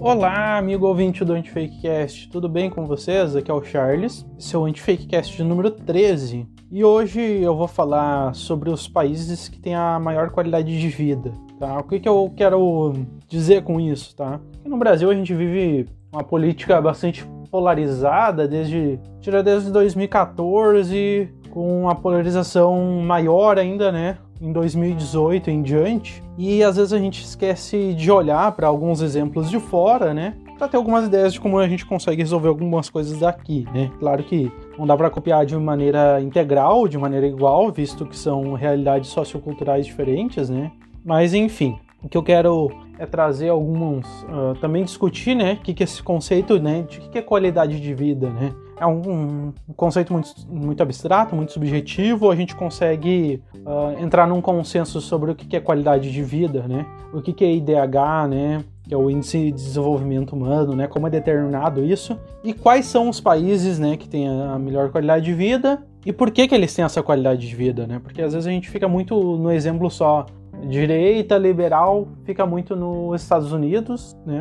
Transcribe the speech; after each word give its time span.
Olá, 0.00 0.56
amigo 0.56 0.86
ouvinte 0.86 1.24
do 1.24 1.32
Antifakecast, 1.32 2.28
tudo 2.30 2.48
bem 2.48 2.70
com 2.70 2.86
vocês? 2.86 3.34
Aqui 3.34 3.50
é 3.50 3.54
o 3.54 3.64
Charles, 3.64 4.24
o 4.54 4.64
Antifakecast 4.64 5.36
de 5.36 5.42
número 5.42 5.72
13. 5.72 6.46
E 6.70 6.84
hoje 6.84 7.20
eu 7.20 7.56
vou 7.56 7.66
falar 7.66 8.32
sobre 8.32 8.70
os 8.70 8.86
países 8.86 9.48
que 9.48 9.58
têm 9.58 9.74
a 9.74 9.98
maior 9.98 10.30
qualidade 10.30 10.78
de 10.78 10.88
vida, 10.88 11.32
tá? 11.58 11.78
O 11.78 11.82
que, 11.82 11.98
que 11.98 12.08
eu 12.08 12.32
quero 12.36 12.94
dizer 13.26 13.64
com 13.64 13.80
isso, 13.80 14.14
tá? 14.14 14.40
no 14.64 14.76
Brasil 14.76 15.10
a 15.10 15.14
gente 15.14 15.34
vive 15.34 15.88
uma 16.12 16.22
política 16.22 16.80
bastante 16.80 17.26
polarizada 17.50 18.46
desde, 18.46 19.00
desde 19.42 19.72
2014, 19.72 21.28
com 21.50 21.82
uma 21.82 21.96
polarização 21.96 23.02
maior 23.02 23.58
ainda, 23.58 23.90
né? 23.90 24.18
Em 24.40 24.52
2018 24.52 25.50
em 25.50 25.62
diante, 25.62 26.22
e 26.36 26.62
às 26.62 26.76
vezes 26.76 26.92
a 26.92 26.98
gente 26.98 27.22
esquece 27.22 27.94
de 27.94 28.10
olhar 28.10 28.52
para 28.52 28.66
alguns 28.66 29.00
exemplos 29.00 29.50
de 29.50 29.58
fora, 29.58 30.14
né? 30.14 30.34
Para 30.56 30.68
ter 30.68 30.76
algumas 30.76 31.06
ideias 31.06 31.32
de 31.32 31.40
como 31.40 31.58
a 31.58 31.68
gente 31.68 31.86
consegue 31.86 32.22
resolver 32.22 32.48
algumas 32.48 32.90
coisas 32.90 33.18
daqui, 33.18 33.66
né? 33.72 33.90
Claro 33.98 34.22
que 34.24 34.50
não 34.76 34.86
dá 34.86 34.96
para 34.96 35.10
copiar 35.10 35.46
de 35.46 35.56
maneira 35.56 36.20
integral, 36.20 36.88
de 36.88 36.98
maneira 36.98 37.26
igual, 37.26 37.70
visto 37.70 38.06
que 38.06 38.16
são 38.16 38.54
realidades 38.54 39.10
socioculturais 39.10 39.86
diferentes, 39.86 40.48
né? 40.48 40.70
Mas 41.04 41.34
enfim, 41.34 41.78
o 42.02 42.08
que 42.08 42.16
eu 42.16 42.22
quero 42.22 42.70
é 42.98 43.06
trazer 43.06 43.48
alguns, 43.48 44.06
uh, 44.24 44.54
também 44.60 44.84
discutir, 44.84 45.34
né, 45.34 45.54
o 45.54 45.56
que, 45.62 45.72
que 45.72 45.84
esse 45.84 46.02
conceito, 46.02 46.58
né, 46.58 46.82
de 46.82 46.98
que, 46.98 47.08
que 47.08 47.18
é 47.18 47.22
qualidade 47.22 47.80
de 47.80 47.94
vida, 47.94 48.28
né? 48.30 48.52
É 48.80 48.86
um, 48.86 49.52
um 49.68 49.72
conceito 49.74 50.12
muito, 50.12 50.30
muito 50.48 50.80
abstrato, 50.80 51.34
muito 51.34 51.52
subjetivo. 51.52 52.30
A 52.30 52.36
gente 52.36 52.54
consegue 52.54 53.42
uh, 53.66 54.00
entrar 54.00 54.24
num 54.28 54.40
consenso 54.40 55.00
sobre 55.00 55.32
o 55.32 55.34
que, 55.34 55.48
que 55.48 55.56
é 55.56 55.60
qualidade 55.60 56.12
de 56.12 56.22
vida, 56.22 56.64
né? 56.68 56.86
O 57.12 57.20
que, 57.20 57.32
que 57.32 57.44
é 57.44 57.52
IDH, 57.52 58.28
né? 58.30 58.64
que 58.88 58.94
é 58.94 58.96
o 58.96 59.10
índice 59.10 59.38
de 59.38 59.52
desenvolvimento 59.52 60.34
humano, 60.34 60.74
né? 60.74 60.86
Como 60.86 61.06
é 61.06 61.10
determinado 61.10 61.84
isso 61.84 62.18
e 62.42 62.54
quais 62.54 62.86
são 62.86 63.10
os 63.10 63.20
países, 63.20 63.78
né, 63.78 63.98
que 63.98 64.08
têm 64.08 64.26
a 64.26 64.58
melhor 64.58 64.90
qualidade 64.90 65.26
de 65.26 65.34
vida 65.34 65.82
e 66.06 66.12
por 66.12 66.30
que 66.30 66.48
que 66.48 66.54
eles 66.54 66.74
têm 66.74 66.84
essa 66.84 67.02
qualidade 67.02 67.46
de 67.46 67.54
vida, 67.54 67.86
né? 67.86 68.00
Porque 68.02 68.22
às 68.22 68.32
vezes 68.32 68.46
a 68.46 68.50
gente 68.50 68.70
fica 68.70 68.88
muito 68.88 69.14
no 69.36 69.52
exemplo 69.52 69.90
só 69.90 70.24
direita 70.66 71.36
liberal 71.36 72.08
fica 72.24 72.44
muito 72.46 72.74
nos 72.74 73.22
Estados 73.22 73.52
Unidos, 73.52 74.16
né? 74.26 74.40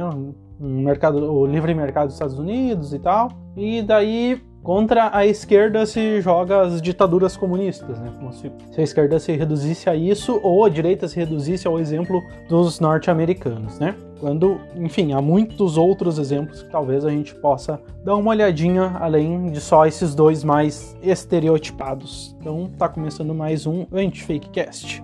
Um 0.60 0.82
mercado, 0.82 1.32
o 1.32 1.46
livre 1.46 1.74
mercado 1.74 2.08
dos 2.08 2.16
Estados 2.16 2.40
Unidos 2.40 2.94
e 2.94 3.00
tal. 3.00 3.30
E 3.56 3.82
daí 3.82 4.42
contra 4.64 5.16
a 5.16 5.26
esquerda 5.26 5.86
se 5.86 6.20
joga 6.20 6.62
as 6.62 6.82
ditaduras 6.82 7.38
comunistas, 7.38 8.00
né? 8.00 8.12
Como 8.18 8.34
se, 8.34 8.52
a 8.78 8.82
esquerda 8.82 9.18
se 9.20 9.32
reduzisse 9.32 9.90
a 9.90 9.96
isso 9.96 10.40
ou 10.44 10.66
a 10.66 10.70
direita 10.70 11.08
se 11.08 11.18
reduzisse 11.18 11.68
ao 11.68 11.80
exemplo 11.80 12.22
dos 12.50 12.80
norte-americanos, 12.80 13.80
né? 13.80 13.96
Quando, 14.20 14.60
enfim, 14.76 15.14
há 15.14 15.22
muitos 15.22 15.78
outros 15.78 16.18
exemplos 16.18 16.64
que 16.64 16.70
talvez 16.70 17.06
a 17.06 17.10
gente 17.10 17.34
possa 17.36 17.80
dar 18.04 18.16
uma 18.16 18.32
olhadinha 18.32 18.98
além 19.00 19.52
de 19.52 19.62
só 19.62 19.86
esses 19.86 20.14
dois 20.14 20.44
mais 20.44 20.98
estereotipados. 21.02 22.36
Então, 22.42 22.70
tá 22.78 22.90
começando 22.90 23.34
mais 23.34 23.68
um 23.68 23.86
Anti-Fakecast. 23.94 25.04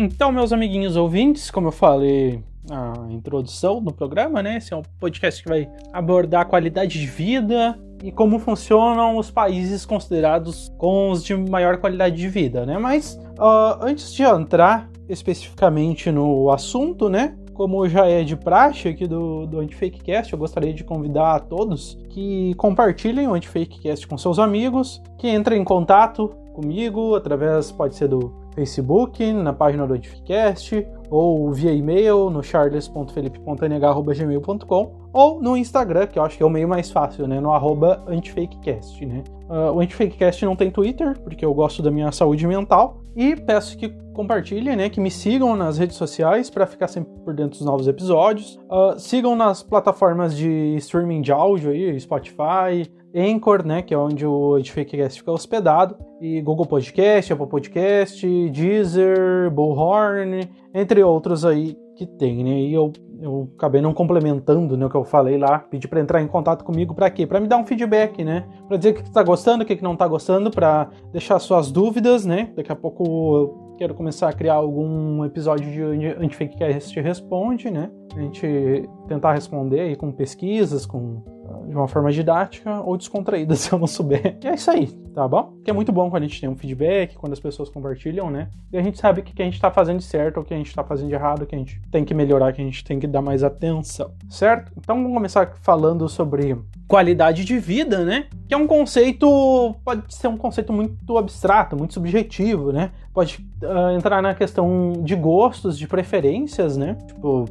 Então, 0.00 0.30
meus 0.30 0.52
amiguinhos 0.52 0.94
ouvintes, 0.94 1.50
como 1.50 1.66
eu 1.66 1.72
falei 1.72 2.40
na 2.70 3.08
introdução 3.10 3.80
no 3.80 3.92
programa, 3.92 4.40
né? 4.40 4.58
Esse 4.58 4.72
é 4.72 4.76
um 4.76 4.82
podcast 5.00 5.42
que 5.42 5.48
vai 5.48 5.68
abordar 5.92 6.42
a 6.42 6.44
qualidade 6.44 7.00
de 7.00 7.06
vida 7.06 7.76
e 8.04 8.12
como 8.12 8.38
funcionam 8.38 9.16
os 9.16 9.28
países 9.28 9.84
considerados 9.84 10.72
com 10.78 11.10
os 11.10 11.24
de 11.24 11.34
maior 11.34 11.78
qualidade 11.78 12.14
de 12.14 12.28
vida, 12.28 12.64
né? 12.64 12.78
Mas 12.78 13.20
uh, 13.40 13.76
antes 13.80 14.12
de 14.14 14.22
entrar 14.22 14.88
especificamente 15.08 16.12
no 16.12 16.48
assunto, 16.52 17.08
né? 17.08 17.36
Como 17.52 17.88
já 17.88 18.06
é 18.06 18.22
de 18.22 18.36
praxe 18.36 18.86
aqui 18.86 19.04
do, 19.04 19.46
do 19.46 19.58
Antifakecast, 19.58 20.32
eu 20.32 20.38
gostaria 20.38 20.72
de 20.72 20.84
convidar 20.84 21.34
a 21.34 21.40
todos 21.40 21.98
que 22.10 22.54
compartilhem 22.54 23.26
o 23.26 23.34
Antifakecast 23.34 24.06
com 24.06 24.16
seus 24.16 24.38
amigos, 24.38 25.02
que 25.18 25.28
entrem 25.28 25.60
em 25.60 25.64
contato 25.64 26.28
comigo 26.54 27.16
através, 27.16 27.72
pode 27.72 27.96
ser 27.96 28.06
do 28.06 28.32
Facebook, 28.58 29.32
na 29.32 29.52
página 29.52 29.86
do 29.86 29.94
Antificast, 29.94 30.84
ou 31.08 31.52
via 31.52 31.72
e-mail 31.72 32.28
no 32.28 32.42
charles.felipe.nh.gmail.com 32.42 34.98
ou 35.12 35.40
no 35.40 35.56
Instagram, 35.56 36.08
que 36.08 36.18
eu 36.18 36.24
acho 36.24 36.36
que 36.36 36.42
é 36.42 36.46
o 36.46 36.50
meio 36.50 36.68
mais 36.68 36.90
fácil, 36.90 37.28
né? 37.28 37.40
No 37.40 37.52
arroba 37.52 38.02
antifakecast, 38.08 39.06
né? 39.06 39.22
Uh, 39.48 39.72
o 39.72 39.80
Antifakecast 39.80 40.44
não 40.44 40.54
tem 40.54 40.70
Twitter, 40.70 41.18
porque 41.20 41.42
eu 41.44 41.52
gosto 41.54 41.82
da 41.82 41.90
minha 41.90 42.12
saúde 42.12 42.46
mental. 42.46 43.02
E 43.16 43.34
peço 43.34 43.78
que 43.78 43.88
compartilhem, 44.12 44.76
né? 44.76 44.90
Que 44.90 45.00
me 45.00 45.10
sigam 45.10 45.56
nas 45.56 45.78
redes 45.78 45.96
sociais 45.96 46.50
para 46.50 46.66
ficar 46.66 46.88
sempre 46.88 47.10
por 47.24 47.34
dentro 47.34 47.58
dos 47.58 47.66
novos 47.66 47.88
episódios. 47.88 48.60
Uh, 48.70 48.98
sigam 48.98 49.34
nas 49.34 49.62
plataformas 49.62 50.36
de 50.36 50.76
streaming 50.76 51.22
de 51.22 51.32
áudio 51.32 51.70
aí, 51.70 51.98
Spotify, 51.98 52.92
Anchor, 53.14 53.64
né, 53.64 53.82
que 53.82 53.94
é 53.94 53.98
onde 53.98 54.26
o 54.26 54.58
Edufakecast 54.58 55.18
fica 55.18 55.32
hospedado, 55.32 55.96
e 56.20 56.40
Google 56.40 56.66
Podcast, 56.66 57.32
Apple 57.32 57.46
Podcast, 57.46 58.50
Deezer, 58.50 59.50
Bullhorn, 59.50 60.48
entre 60.74 61.02
outros 61.02 61.44
aí 61.44 61.76
que 61.98 62.06
tem, 62.06 62.44
né? 62.44 62.60
E 62.60 62.72
eu, 62.72 62.92
eu 63.20 63.50
acabei 63.56 63.80
não 63.80 63.92
complementando 63.92 64.76
né, 64.76 64.86
o 64.86 64.88
que 64.88 64.96
eu 64.96 65.04
falei 65.04 65.36
lá, 65.36 65.58
pedi 65.58 65.88
para 65.88 66.00
entrar 66.00 66.22
em 66.22 66.28
contato 66.28 66.64
comigo 66.64 66.94
para 66.94 67.10
quê? 67.10 67.26
Para 67.26 67.40
me 67.40 67.48
dar 67.48 67.56
um 67.56 67.66
feedback, 67.66 68.24
né? 68.24 68.46
Para 68.68 68.76
dizer 68.76 68.90
o 68.90 68.94
que 68.94 69.02
está 69.02 69.22
gostando, 69.22 69.64
o 69.64 69.66
que 69.66 69.82
não 69.82 69.94
está 69.94 70.06
gostando, 70.06 70.48
para 70.48 70.88
deixar 71.10 71.40
suas 71.40 71.72
dúvidas, 71.72 72.24
né? 72.24 72.52
Daqui 72.54 72.70
a 72.70 72.76
pouco 72.76 73.04
eu 73.36 73.74
quero 73.76 73.94
começar 73.94 74.28
a 74.28 74.32
criar 74.32 74.54
algum 74.54 75.24
episódio 75.24 75.98
de 75.98 76.06
Antifakecast 76.06 77.00
Responde, 77.00 77.68
né? 77.68 77.90
A 78.16 78.20
gente 78.20 78.88
tentar 79.08 79.32
responder 79.32 79.80
aí 79.80 79.96
com 79.96 80.12
pesquisas, 80.12 80.86
com 80.86 81.22
de 81.66 81.74
uma 81.74 81.88
forma 81.88 82.10
didática 82.12 82.80
ou 82.80 82.96
descontraída, 82.96 83.54
se 83.56 83.72
eu 83.72 83.78
não 83.78 83.86
souber. 83.86 84.38
E 84.42 84.46
é 84.46 84.54
isso 84.54 84.70
aí, 84.70 84.86
tá 85.14 85.26
bom? 85.26 85.54
Que 85.64 85.70
é 85.70 85.74
muito 85.74 85.92
bom 85.92 86.10
quando 86.10 86.22
a 86.22 86.26
gente 86.26 86.40
tem 86.40 86.48
um 86.48 86.56
feedback, 86.56 87.16
quando 87.16 87.32
as 87.32 87.40
pessoas 87.40 87.68
compartilham, 87.68 88.30
né? 88.30 88.48
E 88.72 88.78
a 88.78 88.82
gente 88.82 88.98
sabe 88.98 89.20
o 89.20 89.24
que 89.24 89.40
a 89.40 89.44
gente 89.44 89.60
tá 89.60 89.70
fazendo 89.70 89.98
de 89.98 90.04
certo, 90.04 90.40
o 90.40 90.44
que 90.44 90.54
a 90.54 90.56
gente 90.56 90.74
tá 90.74 90.84
fazendo 90.84 91.08
de 91.08 91.14
errado, 91.14 91.42
o 91.42 91.46
que 91.46 91.54
a 91.54 91.58
gente 91.58 91.80
tem 91.90 92.04
que 92.04 92.14
melhorar, 92.14 92.52
que 92.52 92.60
a 92.60 92.64
gente 92.64 92.84
tem 92.84 92.98
que 92.98 93.06
dar 93.06 93.22
mais 93.22 93.42
atenção, 93.42 94.12
certo? 94.28 94.72
Então 94.76 94.96
vamos 94.96 95.12
começar 95.12 95.54
falando 95.60 96.08
sobre 96.08 96.56
qualidade 96.86 97.44
de 97.44 97.58
vida, 97.58 98.04
né? 98.04 98.26
Que 98.48 98.54
é 98.54 98.56
um 98.56 98.66
conceito, 98.66 99.74
pode 99.84 100.14
ser 100.14 100.28
um 100.28 100.36
conceito 100.36 100.72
muito 100.72 101.18
abstrato, 101.18 101.76
muito 101.76 101.94
subjetivo, 101.94 102.72
né? 102.72 102.90
Pode 103.12 103.46
uh, 103.62 103.96
entrar 103.96 104.22
na 104.22 104.34
questão 104.34 104.92
de 105.02 105.14
gostos, 105.14 105.78
de 105.78 105.86
preferências, 105.86 106.76
né? 106.76 106.96
Tipo, 107.06 107.44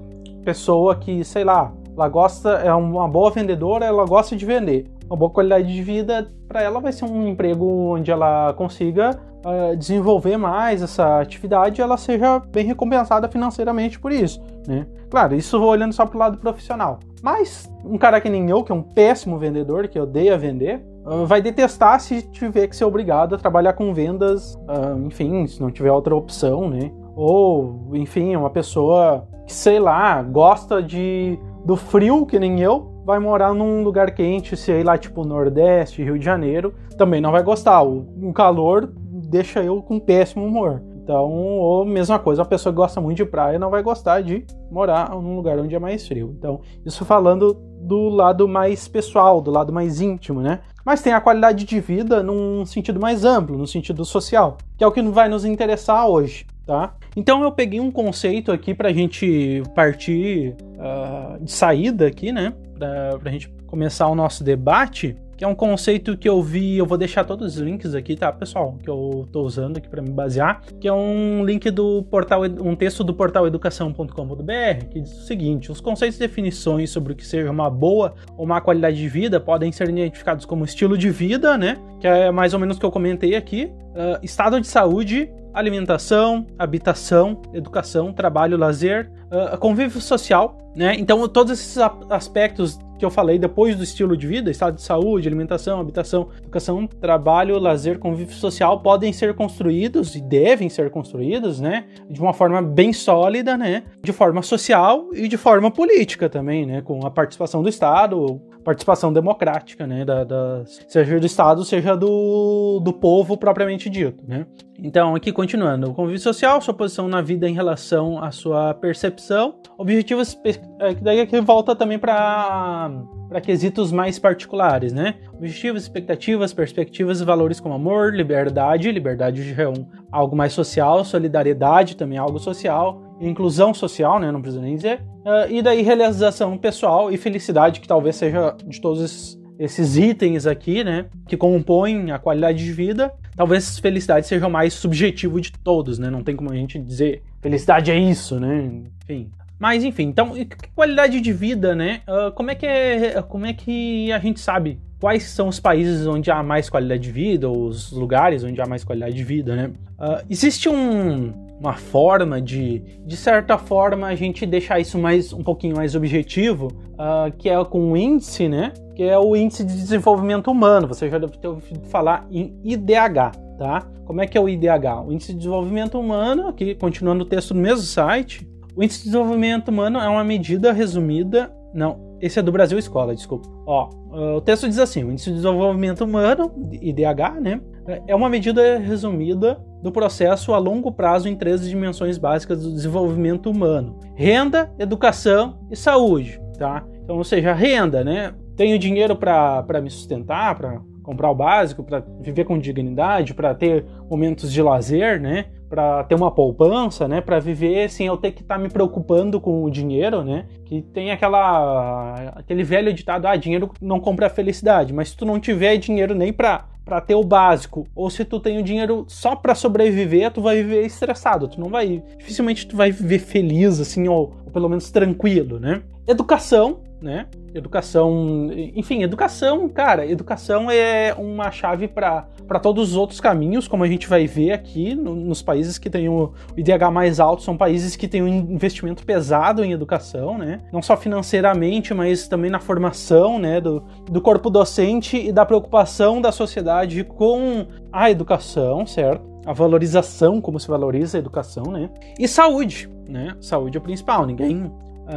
pessoa 0.44 0.96
que, 0.96 1.26
sei 1.26 1.44
lá, 1.44 1.74
ela 1.98 2.08
gosta, 2.08 2.50
é 2.50 2.72
uma 2.72 3.08
boa 3.08 3.32
vendedora, 3.32 3.84
ela 3.84 4.06
gosta 4.06 4.36
de 4.36 4.46
vender. 4.46 4.86
Uma 5.08 5.18
boa 5.18 5.32
qualidade 5.32 5.74
de 5.74 5.82
vida 5.82 6.32
para 6.48 6.62
ela 6.62 6.80
vai 6.80 6.92
ser 6.92 7.06
um 7.06 7.28
emprego 7.28 7.66
onde 7.66 8.12
ela 8.12 8.54
consiga 8.54 9.20
uh, 9.44 9.76
desenvolver 9.76 10.38
mais 10.38 10.84
essa 10.84 11.20
atividade 11.20 11.82
ela 11.82 11.98
seja 11.98 12.40
bem 12.52 12.66
recompensada 12.66 13.28
financeiramente 13.28 14.00
por 14.00 14.12
isso, 14.12 14.40
né? 14.68 14.86
Claro, 15.10 15.36
isso 15.36 15.60
olhando 15.64 15.94
só 15.94 16.06
pro 16.06 16.20
lado 16.20 16.38
profissional. 16.38 17.00
Mas 17.24 17.72
um 17.84 17.98
cara 17.98 18.22
que 18.22 18.30
nem 18.30 18.48
eu, 18.50 18.64
que 18.64 18.72
é 18.72 18.76
um 18.76 18.84
péssimo 18.84 19.40
vendedor, 19.40 19.88
que 19.88 20.00
odeia 20.00 20.38
vender, 20.38 20.86
uh, 21.04 21.26
vai 21.26 21.42
detestar 21.42 22.00
se 22.00 22.22
tiver 22.22 22.68
que 22.68 22.76
ser 22.76 22.86
obrigado 22.86 23.34
a 23.34 23.38
trabalhar 23.40 23.74
com 23.74 23.92
vendas, 23.92 24.54
uh, 24.56 25.04
enfim, 25.04 25.48
se 25.48 25.60
não 25.60 25.72
tiver 25.72 25.92
outra 25.92 26.16
opção, 26.16 26.70
né? 26.70 26.92
Ou, 27.16 27.90
enfim, 27.94 28.36
uma 28.36 28.52
pessoa 28.52 29.28
que, 29.48 29.54
sei 29.54 29.80
lá, 29.80 30.22
gosta 30.22 30.84
de 30.84 31.40
do 31.68 31.76
frio, 31.76 32.26
que 32.26 32.40
nem 32.40 32.62
eu, 32.62 33.04
vai 33.06 33.20
morar 33.20 33.54
num 33.54 33.84
lugar 33.84 34.12
quente, 34.12 34.56
se 34.56 34.72
ir 34.72 34.86
lá 34.86 34.98
tipo 34.98 35.26
Nordeste, 35.26 36.02
Rio 36.02 36.18
de 36.18 36.24
Janeiro, 36.24 36.74
também 36.98 37.20
não 37.20 37.30
vai 37.30 37.44
gostar. 37.44 37.84
O 37.84 38.32
calor 38.34 38.90
deixa 38.96 39.62
eu 39.62 39.82
com 39.82 40.00
péssimo 40.00 40.46
humor. 40.46 40.82
Então, 41.04 41.30
ou 41.30 41.84
mesma 41.84 42.18
coisa, 42.20 42.42
a 42.42 42.46
pessoa 42.46 42.72
que 42.72 42.78
gosta 42.78 43.02
muito 43.02 43.18
de 43.18 43.26
praia 43.26 43.60
não 43.60 43.70
vai 43.70 43.84
gostar 43.84 44.22
de 44.22 44.46
morar 44.72 45.10
num 45.10 45.36
lugar 45.36 45.60
onde 45.60 45.76
é 45.76 45.80
mais 45.80 46.08
frio. 46.08 46.34
Então, 46.38 46.62
isso 46.86 47.04
falando 47.04 47.54
do 47.82 48.08
lado 48.08 48.48
mais 48.48 48.88
pessoal, 48.88 49.42
do 49.42 49.52
lado 49.52 49.74
mais 49.74 50.00
íntimo, 50.00 50.42
né? 50.42 50.62
Mas 50.88 51.02
tem 51.02 51.12
a 51.12 51.20
qualidade 51.20 51.66
de 51.66 51.82
vida 51.82 52.24
num 52.24 52.66
sentido 52.66 52.98
mais 52.98 53.26
amplo, 53.26 53.58
no 53.58 53.68
sentido 53.68 54.06
social, 54.06 54.58
que 54.78 54.86
é 54.86 54.88
o 54.88 54.92
que 54.94 55.02
vai 55.02 55.28
nos 55.28 55.44
interessar 55.44 56.08
hoje. 56.08 56.48
tá? 56.66 56.94
Então 57.14 57.44
eu 57.44 57.52
peguei 57.52 57.82
um 57.82 57.92
conceito 57.92 58.54
aqui 58.54 58.74
para 58.74 58.88
a 58.88 58.94
gente 58.94 59.62
partir 59.76 60.56
uh, 60.78 61.44
de 61.44 61.52
saída 61.52 62.08
aqui, 62.08 62.32
né? 62.32 62.54
Para 62.80 63.20
a 63.26 63.30
gente 63.30 63.50
começar 63.68 64.08
o 64.08 64.16
nosso 64.16 64.46
debate 64.46 65.14
que 65.38 65.46
é 65.46 65.48
um 65.48 65.54
conceito 65.54 66.18
que 66.18 66.28
eu 66.28 66.42
vi, 66.42 66.78
eu 66.78 66.86
vou 66.86 66.98
deixar 66.98 67.24
todos 67.24 67.56
os 67.56 67.62
links 67.62 67.94
aqui, 67.94 68.16
tá, 68.16 68.32
pessoal, 68.32 68.76
que 68.84 68.90
eu 68.90 69.28
tô 69.32 69.44
usando 69.44 69.78
aqui 69.78 69.88
para 69.88 70.02
me 70.02 70.10
basear, 70.10 70.62
que 70.82 70.88
é 70.88 70.94
um 70.94 71.46
link 71.46 71.70
do 71.70 72.02
portal, 72.04 72.42
um 72.44 72.76
texto 72.76 73.04
do 73.04 73.14
portal 73.14 73.46
educação.com.br, 73.46 74.86
que 74.90 75.00
diz 75.00 75.14
o 75.14 75.22
seguinte: 75.22 75.72
os 75.72 75.80
conceitos 75.80 76.18
e 76.18 76.20
definições 76.20 76.90
sobre 76.90 77.14
o 77.14 77.16
que 77.16 77.26
seja 77.26 77.52
uma 77.52 77.70
boa 77.70 78.16
ou 78.36 78.48
má 78.48 78.60
qualidade 78.60 78.98
de 78.98 79.08
vida 79.08 79.40
podem 79.40 79.72
ser 79.72 79.88
identificados 79.90 80.44
como 80.44 80.66
estilo 80.66 80.98
de 80.98 81.12
vida, 81.12 81.56
né, 81.56 81.78
que 82.00 82.08
é 82.08 82.32
mais 82.32 82.54
ou 82.56 82.60
menos 82.60 82.78
o 82.78 82.80
que 82.80 82.86
eu 82.86 82.92
comentei 82.92 83.36
aqui, 83.36 83.66
uh, 83.66 84.20
estado 84.24 84.60
de 84.60 84.66
saúde, 84.66 85.30
alimentação, 85.54 86.48
habitação, 86.58 87.42
educação, 87.54 88.12
trabalho, 88.12 88.58
lazer, 88.58 89.12
uh, 89.32 89.58
convívio 89.58 90.02
social, 90.02 90.58
né? 90.76 90.96
Então 90.98 91.28
todos 91.28 91.54
esses 91.54 91.78
aspectos 92.10 92.80
que 92.98 93.06
eu 93.06 93.10
falei 93.10 93.38
depois 93.38 93.76
do 93.76 93.84
estilo 93.84 94.18
de 94.18 94.28
vida, 94.28 94.50
estado 94.50 94.76
de 94.76 94.82
saúde, 94.82 95.28
alimentação, 95.28 95.80
habitação, 95.80 96.30
educação, 96.40 96.88
trabalho, 96.88 97.60
lazer, 97.60 98.00
convívio 98.00 98.36
social 98.36 98.80
podem 98.82 99.14
ser 99.14 99.34
construídos 99.36 100.16
e 100.16 100.22
devem 100.22 100.70
ser 100.70 100.90
construídos, 100.90 101.60
né, 101.60 101.86
de 102.10 102.20
uma 102.20 102.34
forma 102.34 102.62
bem 102.62 102.92
sólida, 102.92 103.58
né, 103.58 103.84
de 104.02 104.12
forma 104.12 104.42
social 104.42 105.10
e 105.14 105.28
de 105.28 105.38
forma 105.38 105.70
política 105.70 106.30
também, 106.30 106.66
né, 106.66 106.82
com 106.82 107.06
a 107.06 107.12
participação 107.12 107.62
do 107.62 107.70
Estado, 107.70 108.42
participação 108.68 109.14
democrática, 109.14 109.88
né, 109.88 110.04
da, 110.04 110.26
da, 110.26 110.64
seja 110.66 111.18
do 111.18 111.26
Estado, 111.26 111.64
seja 111.64 111.96
do, 111.96 112.82
do 112.84 112.92
povo 112.92 113.38
propriamente 113.38 113.90
dito, 113.90 114.26
né. 114.28 114.46
Então, 114.78 115.16
aqui 115.16 115.32
continuando, 115.32 115.90
o 115.90 115.94
convívio 115.94 116.20
social, 116.20 116.60
sua 116.60 116.74
posição 116.74 117.08
na 117.08 117.22
vida 117.22 117.48
em 117.48 117.54
relação 117.54 118.22
à 118.22 118.30
sua 118.30 118.74
percepção, 118.74 119.56
objetivos, 119.78 120.38
é, 120.80 120.94
daí 120.96 121.22
aqui 121.22 121.40
volta 121.40 121.74
também 121.78 121.98
para 121.98 122.92
para 123.30 123.42
quesitos 123.42 123.92
mais 123.92 124.18
particulares, 124.18 124.94
né? 124.94 125.16
Objetivos, 125.34 125.84
expectativas, 125.84 126.54
perspectivas 126.54 127.20
e 127.20 127.26
valores 127.26 127.60
como 127.60 127.76
amor, 127.76 128.14
liberdade, 128.14 128.90
liberdade 128.90 129.54
é 129.58 129.68
um, 129.68 129.86
algo 130.10 130.34
mais 130.34 130.54
social, 130.54 131.04
solidariedade 131.04 131.98
também 131.98 132.18
é 132.18 132.22
algo 132.22 132.40
social, 132.40 133.07
inclusão 133.20 133.74
social, 133.74 134.20
né? 134.20 134.32
Não 134.32 134.42
preciso 134.42 134.62
nem 134.62 134.76
dizer. 134.76 135.02
Uh, 135.26 135.52
e 135.52 135.62
daí 135.62 135.82
realização 135.82 136.58
pessoal 136.58 137.12
e 137.12 137.18
felicidade, 137.18 137.80
que 137.80 137.88
talvez 137.88 138.16
seja 138.16 138.56
de 138.66 138.80
todos 138.80 139.02
esses, 139.02 139.40
esses 139.60 139.98
itens 139.98 140.46
aqui, 140.46 140.84
né? 140.84 141.06
Que 141.28 141.36
compõem 141.36 142.12
a 142.12 142.20
qualidade 142.20 142.64
de 142.64 142.72
vida. 142.72 143.12
Talvez 143.36 143.80
felicidade 143.80 144.28
seja 144.28 144.48
o 144.48 144.52
mais 144.52 144.74
subjetivo 144.74 145.40
de 145.42 145.52
todos, 145.52 146.00
né? 146.00 146.10
Não 146.10 146.24
tem 146.24 146.36
como 146.36 146.52
a 146.52 146.56
gente 146.56 146.80
dizer 146.80 147.24
felicidade 147.42 147.92
é 147.92 147.98
isso, 147.98 148.40
né? 148.40 148.70
Enfim, 149.04 149.32
mas 149.60 149.84
enfim, 149.84 150.04
então 150.04 150.34
qualidade 150.76 151.20
de 151.20 151.34
vida, 151.34 151.76
né? 151.76 152.02
Uh, 152.08 152.32
como 152.32 152.52
é 152.52 152.56
que 152.56 152.66
é, 152.66 153.22
como 153.22 153.46
é 153.46 153.54
que 153.54 154.12
a 154.12 154.20
gente 154.20 154.40
sabe 154.40 154.80
quais 155.00 155.24
são 155.24 155.48
os 155.48 155.60
países 155.60 156.08
onde 156.08 156.32
há 156.32 156.42
mais 156.42 156.70
qualidade 156.70 157.04
de 157.04 157.12
vida, 157.12 157.48
ou 157.48 157.68
os 157.68 157.92
lugares 157.92 158.44
onde 158.44 158.60
há 158.62 158.66
mais 158.66 158.84
qualidade 158.84 159.16
de 159.16 159.24
vida, 159.24 159.56
né? 159.56 159.72
Uh, 160.00 160.26
existe 160.30 160.68
um, 160.68 161.34
uma 161.60 161.74
forma 161.74 162.42
de, 162.42 162.80
de 163.06 163.16
certa 163.16 163.58
forma, 163.58 164.08
a 164.08 164.16
gente 164.16 164.46
deixar 164.46 164.80
isso 164.80 164.98
mais 164.98 165.34
um 165.34 165.44
pouquinho 165.44 165.76
mais 165.76 165.96
objetivo, 165.96 166.68
uh, 166.94 167.32
que 167.38 167.50
é 167.50 167.66
com 167.66 167.92
o 167.92 167.98
índice, 167.98 168.48
né? 168.48 168.74
Que 168.96 169.04
é 169.04 169.18
o 169.18 169.36
índice 169.36 169.64
de 169.64 169.74
desenvolvimento 169.74 170.50
humano. 170.50 170.88
Você 170.88 171.10
já 171.10 171.18
deve 171.18 171.38
ter 171.38 171.48
ouvido 171.48 171.86
falar 171.88 172.28
em 172.32 172.60
IDH, 172.64 173.38
tá? 173.58 173.88
Como 174.06 174.22
é 174.22 174.28
que 174.28 174.38
é 174.38 174.42
o 174.42 174.50
IDH? 174.50 175.06
O 175.06 175.12
índice 175.12 175.34
de 175.34 175.40
desenvolvimento 175.40 176.00
humano, 176.00 176.48
aqui 176.48 176.74
continuando 176.74 177.24
o 177.24 177.28
texto 177.28 177.54
no 177.54 177.62
mesmo 177.62 177.84
site, 177.84 178.48
o 178.76 178.84
índice 178.84 179.00
de 179.00 179.06
desenvolvimento 179.06 179.70
humano 179.70 180.00
é 180.00 180.08
uma 180.08 180.24
medida 180.24 180.72
resumida. 180.72 181.52
Não, 181.74 182.07
esse 182.22 182.40
é 182.40 182.42
do 182.42 182.52
Brasil 182.52 182.78
Escola, 182.78 183.16
desculpa. 183.16 183.48
Ó, 183.66 183.90
o 184.36 184.42
texto 184.42 184.68
diz 184.68 184.80
assim: 184.80 185.04
o 185.04 185.12
índice 185.12 185.30
de 185.30 185.36
desenvolvimento 185.38 186.04
humano, 186.04 186.52
IDH, 186.72 187.40
né? 187.42 187.62
É 188.08 188.16
uma 188.16 188.30
medida 188.30 188.78
resumida 188.80 189.60
do 189.82 189.92
processo 189.92 190.54
a 190.54 190.58
longo 190.58 190.92
prazo 190.92 191.30
em 191.30 191.36
três 191.36 191.68
dimensões 191.68 192.18
básicas 192.18 192.64
do 192.64 192.72
desenvolvimento 192.72 193.50
humano: 193.50 194.00
renda, 194.16 194.72
educação 194.80 195.60
e 195.72 195.76
saúde, 195.76 196.42
tá? 196.58 196.86
Então, 197.04 197.18
ou 197.18 197.24
seja, 197.24 197.54
renda, 197.54 198.04
né? 198.04 198.34
Tenho 198.56 198.80
dinheiro 198.80 199.16
para 199.16 199.82
me 199.82 199.90
sustentar, 199.90 200.56
para 200.56 200.82
comprar 201.04 201.32
o 201.32 201.36
básico, 201.36 201.84
para 201.84 202.04
viver 202.20 202.44
com 202.44 202.58
dignidade, 202.60 203.34
para 203.34 203.54
ter 203.54 203.86
momentos 204.10 204.52
de 204.52 204.62
lazer, 204.62 205.22
né? 205.22 205.46
Para 205.70 206.04
ter 206.06 206.16
uma 206.16 206.32
poupança, 206.32 207.08
né, 207.08 207.22
para 207.22 207.40
viver 207.40 207.90
sem 207.90 208.08
eu 208.08 208.18
ter 208.18 208.32
que 208.32 208.42
estar 208.42 208.56
tá 208.56 208.62
me 208.62 208.70
preocupando 208.70 209.40
com 209.40 209.64
o 209.64 209.70
dinheiro, 209.70 210.24
né? 210.24 210.46
Que 210.66 210.82
tem 210.82 211.12
aquela 211.12 212.16
aquele 212.36 212.64
velho 212.64 212.94
ditado, 212.94 213.26
ah, 213.26 213.36
dinheiro 213.36 213.72
não 213.82 214.00
compra 214.00 214.30
felicidade, 214.30 214.94
mas 214.94 215.10
se 215.10 215.18
tu 215.18 215.26
não 215.26 215.40
tiver 215.40 215.78
dinheiro 215.78 216.16
nem 216.16 216.32
para 216.32 216.66
para 216.88 217.02
ter 217.02 217.16
o 217.16 217.24
básico, 217.24 217.86
ou 217.94 218.10
se 218.10 218.24
tu 218.24 218.40
tem 218.40 218.58
o 218.58 218.64
dinheiro 218.64 219.04
só 219.10 219.36
para 219.36 219.54
sobreviver, 219.54 220.32
tu 220.32 220.42
vai 220.42 220.56
viver 220.64 220.86
estressado, 220.86 221.50
tu 221.50 221.60
não 221.60 221.68
vai, 221.68 222.02
dificilmente 222.18 222.66
tu 222.66 222.78
vai 222.78 222.94
viver 222.94 223.20
feliz 223.20 223.82
assim 223.82 224.08
ou, 224.08 224.34
ou 224.46 224.52
pelo 224.54 224.70
menos 224.70 224.90
tranquilo, 224.90 225.60
né? 225.60 225.82
Educação, 226.08 226.80
né? 227.02 227.28
Educação, 227.54 228.50
enfim, 228.76 229.04
educação, 229.04 229.68
cara, 229.70 230.06
educação 230.06 230.70
é 230.70 231.14
uma 231.18 231.52
chave 231.52 231.88
para 231.88 232.28
todos 232.62 232.92
os 232.92 232.96
outros 232.96 233.20
caminhos, 233.20 233.68
como 233.68 233.84
a 233.84 233.88
gente 233.88 234.08
vai 234.08 234.26
ver 234.26 234.52
aqui 234.52 234.96
no, 234.96 235.16
nos 235.16 235.42
países 235.42 235.78
que 235.78 235.90
têm 235.90 236.10
o 236.10 236.34
IDH 236.56 236.92
mais 236.92 237.20
alto, 237.20 237.44
são 237.44 237.58
países 237.58 237.96
que 237.96 238.08
têm 238.08 238.24
um 238.24 238.28
investimento 238.28 239.06
pesado 239.06 239.64
em 239.64 239.72
educação, 239.72 240.38
né? 240.38 240.62
Não 240.72 240.82
só 240.82 240.98
financeiramente, 240.98 241.94
mas 241.94 242.28
também 242.28 242.50
na 242.50 242.60
formação, 242.60 243.40
né, 243.40 243.62
do, 243.62 243.84
do 244.10 244.22
corpo 244.22 244.50
docente 244.50 245.18
e 245.18 245.32
da 245.32 245.46
preocupação 245.46 246.22
da 246.22 246.32
sociedade 246.32 247.04
com 247.04 247.66
a 247.92 248.10
educação, 248.10 248.86
certo? 248.86 249.26
A 249.46 249.54
valorização, 249.54 250.42
como 250.42 250.60
se 250.60 250.68
valoriza 250.68 251.18
a 251.18 251.20
educação, 251.20 251.64
né? 251.66 251.90
E 252.20 252.28
saúde, 252.28 252.90
né? 253.08 253.36
Saúde 253.40 253.78
é 253.78 253.80
o 253.80 253.84
principal. 253.84 254.26
Ninguém 254.26 254.70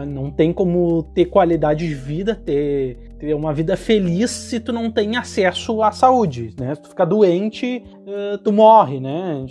não 0.06 0.30
tem 0.30 0.52
como 0.52 1.02
ter 1.14 1.26
qualidade 1.26 1.86
de 1.86 1.94
vida, 1.94 2.34
ter, 2.34 2.96
ter 3.18 3.34
uma 3.34 3.52
vida 3.52 3.76
feliz 3.76 4.30
se 4.30 4.60
tu 4.60 4.72
não 4.72 4.90
tem 4.90 5.16
acesso 5.16 5.82
à 5.82 5.90
saúde, 5.90 6.54
né? 6.58 6.74
Se 6.74 6.82
tu 6.82 6.88
ficar 6.88 7.04
doente, 7.04 7.82
uh, 8.06 8.38
tu 8.38 8.52
morre, 8.52 9.00
né? 9.00 9.44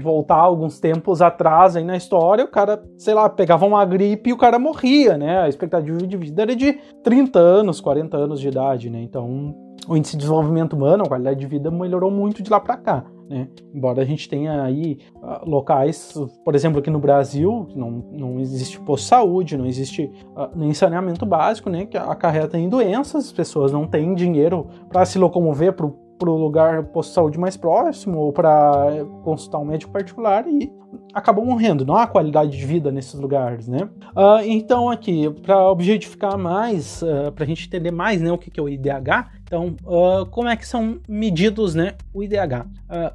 Voltar 0.00 0.36
alguns 0.36 0.80
tempos 0.80 1.20
atrás 1.20 1.76
aí 1.76 1.84
na 1.84 1.96
história, 1.96 2.44
o 2.44 2.48
cara, 2.48 2.82
sei 2.96 3.12
lá, 3.12 3.28
pegava 3.28 3.66
uma 3.66 3.84
gripe 3.84 4.30
e 4.30 4.32
o 4.32 4.38
cara 4.38 4.58
morria, 4.58 5.18
né? 5.18 5.42
A 5.42 5.48
expectativa 5.48 5.98
de 5.98 6.16
vida 6.16 6.42
era 6.42 6.56
de 6.56 6.72
30 7.02 7.38
anos, 7.38 7.80
40 7.80 8.16
anos 8.16 8.40
de 8.40 8.48
idade, 8.48 8.88
né? 8.88 9.02
Então, 9.02 9.54
o 9.86 9.96
índice 9.96 10.12
de 10.12 10.20
desenvolvimento 10.20 10.74
humano, 10.74 11.04
a 11.04 11.08
qualidade 11.08 11.40
de 11.40 11.46
vida 11.46 11.70
melhorou 11.70 12.10
muito 12.10 12.42
de 12.42 12.50
lá 12.50 12.58
para 12.58 12.76
cá. 12.76 13.04
Né? 13.28 13.48
Embora 13.72 14.02
a 14.02 14.04
gente 14.04 14.28
tenha 14.28 14.62
aí 14.62 14.98
uh, 15.16 15.48
locais, 15.48 16.14
por 16.44 16.54
exemplo, 16.54 16.78
aqui 16.78 16.90
no 16.90 16.98
Brasil, 16.98 17.66
não, 17.74 17.90
não 18.12 18.40
existe 18.40 18.78
posto 18.80 19.04
de 19.04 19.08
saúde, 19.08 19.56
não 19.56 19.66
existe 19.66 20.10
uh, 20.36 20.50
nem 20.54 20.74
saneamento 20.74 21.24
básico, 21.24 21.70
né? 21.70 21.86
que 21.86 21.96
acarreta 21.96 22.58
em 22.58 22.68
doenças, 22.68 23.26
as 23.26 23.32
pessoas 23.32 23.72
não 23.72 23.86
têm 23.86 24.14
dinheiro 24.14 24.66
para 24.90 25.04
se 25.04 25.18
locomover 25.18 25.72
para 25.72 26.30
o 26.30 26.36
lugar 26.36 26.84
posto 26.84 27.10
de 27.10 27.14
saúde 27.14 27.38
mais 27.38 27.56
próximo 27.56 28.18
ou 28.18 28.32
para 28.32 28.86
eh, 28.90 29.04
consultar 29.24 29.58
um 29.58 29.64
médico 29.64 29.92
particular 29.92 30.46
e 30.46 30.72
acabam 31.12 31.44
morrendo. 31.44 31.84
Não 31.84 31.96
há 31.96 32.06
qualidade 32.06 32.56
de 32.56 32.64
vida 32.64 32.90
nesses 32.92 33.14
lugares, 33.14 33.68
né? 33.68 33.88
Uh, 34.16 34.40
então 34.44 34.88
aqui, 34.88 35.28
para 35.42 35.68
objetificar 35.68 36.38
mais, 36.38 37.02
para 37.34 37.44
a 37.44 37.46
gente 37.46 37.66
entender 37.66 37.90
mais, 37.90 38.22
né, 38.22 38.30
o 38.30 38.38
que, 38.38 38.50
que 38.50 38.60
é 38.60 38.62
o 38.62 38.68
IDH, 38.68 39.26
então, 39.54 39.76
uh, 39.84 40.26
como 40.26 40.48
é 40.48 40.56
que 40.56 40.66
são 40.66 40.98
medidos, 41.08 41.76
né, 41.76 41.94
o 42.12 42.24
IDH? 42.24 42.66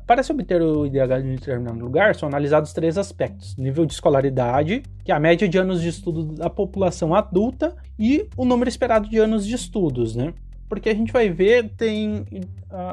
para 0.06 0.24
se 0.24 0.32
obter 0.32 0.62
o 0.62 0.86
IDH 0.86 1.20
em 1.24 1.36
determinado 1.36 1.80
lugar, 1.80 2.16
são 2.16 2.28
analisados 2.28 2.72
três 2.72 2.98
aspectos: 2.98 3.58
nível 3.58 3.86
de 3.86 3.94
escolaridade, 3.94 4.84
que 5.04 5.12
é 5.12 5.16
a 5.16 5.20
média 5.20 5.48
de 5.48 5.58
anos 5.58 5.82
de 5.82 5.90
estudo 5.90 6.24
da 6.24 6.50
população 6.50 7.14
adulta, 7.14 7.76
e 7.98 8.28
o 8.38 8.46
número 8.46 8.70
esperado 8.70 9.10
de 9.10 9.18
anos 9.18 9.46
de 9.46 9.54
estudos, 9.54 10.16
né? 10.16 10.34
porque 10.70 10.88
a 10.88 10.94
gente 10.94 11.12
vai 11.12 11.30
ver, 11.30 11.72
tem 11.76 12.24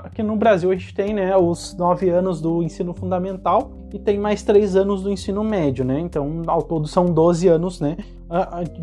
aqui 0.02 0.22
no 0.22 0.34
Brasil 0.34 0.70
a 0.70 0.74
gente 0.74 0.94
tem 0.94 1.12
né, 1.12 1.36
os 1.36 1.76
nove 1.76 2.08
anos 2.08 2.40
do 2.40 2.62
ensino 2.62 2.94
fundamental 2.94 3.70
e 3.92 3.98
tem 3.98 4.18
mais 4.18 4.42
três 4.42 4.74
anos 4.74 5.02
do 5.02 5.12
ensino 5.12 5.44
médio, 5.44 5.84
né? 5.84 6.00
Então, 6.00 6.42
ao 6.46 6.62
todo 6.62 6.88
são 6.88 7.04
12 7.04 7.48
anos 7.48 7.78
né, 7.78 7.98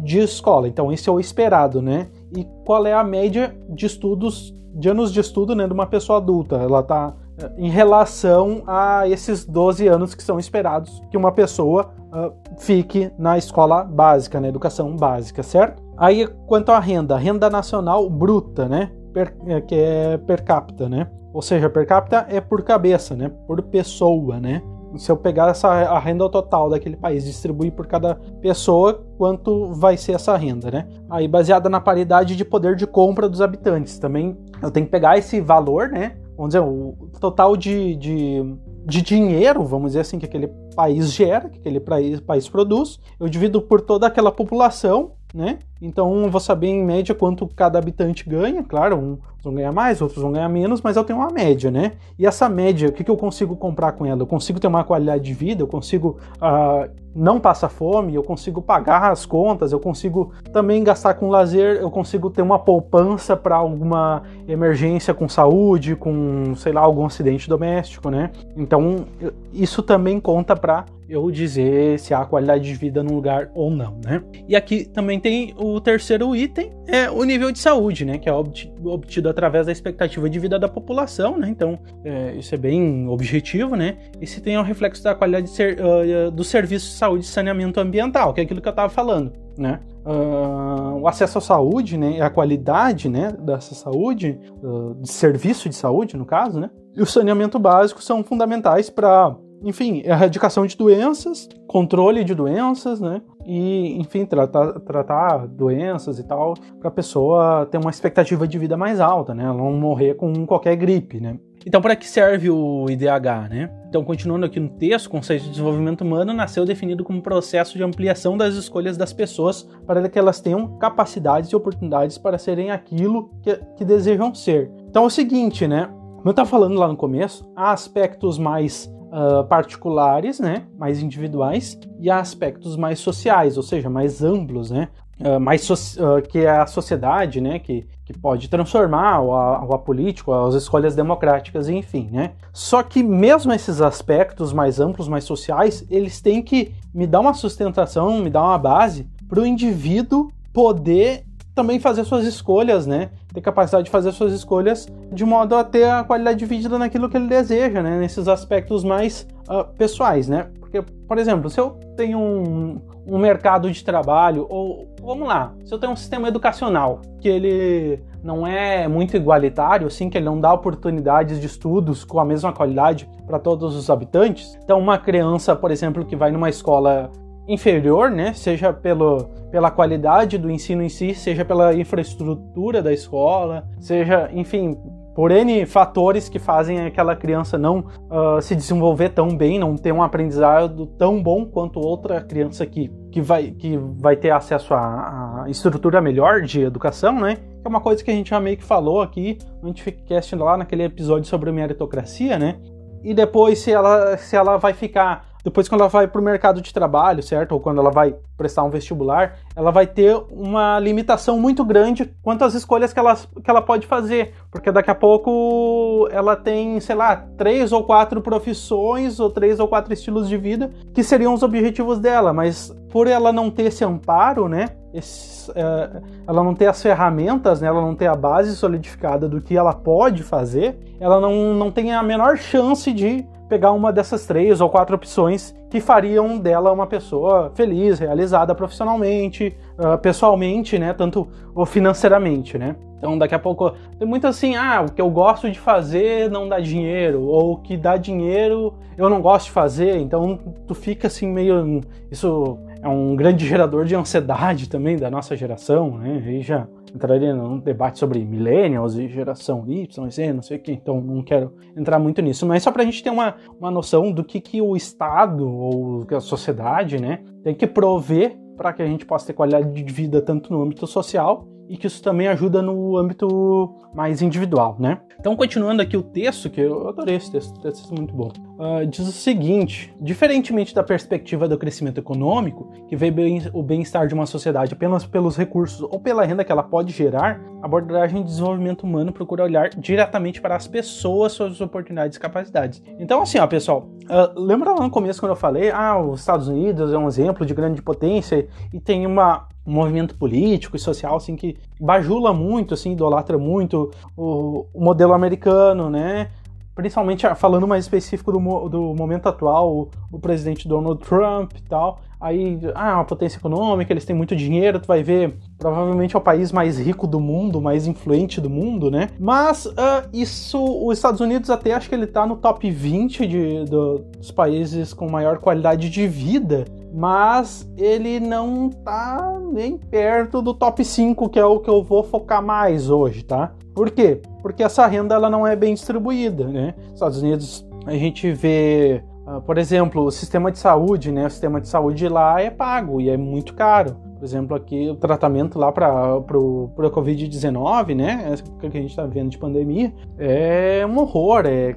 de 0.04 0.20
escola. 0.20 0.68
Então, 0.68 0.92
esse 0.92 1.10
é 1.10 1.12
o 1.12 1.20
esperado, 1.20 1.82
né? 1.82 2.08
E 2.36 2.48
qual 2.66 2.86
é 2.86 2.94
a 2.94 3.04
média 3.04 3.56
de 3.70 3.86
estudos, 3.86 4.56
de 4.74 4.90
anos 4.90 5.12
de 5.12 5.20
estudo 5.20 5.56
né, 5.56 5.68
de 5.68 5.74
uma 5.74 5.86
pessoa 5.86 6.18
adulta? 6.18 6.56
Ela 6.56 6.80
está 6.80 7.14
eh, 7.38 7.52
em 7.58 7.70
relação 7.70 8.64
a 8.66 9.08
esses 9.08 9.46
12 9.46 9.88
anos 9.88 10.16
que 10.16 10.24
são 10.24 10.40
esperados 10.40 11.02
que 11.12 11.18
uma 11.18 11.32
pessoa 11.32 11.94
uh, 12.12 12.34
fique 12.58 13.12
na 13.18 13.38
escola 13.38 13.84
básica, 13.84 14.40
na 14.40 14.48
educação 14.48 14.96
básica, 14.96 15.44
certo? 15.44 15.82
Aí, 15.98 16.28
quanto 16.48 16.72
à 16.72 16.80
renda, 16.80 17.18
renda 17.18 17.50
nacional 17.50 18.10
bruta, 18.10 18.68
né? 18.68 18.92
Per, 19.14 19.36
é, 19.46 19.62
que 19.62 19.76
é 19.76 20.18
per 20.18 20.44
capita, 20.44 20.90
né? 20.90 21.08
Ou 21.32 21.42
seja, 21.42 21.70
per 21.70 21.86
capita 21.86 22.26
é 22.30 22.42
por 22.42 22.64
cabeça, 22.64 23.16
né? 23.16 23.32
Por 23.48 23.62
pessoa, 23.62 24.40
né? 24.40 24.62
Se 24.98 25.12
eu 25.12 25.18
pegar 25.18 25.50
essa 25.50 25.70
a 25.70 26.00
renda 26.00 26.30
total 26.30 26.70
daquele 26.70 26.96
país, 26.96 27.24
distribuir 27.24 27.72
por 27.72 27.88
cada 27.88 28.16
pessoa, 28.42 29.04
quanto 29.18 29.74
vai 29.74 29.98
ser 29.98 30.14
essa 30.14 30.36
renda, 30.38 30.70
né? 30.72 30.88
Aí 31.10 31.28
baseada 31.28 31.70
na 31.70 31.80
paridade 31.80 32.36
de 32.36 32.46
poder 32.46 32.76
de 32.76 32.88
compra 32.88 33.28
dos 33.28 33.42
habitantes. 33.42 33.98
Também 33.98 34.38
eu 34.62 34.72
tenho 34.72 34.86
que 34.86 34.92
pegar 34.92 35.18
esse 35.18 35.40
valor, 35.42 35.90
né? 35.90 36.18
Vamos 36.36 36.54
dizer, 36.54 36.62
o 36.62 37.10
total 37.20 37.56
de, 37.56 37.96
de, 37.96 38.56
de 38.86 39.02
dinheiro, 39.02 39.64
vamos 39.64 39.92
dizer 39.92 40.00
assim, 40.00 40.18
que 40.18 40.26
aquele 40.26 40.48
país 40.76 41.12
gera, 41.12 41.48
que 41.48 41.60
aquele 41.60 41.80
país, 41.80 42.20
país 42.20 42.50
produz, 42.50 43.00
eu 43.20 43.30
divido 43.30 43.62
por 43.62 43.82
toda 43.82 44.08
aquela 44.08 44.32
população 44.32 45.12
né? 45.34 45.58
Então 45.84 46.24
eu 46.24 46.30
vou 46.30 46.40
saber 46.40 46.68
em 46.68 46.82
média 46.82 47.14
quanto 47.14 47.46
cada 47.46 47.78
habitante 47.78 48.28
ganha. 48.28 48.64
Claro, 48.64 48.96
uns 48.96 49.20
vão 49.44 49.54
ganhar 49.54 49.74
mais, 49.74 50.02
outros 50.02 50.22
vão 50.22 50.32
ganhar 50.32 50.48
menos, 50.48 50.82
mas 50.82 50.96
eu 50.96 51.04
tenho 51.04 51.20
uma 51.20 51.30
média, 51.30 51.70
né? 51.70 51.92
E 52.18 52.26
essa 52.26 52.48
média, 52.48 52.88
o 52.88 52.92
que, 52.94 53.04
que 53.04 53.12
eu 53.12 53.18
consigo 53.18 53.58
comprar 53.58 53.92
com 53.92 54.06
ela? 54.06 54.22
Eu 54.22 54.28
consigo 54.28 54.60
ter 54.60 54.68
uma 54.68 54.86
qualidade 54.86 55.24
de 55.26 55.34
vida, 55.34 55.62
eu 55.62 55.68
consigo 55.68 56.18
uh, 56.38 56.90
não 57.14 57.40
passar 57.40 57.68
fome, 57.68 58.16
eu 58.16 58.24
consigo 58.24 58.62
pagar 58.62 59.12
as 59.12 59.26
contas, 59.26 59.74
eu 59.74 59.80
consigo 59.80 60.32
também 60.54 60.82
gastar 60.84 61.16
com 61.16 61.28
lazer, 61.28 61.82
eu 61.82 61.92
consigo 61.92 62.30
ter 62.30 62.42
uma 62.42 62.58
poupança 62.58 63.36
para 63.36 63.58
alguma 63.58 64.24
emergência 64.48 65.14
com 65.14 65.28
saúde, 65.28 65.98
com, 65.98 66.56
sei 66.56 66.72
lá, 66.72 66.80
algum 66.80 67.06
acidente 67.06 67.50
doméstico, 67.50 68.10
né? 68.10 68.32
Então 68.56 69.06
isso 69.52 69.84
também 69.84 70.22
conta 70.22 70.56
para 70.56 70.86
eu 71.08 71.30
dizer 71.30 72.00
se 72.00 72.14
há 72.14 72.26
qualidade 72.26 72.64
de 72.64 72.74
vida 72.74 73.04
no 73.04 73.14
lugar 73.14 73.52
ou 73.54 73.70
não, 73.70 73.98
né? 74.04 74.24
E 74.48 74.56
aqui 74.56 74.86
também 74.86 75.20
tem 75.20 75.54
o 75.58 75.73
terceiro 75.82 76.36
item, 76.36 76.72
é 76.88 77.10
o 77.10 77.24
nível 77.24 77.52
de 77.52 77.60
saúde, 77.60 78.06
né? 78.06 78.18
Que 78.18 78.30
é 78.30 78.34
obtido 78.34 79.30
através 79.30 79.66
da 79.66 79.72
expectativa 79.72 80.30
de 80.30 80.40
vida 80.40 80.60
da 80.60 80.68
população, 80.68 81.38
né? 81.38 81.50
Então, 81.50 81.80
é, 82.04 82.36
isso 82.36 82.54
é 82.54 82.58
bem 82.58 83.08
objetivo, 83.08 83.76
né? 83.76 83.98
E 84.20 84.28
se 84.28 84.42
tem 84.42 84.58
o 84.58 84.62
reflexo 84.62 85.04
da 85.04 85.16
qualidade 85.16 85.50
ser, 85.50 85.80
uh, 85.80 86.32
do 86.32 86.44
serviço 86.44 86.88
de 86.88 86.94
saúde 86.94 87.26
e 87.26 87.28
saneamento 87.28 87.80
ambiental, 87.80 88.34
que 88.34 88.42
é 88.42 88.44
aquilo 88.44 88.62
que 88.62 88.68
eu 88.68 88.72
estava 88.72 88.90
falando, 88.90 89.34
né? 89.58 89.80
Uh, 90.06 91.00
o 91.02 91.08
acesso 91.08 91.38
à 91.38 91.42
saúde, 91.42 91.98
né? 91.98 92.22
A 92.22 92.30
qualidade, 92.30 93.08
né? 93.10 93.34
Dessa 93.40 93.74
saúde, 93.74 94.40
uh, 94.62 94.96
de 94.96 95.12
serviço 95.12 95.70
de 95.70 95.76
saúde, 95.76 96.18
no 96.18 96.26
caso, 96.26 96.60
né? 96.60 96.70
E 96.96 97.02
o 97.02 97.06
saneamento 97.06 97.58
básico 97.58 98.04
são 98.04 98.24
fundamentais 98.24 98.90
para 98.90 99.36
enfim, 99.64 100.02
erradicação 100.06 100.66
de 100.66 100.76
doenças, 100.78 101.48
controle 101.68 102.24
de 102.24 102.36
doenças, 102.36 103.00
né? 103.00 103.22
E, 103.46 103.98
enfim, 104.00 104.26
tratar, 104.26 104.80
tratar 104.82 105.48
doenças 105.48 106.20
e 106.20 106.24
tal, 106.24 106.54
para 106.80 106.90
a 106.90 106.92
pessoa 106.92 107.68
ter 107.70 107.78
uma 107.78 107.90
expectativa 107.90 108.48
de 108.48 108.58
vida 108.58 108.78
mais 108.78 109.00
alta, 109.00 109.34
né? 109.34 109.44
Ela 109.44 109.54
não 109.54 109.74
morrer 109.74 110.16
com 110.16 110.46
qualquer 110.46 110.76
gripe, 110.76 111.20
né? 111.20 111.38
Então, 111.66 111.82
para 111.82 111.96
que 111.96 112.08
serve 112.08 112.50
o 112.50 112.86
IDH, 112.90 113.50
né? 113.50 113.72
Então, 113.88 114.04
continuando 114.04 114.46
aqui 114.46 114.60
no 114.60 114.70
texto, 114.70 115.06
o 115.06 115.10
conceito 115.10 115.44
de 115.44 115.52
desenvolvimento 115.52 116.02
humano 116.02 116.34
nasceu 116.34 116.66
definido 116.66 117.04
como 117.04 117.22
processo 117.22 117.78
de 117.78 117.84
ampliação 117.84 118.36
das 118.36 118.56
escolhas 118.56 118.98
das 118.98 119.14
pessoas 119.14 119.64
para 119.88 120.10
que 120.10 120.20
elas 120.20 120.42
tenham 120.42 120.78
capacidades 120.78 121.50
e 121.52 121.56
oportunidades 121.56 122.18
para 122.18 122.38
serem 122.38 122.70
aquilo 122.70 123.32
que, 123.42 123.56
que 123.78 123.86
desejam 123.86 124.34
ser. 124.36 124.70
Então, 124.90 125.04
é 125.04 125.08
o 125.08 125.10
seguinte, 125.10 125.68
né? 125.68 125.90
Como 126.18 126.30
eu 126.30 126.32
estava 126.32 126.50
falando 126.50 126.76
lá 126.76 126.88
no 126.88 126.96
começo, 126.96 127.50
há 127.56 127.72
aspectos 127.72 128.38
mais 128.38 128.93
uh, 129.14 129.44
particulares, 129.46 130.40
né, 130.40 130.64
mais 130.78 131.02
individuais, 131.02 131.80
e 132.00 132.10
aspectos 132.10 132.76
mais 132.76 133.00
sociais, 133.00 133.56
ou 133.56 133.64
seja, 133.64 133.90
mais 133.90 134.24
amplos, 134.24 134.72
né, 134.72 134.90
uh, 135.20 135.40
mais 135.40 135.62
so 135.62 135.74
uh, 135.74 136.22
que 136.28 136.40
é 136.40 136.50
a 136.50 136.66
sociedade, 136.66 137.40
né, 137.40 137.60
que, 137.60 137.86
que 138.04 138.18
pode 138.18 138.50
transformar 138.50 139.18
a, 139.18 139.22
o 139.22 139.74
apolítico, 139.74 140.34
as 140.34 140.56
escolhas 140.56 140.96
democráticas, 140.96 141.70
enfim, 141.70 142.10
né. 142.12 142.32
Só 142.52 142.82
que 142.82 143.04
mesmo 143.04 143.54
esses 143.54 143.80
aspectos 143.80 144.52
mais 144.52 144.80
amplos, 144.80 145.08
mais 145.08 145.24
sociais, 145.24 145.86
eles 145.90 146.20
têm 146.20 146.42
que 146.42 146.74
me 146.94 147.06
dar 147.06 147.20
uma 147.20 147.34
sustentação, 147.36 148.18
me 148.18 148.30
dar 148.32 148.42
uma 148.42 148.58
base 148.58 149.08
para 149.30 149.40
o 149.40 149.46
indivíduo 149.46 150.32
poder 150.52 151.26
também 151.56 151.80
fazer 151.80 152.04
suas 152.04 152.26
escolhas, 152.26 152.88
né? 152.88 153.10
Ter 153.34 153.42
capacidade 153.42 153.86
de 153.86 153.92
fazer 153.92 154.12
suas 154.12 154.34
escolhas 154.34 154.88
de 155.12 155.24
modo 155.24 155.56
a 155.56 155.64
ter 155.64 155.88
a 155.88 156.04
qualidade 156.04 156.40
de 156.40 156.46
vida 156.46 156.78
naquilo 156.78 157.10
que 157.10 157.18
ele 157.18 157.28
deseja, 157.28 157.82
né? 157.82 158.00
Nesses 158.00 158.28
aspectos 158.28 158.84
mais 158.84 159.28
uh, 159.50 159.64
pessoais, 159.78 160.28
né? 160.28 160.50
Porque, 160.60 160.82
por 160.82 161.18
exemplo, 161.20 161.50
se 161.50 161.60
eu 161.60 161.72
tenho 161.96 162.18
um, 162.18 162.82
um 163.06 163.20
mercado 163.20 163.70
de 163.70 163.84
trabalho, 163.84 164.48
ou 164.50 164.88
vamos 165.04 165.28
lá, 165.28 165.54
se 165.64 165.74
eu 165.74 165.78
tenho 165.78 165.92
um 165.92 165.96
sistema 165.96 166.28
educacional 166.28 167.02
que 167.22 167.30
ele 167.30 168.02
não 168.24 168.48
é 168.48 168.88
muito 168.88 169.16
igualitário, 169.16 169.86
assim, 169.86 170.10
que 170.10 170.18
ele 170.18 170.26
não 170.26 170.40
dá 170.40 170.52
oportunidades 170.52 171.40
de 171.40 171.46
estudos 171.46 172.04
com 172.04 172.20
a 172.20 172.26
mesma 172.26 172.52
qualidade 172.52 173.08
para 173.28 173.38
todos 173.38 173.76
os 173.76 173.90
habitantes. 173.90 174.58
Então, 174.64 174.80
uma 174.80 174.98
criança, 174.98 175.56
por 175.56 175.70
exemplo, 175.70 176.06
que 176.06 176.16
vai 176.16 176.32
numa 176.32 176.50
escola 176.50 177.12
inferior, 177.48 178.10
né? 178.10 178.34
Seja 178.34 178.72
pelo, 178.72 179.26
pela 179.52 179.70
qualidade 179.70 180.38
do 180.38 180.50
ensino 180.50 180.82
em 180.82 180.90
si, 180.90 181.14
seja 181.14 181.44
pela 181.44 181.74
infraestrutura 181.74 182.82
da 182.82 182.94
escola, 182.94 183.66
seja, 183.80 184.30
enfim, 184.34 184.78
por 185.16 185.32
N 185.32 185.66
fatores 185.66 186.28
que 186.28 186.40
fazem 186.40 186.86
aquela 186.86 187.16
criança 187.16 187.58
não 187.58 187.80
uh, 187.80 188.42
se 188.42 188.56
desenvolver 188.56 189.10
tão 189.10 189.36
bem, 189.36 189.60
não 189.60 189.76
ter 189.76 189.92
um 189.92 190.02
aprendizado 190.02 190.88
tão 190.88 191.22
bom 191.22 191.46
quanto 191.46 191.80
outra 191.80 192.20
criança 192.22 192.66
que, 192.66 192.92
que, 193.12 193.22
vai, 193.22 193.52
que 193.52 193.78
vai 193.78 194.16
ter 194.16 194.32
acesso 194.32 194.74
a 194.74 195.46
estrutura 195.48 196.02
melhor 196.02 196.42
de 196.42 196.62
educação, 196.62 197.20
né? 197.20 197.38
É 197.64 197.70
uma 197.70 197.80
coisa 197.80 198.04
que 198.04 198.12
a 198.12 198.14
gente 198.14 198.32
já 198.32 198.40
meio 198.40 198.58
que 198.58 198.64
falou 198.64 199.02
aqui 199.02 199.38
no 199.62 199.70
Antificast 199.70 200.36
lá 200.36 200.58
naquele 200.58 200.84
episódio 200.84 201.26
sobre 201.30 201.52
meritocracia, 201.52 202.38
né? 202.40 202.58
E 203.04 203.14
depois 203.14 203.60
se 203.60 203.72
ela, 203.72 204.18
se 204.18 204.36
ela 204.36 204.58
vai 204.58 204.74
ficar 204.74 205.33
depois, 205.44 205.68
quando 205.68 205.82
ela 205.82 205.90
vai 205.90 206.08
para 206.08 206.22
o 206.22 206.24
mercado 206.24 206.62
de 206.62 206.74
trabalho, 206.74 207.22
certo? 207.22 207.52
Ou 207.52 207.60
quando 207.60 207.80
ela 207.80 207.92
vai 207.92 208.16
prestar 208.38 208.64
um 208.64 208.70
vestibular, 208.70 209.38
ela 209.54 209.72
vai 209.72 209.86
ter 209.86 210.16
uma 210.32 210.80
limitação 210.80 211.38
muito 211.38 211.66
grande 211.66 212.10
quanto 212.22 212.46
às 212.46 212.54
escolhas 212.54 212.94
que 212.94 213.00
ela, 213.00 213.16
que 213.16 213.50
ela 213.50 213.62
pode 213.62 213.86
fazer. 213.86 214.34
Porque 214.50 214.72
daqui 214.72 214.90
a 214.90 214.96
pouco 214.96 216.08
ela 216.12 216.38
tem, 216.38 216.80
sei 216.80 216.96
lá, 216.96 217.28
três 217.38 217.74
ou 217.74 217.84
quatro 217.84 218.22
profissões 218.22 219.20
ou 219.20 219.30
três 219.30 219.60
ou 219.60 219.68
quatro 219.68 219.92
estilos 219.92 220.30
de 220.30 220.38
vida 220.38 220.72
que 220.94 221.04
seriam 221.04 221.34
os 221.34 221.44
objetivos 221.44 222.00
dela. 222.00 222.32
Mas 222.32 222.74
por 222.90 223.08
ela 223.08 223.34
não 223.34 223.52
ter 223.52 223.64
esse 223.64 223.84
amparo, 223.84 224.48
né? 224.48 224.70
Esse, 224.94 225.52
é, 225.56 225.90
ela 226.28 226.44
não 226.44 226.54
ter 226.54 226.68
as 226.68 226.82
ferramentas, 226.82 227.62
né, 227.62 227.68
ela 227.68 227.82
não 227.82 227.96
ter 227.96 228.08
a 228.08 228.16
base 228.16 228.56
solidificada 228.56 229.28
do 229.28 229.42
que 229.42 229.58
ela 229.58 229.74
pode 229.74 230.24
fazer, 230.24 230.78
ela 231.00 231.20
não, 231.20 231.54
não 231.54 231.72
tem 231.72 231.94
a 231.94 232.04
menor 232.04 232.38
chance 232.38 232.92
de 232.94 233.26
pegar 233.50 233.72
uma 233.72 233.92
dessas 233.92 234.26
três 234.26 234.62
ou 234.62 234.70
quatro 234.70 234.96
opções 234.96 235.54
que 235.70 235.80
fariam 235.80 236.38
dela 236.38 236.72
uma 236.72 236.88
pessoa 236.88 237.52
feliz, 237.54 238.00
realizada 238.00 238.56
profissionalmente, 238.56 239.56
uh, 239.78 239.98
pessoalmente, 239.98 240.80
né, 240.80 240.94
tanto 240.94 241.28
financeiramente, 241.66 242.58
né? 242.58 242.76
Então, 242.98 243.18
daqui 243.18 243.36
a 243.36 243.40
pouco 243.40 243.74
tem 244.00 244.08
muito 244.08 244.26
assim, 244.26 244.56
ah, 244.56 244.86
o 244.88 244.92
que 244.92 245.02
eu 245.02 245.10
gosto 245.10 245.52
de 245.52 245.60
fazer 245.60 246.32
não 246.32 246.48
dá 246.48 246.58
dinheiro, 246.60 247.22
ou 247.24 247.54
o 247.54 247.58
que 247.58 247.76
dá 247.76 247.98
dinheiro 247.98 248.74
eu 248.98 249.10
não 249.10 249.22
gosto 249.22 249.48
de 249.48 249.52
fazer. 249.52 249.98
Então, 249.98 250.40
tu 250.66 250.74
fica 250.74 251.08
assim 251.08 251.28
meio 251.28 251.82
isso 252.10 252.58
é 252.84 252.88
um 252.90 253.16
grande 253.16 253.48
gerador 253.48 253.86
de 253.86 253.96
ansiedade 253.96 254.68
também 254.68 254.98
da 254.98 255.10
nossa 255.10 255.38
geração, 255.38 255.98
né? 255.98 256.22
Aí 256.26 256.42
já 256.42 256.68
entraria 256.94 257.34
num 257.34 257.58
debate 257.58 257.98
sobre 257.98 258.24
millennials 258.24 258.96
e 258.96 259.08
geração 259.08 259.64
Y, 259.66 260.10
Z, 260.12 260.34
não 260.34 260.42
sei 260.42 260.58
o 260.58 260.60
que, 260.60 260.74
então 260.74 261.00
não 261.00 261.24
quero 261.24 261.54
entrar 261.78 261.98
muito 261.98 262.22
nisso, 262.22 262.46
mas 262.46 262.62
só 262.62 262.72
para 262.72 262.84
a 262.84 262.86
gente 262.86 263.02
ter 263.02 263.10
uma, 263.10 263.36
uma 263.58 263.72
noção 263.72 264.12
do 264.12 264.24
que, 264.24 264.40
que 264.42 264.62
o 264.62 264.76
Estado 264.76 265.50
ou 265.50 266.06
a 266.12 266.20
sociedade, 266.20 267.02
né, 267.02 267.24
tem 267.42 267.56
que 267.56 267.66
prover 267.66 268.38
para 268.58 268.74
que 268.74 268.82
a 268.82 268.86
gente 268.86 269.06
possa 269.06 269.28
ter 269.28 269.34
qualidade 269.34 269.72
de 269.72 269.94
vida 269.94 270.22
tanto 270.22 270.52
no 270.52 270.62
âmbito 270.62 270.86
social 270.86 271.48
e 271.74 271.78
que 271.78 271.88
isso 271.88 272.04
também 272.04 272.28
ajuda 272.28 272.62
no 272.62 272.96
âmbito 272.96 273.74
mais 273.96 274.22
individual, 274.22 274.76
né? 274.80 275.00
Então, 275.20 275.36
continuando 275.36 275.82
aqui 275.82 275.98
o 275.98 276.04
texto, 276.04 276.48
que 276.48 276.62
eu 276.62 276.88
adorei 276.88 277.16
esse 277.16 277.32
texto, 277.32 277.58
o 277.58 277.60
texto 277.60 277.92
é 277.92 277.98
muito 277.98 278.14
bom, 278.14 278.32
uh, 278.60 278.86
diz 278.86 279.08
o 279.08 279.12
seguinte: 279.12 279.92
diferentemente 280.00 280.76
da 280.76 280.84
perspectiva 280.84 281.48
do 281.48 281.58
crescimento 281.58 281.98
econômico, 281.98 282.72
que 282.88 282.96
vê 282.96 283.10
bem, 283.10 283.42
o 283.52 283.64
bem-estar 283.64 284.06
de 284.06 284.14
uma 284.14 284.28
sociedade 284.28 284.74
apenas 284.74 285.04
pelos 285.04 285.36
recursos 285.36 285.82
ou 285.82 286.00
pela 286.00 286.24
renda 286.24 286.44
que 286.44 286.52
ela 286.52 286.62
pode 286.62 286.94
gerar, 286.94 287.42
a 287.60 287.66
abordagem 287.66 288.22
de 288.22 288.28
desenvolvimento 288.28 288.84
humano 288.84 289.12
procura 289.12 289.44
olhar 289.44 289.70
diretamente 289.70 290.40
para 290.40 290.56
as 290.56 290.68
pessoas, 290.68 291.32
suas 291.32 291.60
oportunidades 291.60 292.18
e 292.18 292.20
capacidades. 292.20 292.84
Então, 293.00 293.24
assim, 293.24 293.40
ó, 293.40 293.48
pessoal, 293.48 293.90
uh, 294.04 294.40
lembra 294.40 294.74
lá 294.74 294.82
no 294.82 294.92
começo 294.92 295.20
quando 295.20 295.32
eu 295.32 295.36
falei, 295.36 295.72
ah, 295.72 296.00
os 296.00 296.20
Estados 296.20 296.48
Unidos 296.48 296.94
é 296.94 296.98
um 297.00 297.08
exemplo 297.08 297.44
de 297.48 297.54
grande 297.56 297.82
potência 297.82 298.48
e 298.72 298.80
tem 298.80 299.08
uma 299.08 299.48
um 299.66 299.74
movimento 299.74 300.16
político 300.16 300.76
e 300.76 300.80
social 300.80 301.16
assim 301.16 301.36
que 301.36 301.58
bajula 301.80 302.34
muito, 302.34 302.74
assim, 302.74 302.92
idolatra 302.92 303.38
muito 303.38 303.92
o, 304.16 304.66
o 304.74 304.84
modelo 304.84 305.14
americano, 305.14 305.90
né? 305.90 306.30
principalmente 306.76 307.28
falando 307.36 307.68
mais 307.68 307.86
específico 307.86 308.32
do, 308.32 308.70
do 308.70 308.96
momento 308.96 309.28
atual, 309.28 309.72
o, 309.72 309.90
o, 310.12 310.20
presidente 310.20 310.68
Donald 310.68 311.00
Trump 311.02 311.54
e 311.56 311.62
tal. 311.62 312.00
Aí, 312.24 312.58
ah, 312.74 312.96
uma 312.96 313.04
potência 313.04 313.38
econômica, 313.38 313.92
eles 313.92 314.06
têm 314.06 314.16
muito 314.16 314.34
dinheiro, 314.34 314.80
tu 314.80 314.88
vai 314.88 315.04
ver, 315.04 315.36
provavelmente 315.58 316.16
é 316.16 316.18
o 316.18 316.22
país 316.22 316.54
mais 316.54 316.80
rico 316.80 317.06
do 317.06 317.20
mundo, 317.20 317.60
mais 317.60 317.86
influente 317.86 318.40
do 318.40 318.50
mundo, 318.50 318.90
né? 318.90 319.10
Mas 319.20 319.66
uh, 319.66 320.08
isso, 320.14 320.58
os 320.58 320.98
Estados 320.98 321.20
Unidos 321.20 321.50
até 321.50 321.74
acho 321.74 321.90
que 321.90 321.96
ele 321.96 322.08
tá 322.08 322.26
no 322.26 322.38
top 322.38 322.72
20 322.72 323.28
de, 323.28 323.66
do, 323.66 324.06
dos 324.18 324.32
países 324.32 324.94
com 324.94 325.12
maior 325.12 325.40
qualidade 325.40 325.90
de 325.90 326.08
vida, 326.08 326.64
mas 326.94 327.70
ele 327.76 328.22
não 328.22 328.70
tá 328.70 329.38
nem 329.52 329.78
perto 329.78 330.42
do 330.42 330.54
top 330.54 330.86
5, 330.86 331.28
que 331.28 331.38
é 331.38 331.46
o 331.46 331.60
que 331.60 331.70
eu 331.70 331.84
vou 331.84 332.04
focar 332.04 332.42
mais 332.42 332.90
hoje, 332.90 333.24
tá? 333.24 333.52
Por 333.76 333.92
quê? 333.92 334.22
Porque 334.42 334.64
essa 334.64 334.88
renda 334.88 335.14
ela 335.14 335.30
não 335.30 335.46
é 335.46 335.58
bem 335.58 335.74
distribuída, 335.74 336.48
né? 336.48 336.74
Estados 336.94 337.22
Unidos 337.22 337.68
a 337.86 337.92
gente 337.92 338.32
vê, 338.32 339.04
por 339.46 339.58
exemplo, 339.58 340.04
o 340.04 340.12
sistema 340.12 340.52
de 340.52 340.60
saúde, 340.60 341.12
né? 341.12 341.28
O 341.28 341.30
sistema 341.30 341.62
de 341.62 341.68
saúde 341.68 342.10
lá 342.10 342.42
é 342.42 342.50
pago 342.50 343.00
e 343.00 343.10
é 343.10 343.16
muito 343.16 343.54
caro. 343.54 343.96
Por 344.18 344.26
exemplo, 344.26 344.56
aqui 344.56 344.90
o 344.90 344.96
tratamento 344.96 345.60
lá 345.60 345.72
para 345.72 345.88
a 345.88 346.22
Covid-19, 346.22 347.96
né? 347.96 348.36
Que 348.60 348.68
a 348.68 348.70
gente 348.70 348.90
está 348.90 349.06
vendo 349.06 349.30
de 349.30 349.38
pandemia, 349.38 349.94
é 350.18 350.86
um 350.88 350.98
horror, 351.00 351.46
é, 351.46 351.72
é, 351.72 351.76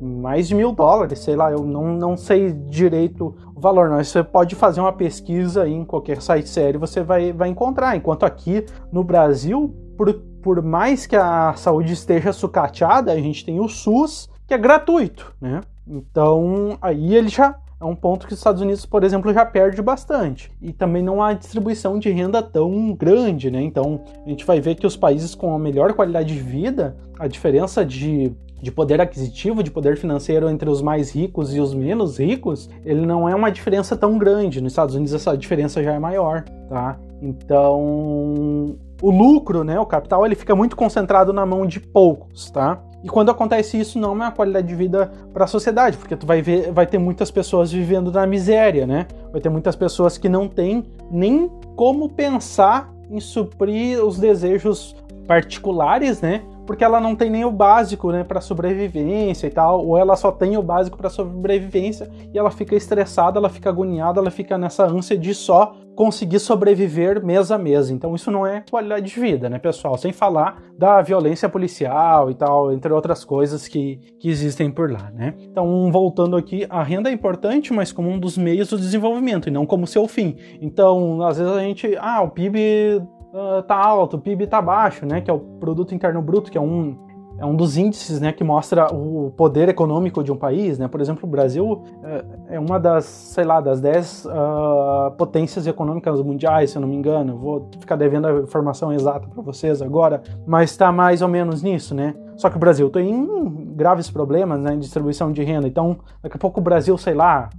mais 0.00 0.46
de 0.46 0.54
mil 0.54 0.72
dólares, 0.72 1.18
sei 1.18 1.34
lá, 1.34 1.50
eu 1.50 1.64
não, 1.64 1.96
não 1.96 2.16
sei 2.16 2.52
direito 2.52 3.34
o 3.54 3.60
valor, 3.60 3.90
mas 3.90 4.08
você 4.08 4.22
pode 4.22 4.54
fazer 4.54 4.80
uma 4.80 4.92
pesquisa 4.92 5.68
em 5.68 5.84
qualquer 5.84 6.22
site 6.22 6.48
sério, 6.48 6.78
você 6.78 7.02
vai, 7.02 7.32
vai 7.32 7.48
encontrar. 7.48 7.96
Enquanto 7.96 8.24
aqui 8.24 8.64
no 8.92 9.02
Brasil, 9.02 9.74
por, 9.96 10.12
por 10.42 10.62
mais 10.62 11.06
que 11.06 11.16
a 11.16 11.52
saúde 11.54 11.92
esteja 11.92 12.32
sucateada, 12.32 13.12
a 13.12 13.16
gente 13.16 13.44
tem 13.44 13.58
o 13.58 13.68
SUS, 13.68 14.28
que 14.46 14.54
é 14.54 14.58
gratuito, 14.58 15.34
né? 15.40 15.60
Então, 15.86 16.78
aí 16.80 17.14
ele 17.14 17.28
já 17.28 17.56
é 17.82 17.84
um 17.84 17.96
ponto 17.96 18.26
que 18.26 18.32
os 18.32 18.38
Estados 18.38 18.62
Unidos, 18.62 18.86
por 18.86 19.02
exemplo, 19.02 19.32
já 19.34 19.44
perde 19.44 19.82
bastante. 19.82 20.50
E 20.62 20.72
também 20.72 21.02
não 21.02 21.20
há 21.20 21.32
distribuição 21.32 21.98
de 21.98 22.10
renda 22.10 22.40
tão 22.40 22.94
grande, 22.94 23.50
né? 23.50 23.60
Então, 23.60 24.00
a 24.24 24.28
gente 24.28 24.46
vai 24.46 24.60
ver 24.60 24.76
que 24.76 24.86
os 24.86 24.96
países 24.96 25.34
com 25.34 25.52
a 25.52 25.58
melhor 25.58 25.92
qualidade 25.92 26.32
de 26.32 26.40
vida, 26.40 26.96
a 27.18 27.26
diferença 27.26 27.84
de, 27.84 28.32
de 28.62 28.70
poder 28.70 29.00
aquisitivo, 29.00 29.64
de 29.64 29.70
poder 29.70 29.96
financeiro 29.96 30.48
entre 30.48 30.70
os 30.70 30.80
mais 30.80 31.10
ricos 31.10 31.52
e 31.52 31.60
os 31.60 31.74
menos 31.74 32.20
ricos, 32.20 32.70
ele 32.84 33.04
não 33.04 33.28
é 33.28 33.34
uma 33.34 33.50
diferença 33.50 33.96
tão 33.96 34.16
grande. 34.16 34.60
Nos 34.60 34.72
Estados 34.72 34.94
Unidos 34.94 35.12
essa 35.12 35.36
diferença 35.36 35.82
já 35.82 35.92
é 35.92 35.98
maior, 35.98 36.44
tá? 36.68 36.96
Então, 37.20 38.76
o 39.02 39.10
lucro, 39.10 39.64
né, 39.64 39.80
o 39.80 39.86
capital, 39.86 40.24
ele 40.24 40.36
fica 40.36 40.54
muito 40.54 40.76
concentrado 40.76 41.32
na 41.32 41.44
mão 41.44 41.66
de 41.66 41.80
poucos, 41.80 42.48
tá? 42.50 42.80
E 43.02 43.08
quando 43.08 43.30
acontece 43.30 43.78
isso, 43.78 43.98
não 43.98 44.10
é 44.10 44.12
uma 44.12 44.30
qualidade 44.30 44.66
de 44.68 44.74
vida 44.74 45.10
para 45.32 45.44
a 45.44 45.46
sociedade, 45.46 45.96
porque 45.96 46.16
tu 46.16 46.26
vai 46.26 46.40
ver, 46.40 46.70
vai 46.70 46.86
ter 46.86 46.98
muitas 46.98 47.30
pessoas 47.30 47.72
vivendo 47.72 48.12
na 48.12 48.26
miséria, 48.26 48.86
né? 48.86 49.06
Vai 49.32 49.40
ter 49.40 49.48
muitas 49.48 49.74
pessoas 49.74 50.16
que 50.16 50.28
não 50.28 50.48
têm 50.48 50.84
nem 51.10 51.50
como 51.74 52.08
pensar 52.08 52.92
em 53.10 53.18
suprir 53.18 54.04
os 54.04 54.18
desejos 54.18 54.94
particulares, 55.26 56.20
né? 56.20 56.42
Porque 56.66 56.84
ela 56.84 57.00
não 57.00 57.14
tem 57.16 57.30
nem 57.30 57.44
o 57.44 57.50
básico, 57.50 58.10
né, 58.10 58.24
para 58.24 58.40
sobrevivência 58.40 59.46
e 59.46 59.50
tal, 59.50 59.86
ou 59.86 59.98
ela 59.98 60.16
só 60.16 60.30
tem 60.30 60.56
o 60.56 60.62
básico 60.62 60.96
para 60.96 61.10
sobrevivência 61.10 62.10
e 62.32 62.38
ela 62.38 62.50
fica 62.50 62.74
estressada, 62.74 63.38
ela 63.38 63.48
fica 63.48 63.68
agoniada, 63.68 64.20
ela 64.20 64.30
fica 64.30 64.56
nessa 64.56 64.84
ânsia 64.86 65.18
de 65.18 65.34
só 65.34 65.74
conseguir 65.94 66.38
sobreviver 66.38 67.24
mês 67.24 67.50
a 67.50 67.58
mês. 67.58 67.90
Então 67.90 68.14
isso 68.14 68.30
não 68.30 68.46
é 68.46 68.64
qualidade 68.70 69.06
de 69.06 69.20
vida, 69.20 69.48
né, 69.48 69.58
pessoal? 69.58 69.96
Sem 69.98 70.12
falar 70.12 70.62
da 70.76 71.02
violência 71.02 71.48
policial 71.48 72.30
e 72.30 72.34
tal, 72.34 72.72
entre 72.72 72.92
outras 72.92 73.24
coisas 73.24 73.68
que, 73.68 73.96
que 74.18 74.28
existem 74.28 74.70
por 74.70 74.90
lá, 74.90 75.10
né? 75.12 75.34
Então, 75.38 75.90
voltando 75.92 76.36
aqui, 76.36 76.66
a 76.68 76.82
renda 76.82 77.10
é 77.10 77.12
importante, 77.12 77.72
mas 77.72 77.92
como 77.92 78.08
um 78.08 78.18
dos 78.18 78.38
meios 78.38 78.68
do 78.68 78.78
desenvolvimento 78.78 79.48
e 79.48 79.52
não 79.52 79.66
como 79.66 79.86
seu 79.86 80.08
fim. 80.08 80.36
Então, 80.60 81.22
às 81.22 81.38
vezes 81.38 81.52
a 81.52 81.60
gente, 81.60 81.96
ah, 82.00 82.22
o 82.22 82.30
PIB 82.30 83.02
uh, 83.32 83.62
tá 83.62 83.76
alto, 83.76 84.16
o 84.16 84.20
PIB 84.20 84.46
tá 84.46 84.60
baixo, 84.60 85.06
né, 85.06 85.20
que 85.20 85.30
é 85.30 85.34
o 85.34 85.38
produto 85.38 85.94
interno 85.94 86.20
bruto, 86.22 86.50
que 86.50 86.58
é 86.58 86.60
um 86.60 86.96
é 87.38 87.44
um 87.44 87.56
dos 87.56 87.76
índices 87.76 88.20
né, 88.20 88.30
que 88.30 88.44
mostra 88.44 88.94
o 88.94 89.32
poder 89.36 89.68
econômico 89.68 90.22
de 90.22 90.30
um 90.30 90.36
país. 90.36 90.78
Né? 90.78 90.86
Por 90.86 91.00
exemplo, 91.00 91.26
o 91.26 91.30
Brasil 91.30 91.82
é, 92.04 92.54
é 92.54 92.60
uma 92.60 92.78
das, 92.78 93.04
sei 93.04 93.42
lá, 93.42 93.60
das 93.60 93.80
10 93.80 94.26
uh, 94.26 94.30
ah, 94.30 95.14
potências 95.18 95.66
econômicas 95.66 96.20
mundiais, 96.22 96.70
se 96.70 96.78
eu 96.78 96.80
não 96.80 96.86
me 96.86 96.94
engano. 96.94 97.36
Vou 97.36 97.68
ficar 97.80 97.96
devendo 97.96 98.28
a 98.28 98.40
informação 98.40 98.92
exata 98.92 99.26
para 99.26 99.42
vocês 99.42 99.82
agora, 99.82 100.22
mas 100.46 100.70
está 100.70 100.92
mais 100.92 101.20
ou 101.20 101.26
menos 101.26 101.64
nisso, 101.64 101.96
né? 101.96 102.14
Só 102.36 102.48
que 102.48 102.56
o 102.56 102.60
Brasil 102.60 102.88
tem 102.90 103.26
graves 103.74 104.08
problemas 104.08 104.60
né, 104.60 104.74
em 104.74 104.78
distribuição 104.78 105.32
de 105.32 105.42
renda. 105.42 105.66
Então, 105.66 105.98
daqui 106.22 106.36
a 106.36 106.40
pouco 106.40 106.60
o 106.60 106.62
Brasil, 106.62 106.96
sei 106.96 107.14
lá, 107.14 107.50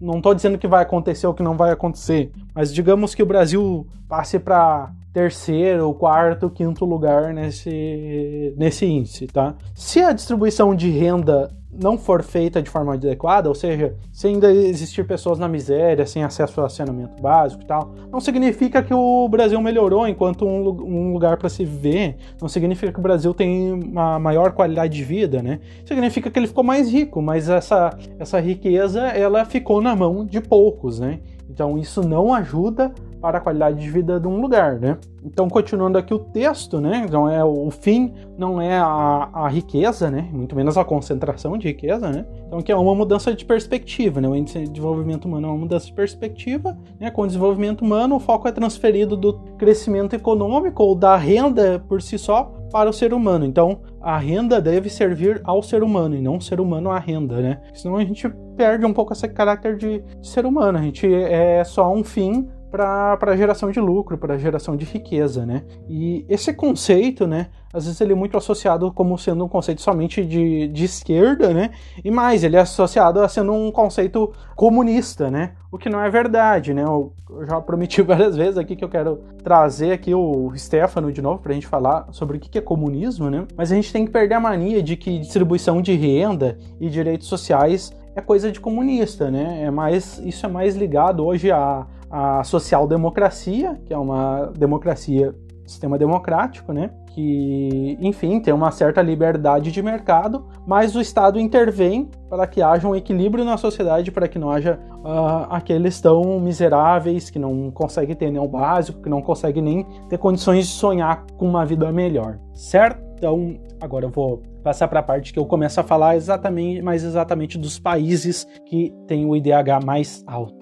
não 0.00 0.16
estou 0.18 0.34
dizendo 0.34 0.58
que 0.58 0.68
vai 0.68 0.82
acontecer 0.82 1.26
ou 1.26 1.32
que 1.32 1.42
não 1.42 1.56
vai 1.56 1.70
acontecer, 1.70 2.30
mas 2.54 2.74
digamos 2.74 3.14
que 3.14 3.22
o 3.22 3.26
Brasil 3.26 3.86
passe 4.08 4.38
para 4.38 4.90
terceiro, 5.12 5.92
quarto, 5.94 6.48
quinto 6.48 6.84
lugar 6.84 7.34
nesse, 7.34 8.54
nesse 8.56 8.86
índice, 8.86 9.26
tá? 9.26 9.54
Se 9.74 10.00
a 10.00 10.12
distribuição 10.12 10.74
de 10.74 10.88
renda 10.90 11.50
não 11.72 11.96
for 11.96 12.22
feita 12.22 12.60
de 12.60 12.68
forma 12.68 12.94
adequada, 12.94 13.48
ou 13.48 13.54
seja, 13.54 13.94
se 14.12 14.26
ainda 14.26 14.52
existir 14.52 15.06
pessoas 15.06 15.38
na 15.38 15.48
miséria, 15.48 16.04
sem 16.04 16.24
acesso 16.24 16.60
a 16.60 16.68
saneamento 16.68 17.22
básico 17.22 17.62
e 17.62 17.66
tal, 17.66 17.94
não 18.10 18.20
significa 18.20 18.82
que 18.82 18.92
o 18.92 19.28
Brasil 19.28 19.60
melhorou 19.60 20.06
enquanto 20.06 20.44
um 20.44 21.12
lugar 21.12 21.36
para 21.36 21.48
se 21.48 21.64
viver, 21.64 22.16
não 22.40 22.48
significa 22.48 22.92
que 22.92 22.98
o 22.98 23.02
Brasil 23.02 23.32
tem 23.32 23.72
uma 23.72 24.18
maior 24.18 24.52
qualidade 24.52 24.96
de 24.96 25.04
vida, 25.04 25.42
né? 25.42 25.60
Significa 25.84 26.30
que 26.30 26.38
ele 26.38 26.48
ficou 26.48 26.64
mais 26.64 26.90
rico, 26.90 27.22
mas 27.22 27.48
essa, 27.48 27.96
essa 28.18 28.40
riqueza 28.40 29.02
ela 29.02 29.44
ficou 29.44 29.80
na 29.80 29.94
mão 29.94 30.24
de 30.24 30.40
poucos, 30.40 30.98
né? 30.98 31.20
Então 31.48 31.78
isso 31.78 32.02
não 32.02 32.34
ajuda 32.34 32.92
para 33.20 33.38
a 33.38 33.40
qualidade 33.40 33.78
de 33.78 33.90
vida 33.90 34.18
de 34.18 34.26
um 34.26 34.40
lugar, 34.40 34.78
né? 34.78 34.98
Então, 35.22 35.48
continuando 35.48 35.98
aqui 35.98 36.14
o 36.14 36.18
texto, 36.18 36.80
né? 36.80 37.04
Então, 37.06 37.28
é 37.28 37.44
o 37.44 37.70
fim 37.70 38.12
não 38.38 38.60
é 38.60 38.78
a, 38.78 39.28
a 39.32 39.48
riqueza, 39.48 40.10
né? 40.10 40.28
Muito 40.32 40.56
menos 40.56 40.78
a 40.78 40.84
concentração 40.84 41.58
de 41.58 41.68
riqueza, 41.68 42.10
né? 42.10 42.24
Então, 42.46 42.62
que 42.62 42.72
é 42.72 42.76
uma 42.76 42.94
mudança 42.94 43.34
de 43.34 43.44
perspectiva, 43.44 44.20
né? 44.20 44.28
O 44.28 44.34
índice 44.34 44.60
de 44.60 44.68
desenvolvimento 44.68 45.26
humano 45.26 45.48
é 45.48 45.50
uma 45.50 45.58
mudança 45.58 45.86
de 45.86 45.92
perspectiva, 45.92 46.76
né? 46.98 47.10
Com 47.10 47.22
o 47.22 47.26
desenvolvimento 47.26 47.82
humano, 47.82 48.16
o 48.16 48.20
foco 48.20 48.48
é 48.48 48.52
transferido 48.52 49.16
do 49.16 49.34
crescimento 49.58 50.14
econômico 50.14 50.82
ou 50.82 50.94
da 50.94 51.16
renda 51.16 51.84
por 51.86 52.00
si 52.00 52.18
só 52.18 52.52
para 52.72 52.88
o 52.88 52.92
ser 52.92 53.12
humano. 53.12 53.44
Então, 53.44 53.80
a 54.00 54.16
renda 54.16 54.60
deve 54.60 54.88
servir 54.88 55.40
ao 55.44 55.62
ser 55.62 55.82
humano 55.82 56.16
e 56.16 56.22
não 56.22 56.36
o 56.36 56.40
ser 56.40 56.60
humano 56.60 56.90
à 56.90 56.98
renda, 56.98 57.40
né? 57.40 57.60
Senão 57.74 57.96
a 57.96 58.04
gente 58.04 58.28
perde 58.56 58.86
um 58.86 58.92
pouco 58.92 59.12
esse 59.12 59.28
caráter 59.28 59.76
de, 59.76 60.00
de 60.00 60.26
ser 60.26 60.46
humano. 60.46 60.78
A 60.78 60.82
gente 60.82 61.12
é 61.12 61.62
só 61.64 61.92
um 61.92 62.02
fim 62.02 62.48
para 62.70 63.36
geração 63.36 63.70
de 63.70 63.80
lucro, 63.80 64.16
para 64.16 64.38
geração 64.38 64.76
de 64.76 64.84
riqueza, 64.84 65.44
né? 65.44 65.64
E 65.88 66.24
esse 66.28 66.52
conceito, 66.52 67.26
né, 67.26 67.48
às 67.72 67.84
vezes 67.84 68.00
ele 68.00 68.12
é 68.12 68.16
muito 68.16 68.36
associado 68.36 68.92
como 68.92 69.16
sendo 69.18 69.44
um 69.44 69.48
conceito 69.48 69.80
somente 69.80 70.24
de, 70.24 70.68
de 70.68 70.84
esquerda, 70.84 71.52
né? 71.52 71.70
E 72.04 72.10
mais, 72.10 72.44
ele 72.44 72.56
é 72.56 72.60
associado 72.60 73.20
a 73.20 73.28
sendo 73.28 73.52
um 73.52 73.70
conceito 73.70 74.32
comunista, 74.56 75.30
né? 75.30 75.52
O 75.70 75.78
que 75.78 75.88
não 75.88 76.00
é 76.00 76.10
verdade, 76.10 76.74
né? 76.74 76.82
Eu, 76.82 77.12
eu 77.28 77.46
já 77.46 77.60
prometi 77.60 78.02
várias 78.02 78.36
vezes 78.36 78.58
aqui 78.58 78.74
que 78.74 78.84
eu 78.84 78.88
quero 78.88 79.20
trazer 79.42 79.92
aqui 79.92 80.14
o 80.14 80.52
Stefano 80.56 81.12
de 81.12 81.22
novo 81.22 81.40
para 81.40 81.52
a 81.52 81.54
gente 81.54 81.66
falar 81.66 82.08
sobre 82.12 82.36
o 82.36 82.40
que 82.40 82.58
é 82.58 82.62
comunismo, 82.62 83.30
né? 83.30 83.46
Mas 83.56 83.70
a 83.70 83.74
gente 83.74 83.92
tem 83.92 84.04
que 84.04 84.10
perder 84.10 84.34
a 84.34 84.40
mania 84.40 84.82
de 84.82 84.96
que 84.96 85.18
distribuição 85.18 85.80
de 85.80 85.94
renda 85.94 86.58
e 86.80 86.88
direitos 86.88 87.28
sociais 87.28 87.92
é 88.16 88.20
coisa 88.20 88.50
de 88.50 88.60
comunista, 88.60 89.30
né? 89.30 89.62
É 89.62 89.70
mais, 89.70 90.18
isso 90.24 90.44
é 90.44 90.48
mais 90.48 90.74
ligado 90.76 91.24
hoje 91.24 91.50
a 91.50 91.86
a 92.10 92.42
social-democracia, 92.42 93.80
que 93.86 93.94
é 93.94 93.98
uma 93.98 94.52
democracia, 94.58 95.34
sistema 95.64 95.96
democrático, 95.96 96.72
né? 96.72 96.90
Que, 97.14 97.96
enfim, 98.00 98.40
tem 98.40 98.52
uma 98.52 98.70
certa 98.72 99.00
liberdade 99.00 99.70
de 99.70 99.82
mercado, 99.82 100.46
mas 100.66 100.96
o 100.96 101.00
Estado 101.00 101.38
intervém 101.38 102.10
para 102.28 102.46
que 102.46 102.60
haja 102.60 102.88
um 102.88 102.94
equilíbrio 102.94 103.44
na 103.44 103.56
sociedade, 103.56 104.10
para 104.10 104.26
que 104.26 104.38
não 104.38 104.50
haja 104.50 104.78
uh, 105.04 105.46
aqueles 105.48 106.00
tão 106.00 106.40
miseráveis 106.40 107.30
que 107.30 107.38
não 107.38 107.70
conseguem 107.70 108.16
ter 108.16 108.30
nem 108.30 108.42
o 108.42 108.48
básico, 108.48 109.00
que 109.00 109.08
não 109.08 109.22
conseguem 109.22 109.62
nem 109.62 109.86
ter 110.08 110.18
condições 110.18 110.66
de 110.66 110.72
sonhar 110.72 111.24
com 111.36 111.48
uma 111.48 111.64
vida 111.64 111.90
melhor, 111.92 112.38
certo? 112.52 113.00
Então, 113.14 113.56
agora 113.80 114.06
eu 114.06 114.10
vou 114.10 114.42
passar 114.62 114.88
para 114.88 115.00
a 115.00 115.02
parte 115.02 115.32
que 115.32 115.38
eu 115.38 115.46
começo 115.46 115.80
a 115.80 115.84
falar 115.84 116.16
exatamente, 116.16 116.82
mais 116.82 117.04
exatamente 117.04 117.58
dos 117.58 117.78
países 117.78 118.46
que 118.66 118.94
têm 119.06 119.26
o 119.26 119.36
IDH 119.36 119.84
mais 119.84 120.24
alto. 120.26 120.59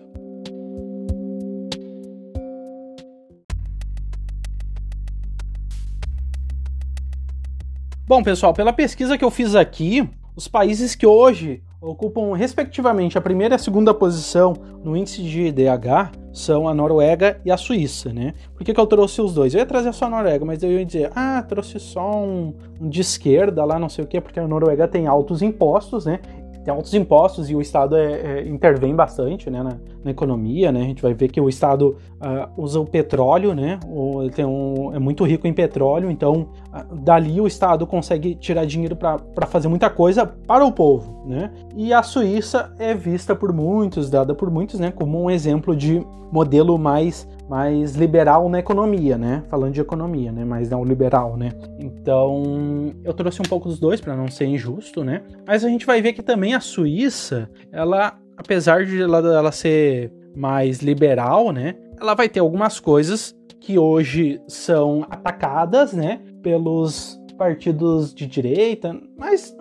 Bom, 8.09 8.23
pessoal, 8.23 8.55
pela 8.55 8.73
pesquisa 8.73 9.19
que 9.19 9.25
eu 9.25 9.31
fiz 9.31 9.55
aqui, 9.55 10.09
os 10.35 10.49
países 10.49 10.95
que 10.95 11.07
hoje 11.07 11.63
ocupam 11.79 12.35
respectivamente 12.35 13.19
a 13.19 13.21
primeira 13.21 13.55
e 13.55 13.57
a 13.57 13.59
segunda 13.59 13.93
posição 13.93 14.55
no 14.83 14.97
índice 14.97 15.23
de 15.23 15.43
IDH 15.43 16.13
são 16.33 16.67
a 16.67 16.73
Noruega 16.73 17.39
e 17.45 17.51
a 17.51 17.59
Suíça, 17.59 18.11
né? 18.11 18.33
Por 18.55 18.65
que, 18.65 18.73
que 18.73 18.81
eu 18.81 18.87
trouxe 18.87 19.21
os 19.21 19.35
dois? 19.35 19.53
Eu 19.53 19.61
ia 19.61 19.67
trazer 19.67 19.93
só 19.93 20.07
a 20.07 20.09
Noruega, 20.09 20.43
mas 20.43 20.63
eu 20.63 20.73
ia 20.73 20.87
dizer, 20.87 21.13
ah, 21.15 21.45
trouxe 21.47 21.79
só 21.79 22.25
um, 22.25 22.55
de 22.81 23.03
esquerda 23.03 23.63
lá, 23.67 23.79
não 23.79 23.91
sei 23.91 24.05
o 24.05 24.09
quê, 24.09 24.23
porque 24.23 24.41
a 24.41 24.49
Noruega 24.49 24.89
tem 24.89 25.07
altos 25.07 25.43
impostos, 25.43 26.07
né? 26.07 26.21
Tem 26.69 26.75
altos 26.75 26.93
impostos 26.93 27.49
e 27.49 27.57
o 27.57 27.63
Estado 27.63 27.97
é, 27.97 28.41
é, 28.41 28.47
intervém 28.47 28.95
bastante 28.95 29.49
né, 29.49 29.63
na, 29.63 29.79
na, 30.05 30.11
economia, 30.11 30.71
né? 30.71 30.83
A 30.83 30.85
gente 30.85 31.01
vai 31.01 31.15
ver 31.15 31.29
que 31.29 31.41
o 31.41 31.49
Estado 31.49 31.97
uh, 32.21 32.63
usa 32.63 32.79
o 32.79 32.85
petróleo, 32.85 33.55
né? 33.55 33.81
O, 33.87 34.29
tem 34.29 34.45
um, 34.45 34.95
é 34.95 34.99
muito 34.99 35.25
rico 35.25 35.47
em 35.47 35.53
petróleo, 35.55 36.11
então 36.11 36.49
uh, 36.71 36.95
dali 36.95 37.41
o 37.41 37.47
Estado 37.47 37.87
consegue 37.87 38.35
tirar 38.35 38.67
dinheiro 38.67 38.95
para 38.95 39.47
fazer 39.47 39.69
muita 39.69 39.89
coisa 39.89 40.27
para 40.27 40.63
o 40.63 40.71
povo, 40.71 41.25
né? 41.27 41.51
E 41.75 41.91
a 41.91 42.03
Suíça 42.03 42.71
é 42.79 42.93
vista 42.93 43.35
por 43.35 43.51
muitos, 43.51 44.11
dada 44.11 44.35
por 44.35 44.51
muitos, 44.51 44.79
né, 44.79 44.91
como 44.91 45.23
um 45.23 45.31
exemplo 45.31 45.75
de 45.75 46.07
modelo 46.31 46.77
mais 46.77 47.27
mais 47.49 47.95
liberal 47.95 48.49
na 48.49 48.59
economia, 48.59 49.17
né? 49.17 49.43
Falando 49.49 49.73
de 49.73 49.81
economia, 49.81 50.31
né? 50.31 50.45
Mais 50.45 50.69
não 50.69 50.85
liberal, 50.85 51.37
né? 51.37 51.51
Então, 51.79 52.93
eu 53.03 53.15
trouxe 53.15 53.41
um 53.41 53.49
pouco 53.49 53.69
dos 53.69 53.81
dois 53.81 54.01
para 54.01 54.15
não 54.15 54.29
ser 54.29 54.47
injusto, 54.47 55.03
né? 55.03 55.23
Mas 55.47 55.65
a 55.65 55.69
gente 55.69 55.87
vai 55.87 56.03
ver 56.03 56.13
que 56.13 56.23
também 56.23 56.55
a 56.55 56.61
Suíça, 56.61 57.49
ela, 57.73 58.19
apesar 58.37 58.85
de 58.85 59.01
ela, 59.01 59.19
ela 59.19 59.53
ser 59.53 60.13
mais 60.37 60.81
liberal, 60.81 61.51
né? 61.51 61.75
Ela 61.99 62.15
vai 62.15 62.29
ter 62.29 62.41
algumas 62.41 62.79
coisas 62.79 63.35
que 63.61 63.79
hoje 63.79 64.41
são 64.47 65.05
atacadas, 65.11 65.93
né? 65.93 66.21
Pelos 66.43 67.19
partidos 67.39 68.13
de 68.13 68.27
direita, 68.27 68.99
mas 69.17 69.57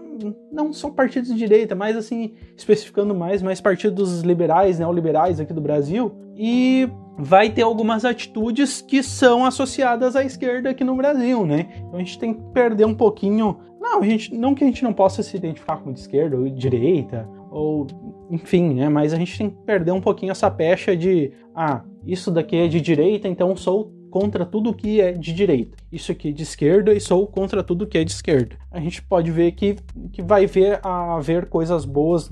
não 0.52 0.74
são 0.74 0.92
partidos 0.92 1.30
de 1.30 1.36
direita, 1.36 1.76
mas 1.76 1.96
assim, 1.96 2.34
especificando 2.56 3.14
mais, 3.16 3.42
mais 3.42 3.62
partidos 3.62 4.22
liberais, 4.22 4.80
neoliberais 4.80 5.40
aqui 5.40 5.54
do 5.54 5.62
Brasil. 5.62 6.12
E 6.36 6.90
vai 7.18 7.50
ter 7.50 7.64
algumas 7.64 8.06
atitudes 8.06 8.82
que 8.82 9.02
são 9.02 9.44
associadas 9.44 10.16
à 10.16 10.24
esquerda 10.24 10.70
aqui 10.70 10.84
no 10.84 10.96
Brasil, 10.96 11.46
né? 11.46 11.68
Então 11.78 11.96
a 11.96 12.00
gente 12.00 12.20
tem 12.20 12.34
que 12.34 12.42
perder 12.54 12.86
um 12.86 12.94
pouquinho. 12.94 13.58
Não, 13.80 14.02
a 14.02 14.06
gente, 14.06 14.34
não 14.36 14.54
que 14.54 14.64
a 14.64 14.68
gente 14.68 14.84
não 14.84 14.94
possa 14.94 15.24
se 15.24 15.36
identificar 15.36 15.78
com 15.78 15.92
de 15.92 16.00
esquerda 16.00 16.38
ou 16.38 16.44
de 16.44 16.52
direita, 16.52 17.28
ou 17.50 17.88
enfim, 18.30 18.74
né? 18.74 18.90
Mas 18.90 19.14
a 19.14 19.18
gente 19.18 19.38
tem 19.38 19.50
que 19.50 19.58
perder 19.66 19.92
um 19.92 20.02
pouquinho 20.02 20.32
essa 20.32 20.52
pecha 20.52 20.96
de 20.96 21.32
ah, 21.56 21.84
isso 22.06 22.30
daqui 22.30 22.56
é 22.56 22.68
de 22.68 22.80
direita, 22.80 23.28
então 23.28 23.56
sou 23.56 23.92
contra 24.20 24.44
tudo 24.48 24.74
que 24.74 25.00
é 25.00 25.12
de 25.12 25.32
direita. 25.32 25.78
Isso 25.92 26.12
aqui 26.12 26.30
é 26.30 26.32
de 26.32 26.42
esquerda 26.42 26.92
e 26.92 27.00
sou 27.00 27.28
contra 27.28 27.62
tudo 27.62 27.86
que 27.86 28.00
é 28.00 28.04
de 28.04 28.12
esquerda. 28.12 28.56
A 28.72 28.80
gente 28.80 29.00
pode 29.00 29.30
ver 29.30 29.52
que, 29.52 29.78
que 30.12 30.24
vai 30.24 30.48
ver 30.48 30.80
haver 30.84 31.46
coisas 31.46 31.86
boas 31.86 32.28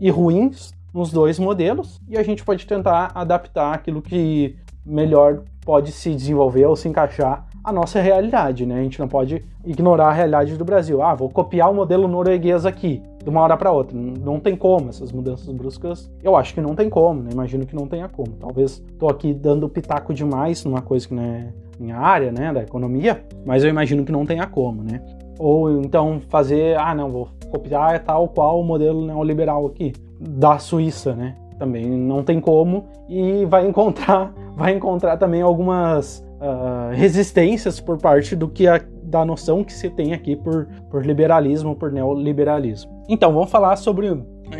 e 0.00 0.10
ruins 0.10 0.72
nos 0.92 1.12
dois 1.12 1.38
modelos 1.38 2.00
e 2.08 2.18
a 2.18 2.24
gente 2.24 2.44
pode 2.44 2.66
tentar 2.66 3.12
adaptar 3.14 3.72
aquilo 3.72 4.02
que 4.02 4.56
melhor 4.84 5.44
pode 5.64 5.92
se 5.92 6.12
desenvolver 6.12 6.66
ou 6.66 6.74
se 6.74 6.88
encaixar 6.88 7.46
à 7.62 7.72
nossa 7.72 8.00
realidade, 8.00 8.66
né? 8.66 8.80
A 8.80 8.82
gente 8.82 8.98
não 8.98 9.06
pode 9.06 9.44
ignorar 9.64 10.08
a 10.08 10.12
realidade 10.12 10.56
do 10.56 10.64
Brasil. 10.64 11.00
Ah, 11.02 11.14
vou 11.14 11.28
copiar 11.28 11.70
o 11.70 11.74
modelo 11.74 12.08
norueguês 12.08 12.66
aqui, 12.66 13.00
de 13.22 13.28
uma 13.28 13.40
hora 13.40 13.56
para 13.56 13.72
outra. 13.72 13.96
Não 13.96 14.38
tem 14.40 14.56
como 14.56 14.88
essas 14.88 15.12
mudanças 15.12 15.52
bruscas. 15.52 16.10
Eu 16.22 16.36
acho 16.36 16.54
que 16.54 16.60
não 16.60 16.74
tem 16.74 16.88
como, 16.88 17.22
né? 17.22 17.30
Imagino 17.32 17.66
que 17.66 17.74
não 17.74 17.86
tenha 17.86 18.08
como. 18.08 18.32
Talvez 18.38 18.82
tô 18.98 19.08
aqui 19.08 19.32
dando 19.32 19.68
pitaco 19.68 20.14
demais 20.14 20.64
numa 20.64 20.80
coisa 20.80 21.06
que 21.06 21.14
não 21.14 21.22
é 21.22 21.48
minha 21.78 21.96
área, 21.96 22.32
né, 22.32 22.52
da 22.52 22.62
economia, 22.62 23.24
mas 23.46 23.62
eu 23.62 23.70
imagino 23.70 24.04
que 24.04 24.12
não 24.12 24.26
tenha 24.26 24.46
como, 24.46 24.82
né? 24.82 25.00
Ou 25.38 25.80
então 25.80 26.20
fazer, 26.28 26.76
ah, 26.76 26.94
não, 26.94 27.10
vou 27.10 27.28
copiar 27.50 28.02
tal 28.02 28.28
qual 28.28 28.60
o 28.60 28.64
modelo 28.64 29.06
neoliberal 29.06 29.66
aqui 29.66 29.92
da 30.20 30.58
Suíça, 30.58 31.14
né? 31.14 31.36
Também 31.58 31.86
não 31.86 32.22
tem 32.22 32.40
como 32.40 32.86
e 33.08 33.44
vai 33.44 33.66
encontrar, 33.66 34.32
vai 34.56 34.74
encontrar 34.74 35.16
também 35.16 35.40
algumas 35.40 36.24
uh, 36.40 36.94
resistências 36.94 37.80
por 37.80 37.98
parte 37.98 38.34
do 38.34 38.48
que 38.48 38.66
a, 38.66 38.80
da 39.08 39.24
noção 39.24 39.64
que 39.64 39.72
se 39.72 39.90
tem 39.90 40.12
aqui 40.12 40.36
por, 40.36 40.66
por 40.90 41.04
liberalismo, 41.04 41.74
por 41.74 41.90
neoliberalismo. 41.90 43.04
Então 43.08 43.32
vamos 43.32 43.50
falar 43.50 43.76
sobre 43.76 44.08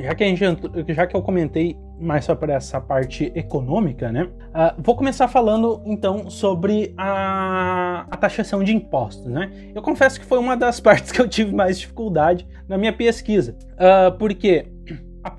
já 0.02 0.14
que 0.14 0.24
a 0.24 0.26
gente 0.26 0.94
já 0.94 1.06
que 1.06 1.16
eu 1.16 1.22
comentei 1.22 1.76
mais 2.00 2.24
sobre 2.24 2.52
essa 2.52 2.80
parte 2.80 3.32
econômica, 3.34 4.12
né? 4.12 4.24
Uh, 4.24 4.82
vou 4.82 4.94
começar 4.94 5.26
falando 5.28 5.82
então 5.84 6.30
sobre 6.30 6.94
a, 6.96 8.06
a, 8.11 8.16
taxação 8.16 8.62
de 8.62 8.74
impostos, 8.74 9.26
né? 9.26 9.50
Eu 9.74 9.82
confesso 9.82 10.20
que 10.20 10.26
foi 10.26 10.38
uma 10.38 10.56
das 10.56 10.78
partes 10.80 11.11
que 11.11 11.20
eu 11.20 11.28
tive 11.28 11.54
mais 11.54 11.78
dificuldade 11.78 12.46
na 12.68 12.78
minha 12.78 12.92
pesquisa, 12.92 13.56
uh, 13.74 14.16
porque 14.16 14.66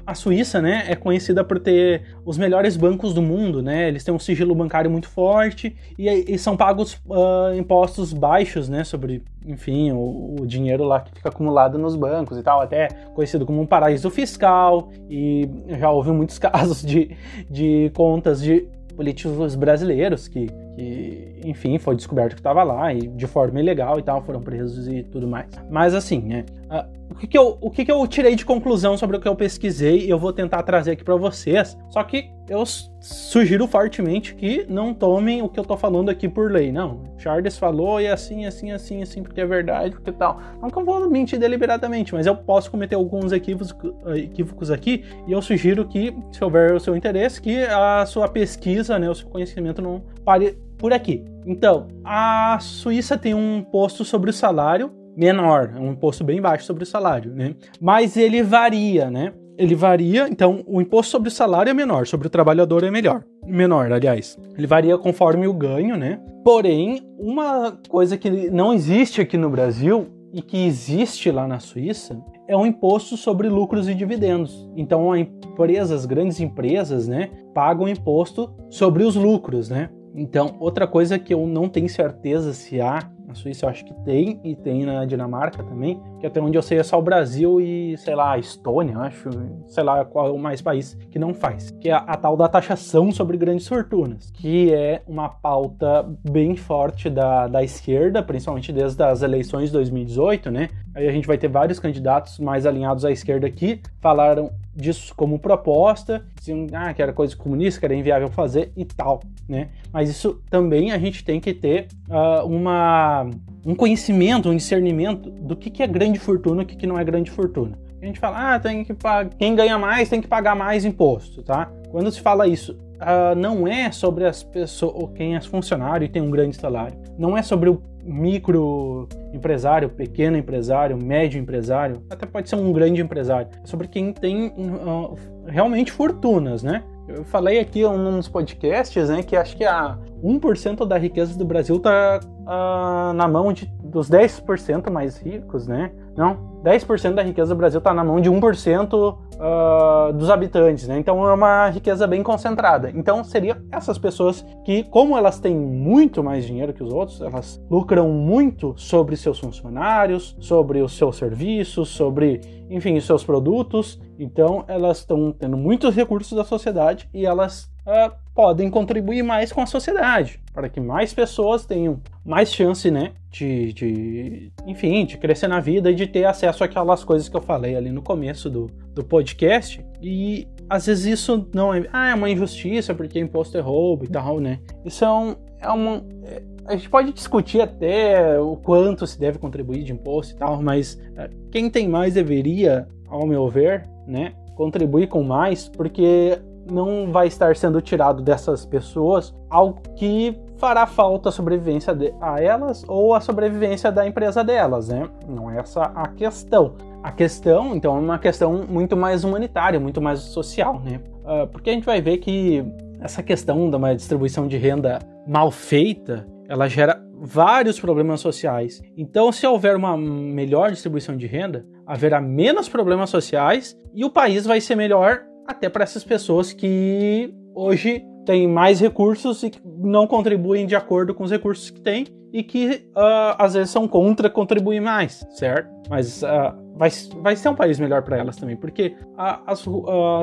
a, 0.06 0.16
Suíça, 0.16 0.62
né, 0.62 0.86
é 0.88 0.96
conhecida 0.96 1.44
por 1.44 1.60
ter 1.60 2.04
os 2.26 2.38
melhores 2.38 2.76
bancos 2.76 3.14
do 3.14 3.22
mundo, 3.22 3.62
né? 3.62 3.88
Eles 3.88 4.04
têm 4.04 4.14
um 4.14 4.20
sigilo 4.20 4.54
bancário 4.56 4.90
muito 4.90 5.08
forte 5.08 5.76
e, 5.98 6.08
e 6.08 6.38
são 6.38 6.58
pagos 6.58 6.96
uh, 7.06 7.54
impostos 7.58 8.12
baixos, 8.12 8.68
né, 8.70 8.84
sobre, 8.84 9.24
enfim, 9.46 9.92
o, 9.92 10.36
o, 10.42 10.48
dinheiro 10.48 10.84
lá 10.84 11.02
que 11.02 11.14
fica 11.14 11.30
acumulado 11.30 11.78
nos 11.78 11.96
bancos 11.96 12.38
e 12.38 12.44
tal, 12.44 12.62
até 12.62 12.88
conhecido 13.14 13.46
como 13.46 13.62
um 13.62 13.66
paraíso 13.66 14.10
fiscal. 14.10 14.92
E 15.10 15.50
já 15.80 15.90
houve 15.90 16.12
muitos 16.12 16.38
casos 16.40 16.82
de, 16.82 17.16
de 17.50 17.92
contas 17.94 18.42
de 18.42 18.68
políticos 19.00 19.56
brasileiros 19.56 20.28
que, 20.28 20.48
que 20.76 21.39
enfim, 21.44 21.78
foi 21.78 21.96
descoberto 21.96 22.34
que 22.34 22.40
estava 22.40 22.64
lá 22.64 22.94
e 22.94 23.08
de 23.08 23.28
forma 23.28 23.60
ilegal 23.60 24.00
e 24.00 24.04
tal, 24.04 24.22
foram 24.22 24.42
presos 24.42 24.88
e 24.88 25.04
tudo 25.04 25.28
mais. 25.28 25.48
Mas 25.70 25.94
assim, 25.94 26.20
né? 26.20 26.46
Uh, 26.70 27.00
o, 27.12 27.16
que, 27.16 27.28
que, 27.28 27.38
eu, 27.38 27.58
o 27.60 27.72
que, 27.72 27.86
que 27.86 27.92
eu 27.92 28.06
tirei 28.08 28.36
de 28.36 28.46
conclusão 28.46 28.96
sobre 28.98 29.18
o 29.18 29.20
que 29.20 29.28
eu 29.28 29.36
pesquisei 29.36 30.12
eu 30.12 30.20
vou 30.20 30.32
tentar 30.32 30.62
trazer 30.64 30.92
aqui 30.92 31.04
para 31.04 31.16
vocês. 31.16 31.78
Só 31.90 32.04
que 32.04 32.30
eu 32.48 32.64
sugiro 33.00 33.68
fortemente 33.68 34.34
que 34.36 34.66
não 34.68 34.94
tomem 34.94 35.42
o 35.42 35.50
que 35.50 35.60
eu 35.60 35.64
tô 35.64 35.78
falando 35.78 36.10
aqui 36.10 36.28
por 36.28 36.52
lei. 36.52 36.72
Não, 36.72 37.04
Charles 37.18 37.58
falou 37.58 38.02
e 38.02 38.08
assim, 38.08 38.46
assim, 38.46 38.72
assim, 38.72 39.02
assim, 39.02 39.24
porque 39.24 39.42
é 39.42 39.46
verdade, 39.46 39.96
porque 39.96 40.12
tal. 40.12 40.40
Não 40.62 40.70
que 40.70 40.78
eu 40.78 40.86
vou 40.86 41.10
mentir 41.10 41.40
deliberadamente, 41.40 42.14
mas 42.14 42.26
eu 42.26 42.36
posso 42.36 42.70
cometer 42.70 42.96
alguns 42.96 43.32
equívocos, 43.32 43.76
equívocos 44.16 44.72
aqui 44.72 45.04
e 45.28 45.32
eu 45.32 45.42
sugiro 45.42 45.88
que, 45.88 46.16
se 46.32 46.44
houver 46.44 46.74
o 46.74 46.80
seu 46.80 46.96
interesse, 46.96 47.42
que 47.42 47.64
a 47.64 48.06
sua 48.06 48.28
pesquisa, 48.28 48.98
né, 48.98 49.10
o 49.10 49.16
seu 49.16 49.28
conhecimento 49.28 49.82
não 49.82 50.02
pare 50.24 50.58
por 50.80 50.94
aqui. 50.94 51.24
Então, 51.46 51.88
a 52.04 52.58
Suíça 52.60 53.18
tem 53.18 53.36
um 53.36 53.62
posto 53.62 54.04
sobre 54.04 54.32
o 54.32 54.34
salário 54.34 54.92
menor, 55.16 55.74
um 55.78 55.92
imposto 55.92 56.24
bem 56.24 56.42
baixo 56.42 56.66
sobre 56.66 56.84
o 56.84 56.88
salário, 56.88 57.36
né? 57.36 57.54
Mas 57.80 58.16
ele 58.16 58.42
varia, 58.42 59.12
né? 59.12 59.34
Ele 59.58 59.76
varia, 59.76 60.30
então 60.30 60.64
o 60.66 60.82
imposto 60.82 61.12
sobre 61.12 61.28
o 61.28 61.32
salário 61.32 61.70
é 61.70 61.74
menor, 61.74 62.08
sobre 62.08 62.28
o 62.28 62.30
trabalhador 62.30 62.84
é 62.84 62.90
melhor. 62.90 63.26
Menor, 63.46 63.92
aliás. 63.92 64.40
Ele 64.58 64.66
varia 64.66 64.98
conforme 64.98 65.48
o 65.48 65.54
ganho, 65.54 65.98
né? 65.98 66.22
Porém, 66.46 67.02
uma 67.20 67.78
coisa 67.90 68.18
que 68.18 68.50
não 68.50 68.74
existe 68.74 69.20
aqui 69.20 69.38
no 69.38 69.50
Brasil 69.50 70.08
e 70.32 70.42
que 70.42 70.66
existe 70.66 71.30
lá 71.30 71.46
na 71.46 71.60
Suíça 71.60 72.18
é 72.48 72.56
um 72.56 72.66
imposto 72.66 73.18
sobre 73.18 73.50
lucros 73.50 73.90
e 73.90 73.94
dividendos. 73.94 74.70
Então, 74.78 75.16
empresas, 75.16 76.06
grandes 76.06 76.40
empresas, 76.40 77.08
né, 77.08 77.30
pagam 77.54 77.90
imposto 77.90 78.50
sobre 78.70 79.04
os 79.04 79.16
lucros, 79.16 79.70
né? 79.70 79.90
Então, 80.16 80.56
outra 80.60 80.88
coisa 80.88 81.20
que 81.20 81.34
eu 81.34 81.46
não 81.46 81.70
tenho 81.70 81.90
certeza 81.90 82.54
se 82.54 82.82
há 82.82 83.10
na 83.30 83.36
Suíça 83.36 83.66
eu 83.66 83.70
acho 83.70 83.86
que 83.86 83.94
tem, 84.04 84.42
e 84.44 84.56
tem 84.56 84.86
na 84.88 85.06
Dinamarca 85.06 85.62
também, 85.64 86.02
que 86.20 86.26
até 86.26 86.42
onde 86.42 86.58
eu 86.58 86.64
sei 86.64 86.80
é 86.80 86.84
só 86.84 86.98
o 86.98 87.02
Brasil 87.02 87.62
e, 87.62 87.96
sei 87.98 88.16
lá, 88.16 88.32
a 88.32 88.40
Estônia, 88.40 88.98
acho, 88.98 89.30
sei 89.68 89.84
lá 89.84 90.04
qual 90.04 90.28
é 90.28 90.32
o 90.32 90.40
mais 90.40 90.64
país 90.64 90.96
que 91.12 91.20
não 91.20 91.32
faz, 91.32 91.70
que 91.80 91.90
é 91.90 91.94
a, 91.94 91.98
a 91.98 92.18
tal 92.18 92.36
da 92.36 92.48
taxação 92.48 93.12
sobre 93.12 93.38
grandes 93.38 93.68
fortunas, 93.68 94.32
que 94.32 94.74
é 94.74 95.04
uma 95.08 95.30
pauta 95.30 96.10
bem 96.28 96.56
forte 96.56 97.08
da, 97.08 97.48
da 97.48 97.64
esquerda, 97.64 98.24
principalmente 98.24 98.74
desde 98.74 99.02
as 99.04 99.22
eleições 99.22 99.68
de 99.68 99.74
2018, 99.74 100.50
né? 100.50 100.70
Aí 100.96 101.08
a 101.08 101.12
gente 101.12 101.28
vai 101.28 101.38
ter 101.38 101.48
vários 101.48 101.80
candidatos 101.80 102.40
mais 102.40 102.66
alinhados 102.66 103.06
à 103.06 103.12
esquerda 103.12 103.46
aqui, 103.46 103.80
falaram 104.02 104.50
disso 104.80 105.14
como 105.16 105.38
proposta, 105.38 106.26
diziam 106.38 106.68
ah, 106.74 106.94
que 106.94 107.02
era 107.02 107.12
coisa 107.14 107.36
comunista, 107.36 107.80
que 107.80 107.86
era 107.86 107.96
inviável 107.96 108.30
fazer 108.30 108.72
e 108.76 108.86
tal, 108.86 109.22
né? 109.48 109.70
Mas 109.92 110.10
isso 110.10 110.42
também 110.50 110.92
a 110.92 110.98
gente 110.98 111.24
tem 111.24 111.40
que 111.40 111.54
ter 111.54 111.88
uh, 112.08 112.46
uma, 112.46 113.30
um 113.66 113.76
conhecimento, 113.76 114.50
um 114.50 114.56
discernimento 114.56 115.30
do 115.30 115.56
que, 115.56 115.70
que 115.70 115.84
é 115.84 115.88
grande 115.88 116.20
fortuna 116.20 116.62
e 116.62 116.66
o 116.66 116.68
que, 116.68 116.76
que 116.76 116.88
não 116.88 116.98
é 116.98 117.04
grande 117.04 117.30
fortuna. 117.30 117.78
A 118.02 118.06
gente 118.06 118.20
fala, 118.20 118.56
ah, 118.56 118.60
tem 118.60 118.84
que 118.84 118.94
pagar, 118.94 119.30
quem 119.36 119.56
ganha 119.56 119.78
mais 119.78 120.08
tem 120.08 120.22
que 120.22 120.28
pagar 120.28 120.56
mais 120.56 120.86
imposto, 120.86 121.44
tá? 121.44 121.70
Quando 121.92 122.10
se 122.12 122.22
fala 122.22 122.48
isso, 122.48 122.72
uh, 122.72 123.36
não 123.36 123.68
é 123.68 123.92
sobre 123.92 124.26
as 124.26 124.42
pessoas, 124.42 125.10
quem 125.16 125.36
é 125.36 125.42
funcionário 125.42 126.06
e 126.06 126.10
tem 126.10 126.22
um 126.22 126.32
grande 126.32 126.56
salário, 126.56 126.98
não 127.18 127.38
é 127.38 127.42
sobre 127.42 127.70
o 127.70 127.82
micro 128.10 129.08
empresário, 129.32 129.90
pequeno 129.90 130.36
empresário, 130.36 130.98
médio 130.98 131.40
empresário, 131.40 132.04
até 132.10 132.26
pode 132.26 132.50
ser 132.50 132.56
um 132.56 132.74
grande 132.74 133.02
empresário, 133.02 133.50
é 133.64 133.68
sobre 133.68 133.88
quem 133.88 134.12
tem 134.12 134.48
uh, 134.48 135.16
realmente 135.46 135.92
fortunas, 135.92 136.64
né? 136.64 136.84
Eu 137.08 137.24
falei 137.24 137.60
aqui 137.60 137.82
nos 137.82 138.28
podcasts, 138.28 139.10
né, 139.10 139.24
que 139.24 139.36
acho 139.36 139.58
que 139.58 139.64
a 139.64 139.98
1% 140.24 140.88
da 140.88 140.96
riqueza 140.96 141.36
do 141.36 141.44
Brasil 141.44 141.78
está 141.78 142.20
uh, 142.24 143.14
na 143.14 143.28
mão 143.28 143.52
de, 143.52 143.66
dos 143.84 144.10
10% 144.10 144.92
mais 144.92 145.18
ricos, 145.18 145.68
né? 145.68 145.92
Não, 146.16 146.50
10% 146.64 147.14
da 147.14 147.24
riqueza 147.24 147.54
do 147.54 147.58
Brasil 147.58 147.78
está 147.80 147.94
na 147.94 148.04
mão 148.04 148.20
de 148.20 148.30
1% 148.30 148.94
uh, 148.94 150.14
dos 150.14 150.30
habitantes, 150.30 150.88
né? 150.88 151.00
Então 151.00 151.28
é 151.28 151.34
uma 151.34 151.70
riqueza 151.70 152.06
bem 152.06 152.22
concentrada. 152.22 152.92
Então 152.94 153.24
seriam 153.24 153.58
essas 153.72 153.98
pessoas 153.98 154.46
que, 154.66 154.84
como 154.84 155.18
elas 155.18 155.40
têm 155.40 155.56
muito 155.56 156.24
mais 156.24 156.46
dinheiro 156.46 156.74
que 156.74 156.84
os 156.84 156.92
outros, 156.92 157.22
elas 157.22 157.62
lucram 157.70 158.10
muito 158.10 158.74
sobre 158.76 159.16
seus 159.16 159.40
funcionários, 159.40 160.36
sobre 160.40 160.82
os 160.82 160.98
seus 160.98 161.16
serviços, 161.16 161.90
sobre, 161.90 162.42
enfim, 162.70 162.98
os 162.98 163.06
seus 163.06 163.24
produtos. 163.24 164.00
Então 164.20 164.66
elas 164.68 165.00
estão 165.00 165.32
tendo 165.32 165.56
muitos 165.56 165.96
recursos 165.96 166.38
da 166.38 166.44
sociedade 166.44 167.10
e 167.14 167.26
elas 167.26 167.72
uh, 167.88 168.14
podem 168.36 168.70
contribuir 168.70 169.24
mais 169.24 169.52
com 169.52 169.62
a 169.62 169.66
sociedade, 169.66 170.40
para 170.54 170.70
que 170.70 170.80
mais 170.80 171.14
pessoas 171.14 171.66
tenham 171.66 172.02
mais 172.24 172.54
chance, 172.54 172.92
né, 172.92 173.14
de, 173.32 173.74
de, 173.74 174.52
enfim, 174.68 175.06
de 175.06 175.18
crescer 175.18 175.48
na 175.48 175.60
vida 175.60 175.90
e 175.90 175.96
de 175.96 176.06
ter 176.06 176.26
acesso 176.26 176.64
àquelas 176.64 177.04
coisas 177.04 177.30
que 177.30 177.36
eu 177.36 177.42
falei 177.42 177.76
ali 177.76 177.92
no 177.92 178.02
começo 178.02 178.50
do, 178.50 178.68
do 178.94 179.04
podcast. 179.04 179.84
E 180.02 180.48
às 180.70 180.86
vezes 180.86 181.20
isso 181.20 181.48
não 181.54 181.74
é, 181.74 181.88
ah, 181.92 182.10
é 182.10 182.16
uma 182.16 182.30
injustiça 182.30 182.94
porque 182.94 183.20
imposto 183.20 183.58
é 183.58 183.62
roubo 183.62 184.06
e 184.06 184.08
tal, 184.08 184.40
né? 184.40 184.60
Isso 184.86 185.04
é, 185.04 185.12
um, 185.12 185.36
é 185.60 185.70
uma. 185.70 186.06
É, 186.24 186.44
a 186.66 186.76
gente 186.76 186.90
pode 186.90 187.12
discutir 187.12 187.62
até 187.62 188.40
o 188.40 188.56
quanto 188.56 189.08
se 189.08 189.20
deve 189.20 189.40
contribuir 189.40 189.84
de 189.84 189.92
imposto 189.92 190.36
e 190.36 190.38
tal, 190.38 190.62
mas 190.62 191.02
é, 191.18 191.30
quem 191.52 191.70
tem 191.70 191.88
mais 191.88 192.14
deveria, 192.14 192.88
ao 193.08 193.26
meu 193.26 193.50
ver, 193.50 193.90
né, 194.10 194.34
contribuir 194.56 195.08
com 195.08 195.24
mais, 195.24 195.70
porque 195.70 196.40
não 196.70 197.12
vai 197.12 197.28
estar 197.28 197.56
sendo 197.56 197.82
tirado 197.82 198.22
dessas 198.22 198.66
pessoas 198.66 199.34
algo 199.50 199.80
que 199.96 200.38
fará 200.58 200.86
falta 200.86 201.30
a 201.30 201.32
sobrevivência 201.32 201.96
de, 201.96 202.14
a 202.22 202.40
elas 202.42 202.84
ou 202.88 203.16
a 203.16 203.22
sobrevivência 203.22 203.92
da 203.92 204.06
empresa 204.06 204.44
delas, 204.44 204.90
né? 204.90 205.08
Não 205.28 205.50
é 205.50 205.60
essa 205.60 205.84
a 205.84 206.08
questão. 206.10 206.76
A 207.02 207.12
questão, 207.12 207.76
então, 207.76 207.96
é 207.96 208.00
uma 208.00 208.20
questão 208.20 208.66
muito 208.68 208.98
mais 208.98 209.24
humanitária, 209.24 209.80
muito 209.80 210.02
mais 210.02 210.20
social, 210.20 210.82
né? 210.82 211.00
Uh, 211.24 211.48
porque 211.48 211.70
a 211.70 211.74
gente 211.74 211.86
vai 211.86 212.02
ver 212.02 212.18
que 212.18 212.64
essa 213.00 213.24
questão 213.24 213.70
de 213.70 213.76
uma 213.76 213.96
distribuição 213.96 214.48
de 214.48 214.58
renda 214.58 215.00
mal 215.26 215.50
feita, 215.50 216.28
ela 216.50 216.68
gera 216.68 217.02
vários 217.22 217.80
problemas 217.80 218.20
sociais. 218.20 218.82
Então, 218.98 219.32
se 219.32 219.48
houver 219.48 219.76
uma 219.76 219.98
melhor 219.98 220.72
distribuição 220.72 221.16
de 221.16 221.28
renda, 221.28 221.66
haverá 221.90 222.22
menos 222.22 222.70
problemas 222.70 223.10
sociais 223.10 223.76
e 223.96 224.06
o 224.06 224.12
país 224.12 224.46
vai 224.46 224.62
ser 224.62 224.76
melhor 224.76 225.24
até 225.48 225.68
para 225.68 225.84
essas 225.84 226.04
pessoas 226.04 226.54
que 226.54 227.34
hoje 227.56 228.06
têm 228.28 228.48
mais 228.48 228.80
recursos 228.80 229.42
e 229.42 229.52
não 229.66 230.06
contribuem 230.06 230.68
de 230.68 230.76
acordo 230.76 231.16
com 231.16 231.24
os 231.24 231.32
recursos 231.32 231.72
que 231.72 231.82
têm 231.82 232.06
e 232.32 232.44
que 232.44 232.92
uh, 232.96 233.34
às 233.40 233.56
vezes 233.56 233.72
são 233.72 233.88
contra 233.88 234.30
contribuir 234.30 234.80
mais, 234.80 235.26
certo? 235.32 235.68
Mas 235.90 236.22
uh, 236.22 236.54
vai, 236.76 236.92
vai 237.24 237.36
ser 237.36 237.50
um 237.50 237.56
país 237.56 237.80
melhor 237.80 238.04
para 238.04 238.18
elas 238.18 238.36
também, 238.36 238.56
porque 238.56 238.96
uh, 239.18 239.42
as, 239.48 239.66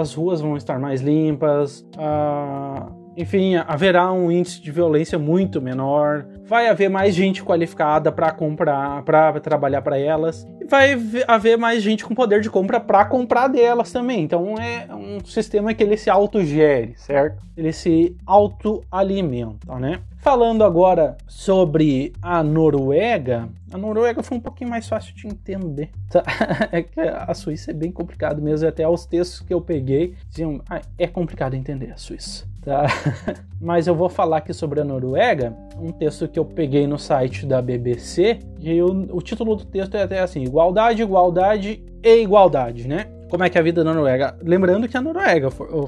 as 0.01 0.15
ruas 0.15 0.41
vão 0.41 0.57
estar 0.57 0.79
mais 0.79 1.01
limpas, 1.01 1.85
enfim, 3.17 3.57
haverá 3.57 4.13
um 4.13 4.31
índice 4.31 4.61
de 4.61 4.71
violência 4.71 5.19
muito 5.19 5.61
menor, 5.61 6.27
vai 6.45 6.69
haver 6.69 6.91
mais 6.91 7.15
gente 7.15 7.43
qualificada 7.43 8.13
para 8.13 8.31
comprar, 8.31 9.03
para 9.03 9.41
trabalhar 9.41 9.81
para 9.81 9.99
elas, 9.99 10.47
e 10.61 10.65
vai 10.67 10.97
haver 11.27 11.57
mais 11.57 11.83
gente 11.83 12.05
com 12.05 12.15
poder 12.15 12.41
de 12.41 12.51
compra 12.51 12.79
para 12.79 13.05
comprar 13.07 13.49
delas 13.49 13.91
também. 13.91 14.23
Então 14.23 14.57
é 14.59 14.95
um 14.95 15.25
sistema 15.25 15.73
que 15.73 15.83
ele 15.83 15.97
se 15.97 16.11
autogere, 16.11 16.95
certo? 16.97 17.43
Ele 17.57 17.73
se 17.73 18.15
autoalimenta, 18.27 19.79
né? 19.79 20.01
Falando 20.27 20.65
agora 20.65 21.17
sobre 21.29 22.13
a 22.21 22.43
Noruega, 22.43 23.49
a 23.73 23.79
Noruega 23.79 24.25
foi 24.25 24.37
um 24.37 24.41
pouquinho 24.41 24.69
mais 24.69 24.89
fácil 24.89 25.15
de 25.15 25.29
entender. 25.29 25.89
Tá? 26.11 26.25
É 26.73 26.83
que 26.83 26.99
a 26.99 27.33
Suíça 27.33 27.71
é 27.71 27.73
bem 27.73 27.93
complicado 27.93 28.43
mesmo, 28.43 28.67
até 28.67 28.89
os 28.89 29.07
textos 29.07 29.39
que 29.39 29.55
eu 29.55 29.61
peguei 29.61 30.15
diziam, 30.29 30.61
ah, 30.69 30.83
é 30.99 31.07
complicado 31.07 31.55
entender 31.55 31.93
a 31.93 31.97
Suíça. 31.97 32.45
Tá? 32.61 32.87
Mas 33.63 33.87
eu 33.87 33.95
vou 33.95 34.09
falar 34.09 34.39
aqui 34.39 34.53
sobre 34.53 34.81
a 34.81 34.85
Noruega, 34.85 35.57
um 35.81 35.93
texto 35.93 36.27
que 36.27 36.41
eu 36.41 36.45
peguei 36.45 36.89
no 36.89 36.99
site 36.99 37.47
da 37.47 37.63
BBC, 37.63 38.41
e 38.59 38.83
o, 38.83 39.23
título 39.23 39.55
do 39.55 39.65
texto 39.65 39.95
é 39.95 40.03
até 40.03 40.19
assim: 40.19 40.43
Igualdade, 40.43 41.03
Igualdade 41.03 41.85
e 42.03 42.23
Igualdade, 42.23 42.89
né? 42.89 43.07
Como 43.31 43.45
é 43.45 43.49
que 43.49 43.57
é 43.57 43.61
a 43.61 43.65
vida 43.65 43.85
na 43.85 43.95
Noruega? 43.95 44.37
Lembrando 44.43 44.89
que 44.89 44.97
a 44.97 45.01
Noruega, 45.01 45.49
eu 45.71 45.87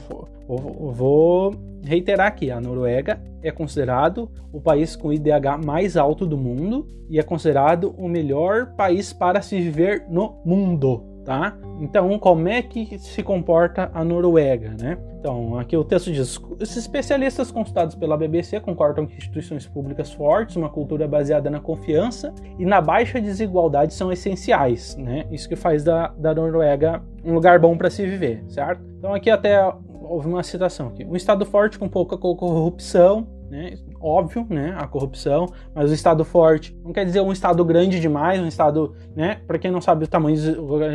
vou 0.93 1.68
reiterar 1.83 2.27
aqui, 2.27 2.51
a 2.51 2.61
Noruega 2.61 3.21
é 3.43 3.51
considerado 3.51 4.31
o 4.53 4.61
país 4.61 4.97
com 4.97 5.13
IDH 5.13 5.65
mais 5.65 5.97
alto 5.97 6.27
do 6.27 6.37
mundo 6.37 6.87
e 7.09 7.19
é 7.19 7.23
considerado 7.23 7.95
o 7.97 8.09
melhor 8.09 8.75
país 8.75 9.13
para 9.13 9.41
se 9.41 9.61
viver 9.61 10.05
no 10.09 10.41
mundo, 10.45 11.05
tá? 11.25 11.57
Então, 11.81 12.19
como 12.19 12.49
é 12.49 12.61
que 12.61 12.99
se 12.99 13.23
comporta 13.23 13.91
a 13.95 14.05
Noruega, 14.05 14.75
né? 14.81 14.99
Então, 15.19 15.59
aqui 15.59 15.77
o 15.77 15.85
texto 15.85 16.13
diz: 16.13 16.39
os 16.39 16.77
especialistas 16.77 17.51
consultados 17.51 17.95
pela 17.95 18.17
BBC 18.17 18.61
concordam 18.61 19.07
que 19.07 19.17
instituições 19.17 19.67
públicas 19.67 20.13
fortes, 20.13 20.57
uma 20.57 20.69
cultura 20.69 21.09
baseada 21.09 21.51
na 21.51 21.61
confiança 21.61 22.33
e 22.59 22.65
na 22.65 22.81
baixa 22.81 23.21
desigualdade 23.21 23.95
são 23.95 24.13
essenciais, 24.13 24.97
né? 24.97 25.27
Isso 25.31 25.49
que 25.49 25.57
faz 25.57 25.83
da, 25.83 26.09
da 26.09 26.35
Noruega 26.35 27.03
um 27.25 27.35
lugar 27.35 27.59
bom 27.59 27.77
para 27.77 27.91
se 27.91 28.07
viver, 28.07 28.45
certo? 28.49 28.83
Então, 28.99 29.13
aqui 29.13 29.29
até 29.29 29.61
houve 30.09 30.29
uma 30.29 30.43
citação 30.43 30.89
aqui. 30.89 31.05
Um 31.05 31.17
Estado 31.17 31.45
forte 31.45 31.79
com 31.79 31.89
pouca 31.89 32.17
corrupção, 32.17 33.27
né? 33.51 33.75
Óbvio, 34.01 34.47
né? 34.49 34.75
A 34.79 34.87
corrupção, 34.87 35.47
mas 35.75 35.91
o 35.91 35.95
Estado 35.95 36.25
forte 36.25 36.79
não 36.85 36.93
quer 36.93 37.05
dizer 37.05 37.21
um 37.21 37.33
Estado 37.33 37.65
grande 37.65 38.01
demais, 38.01 38.41
um 38.41 38.47
Estado, 38.47 38.95
né? 39.17 39.41
Para 39.47 39.59
quem 39.59 39.71
não 39.71 39.81
sabe 39.81 40.05
o 40.05 40.09
tamanho, 40.09 40.37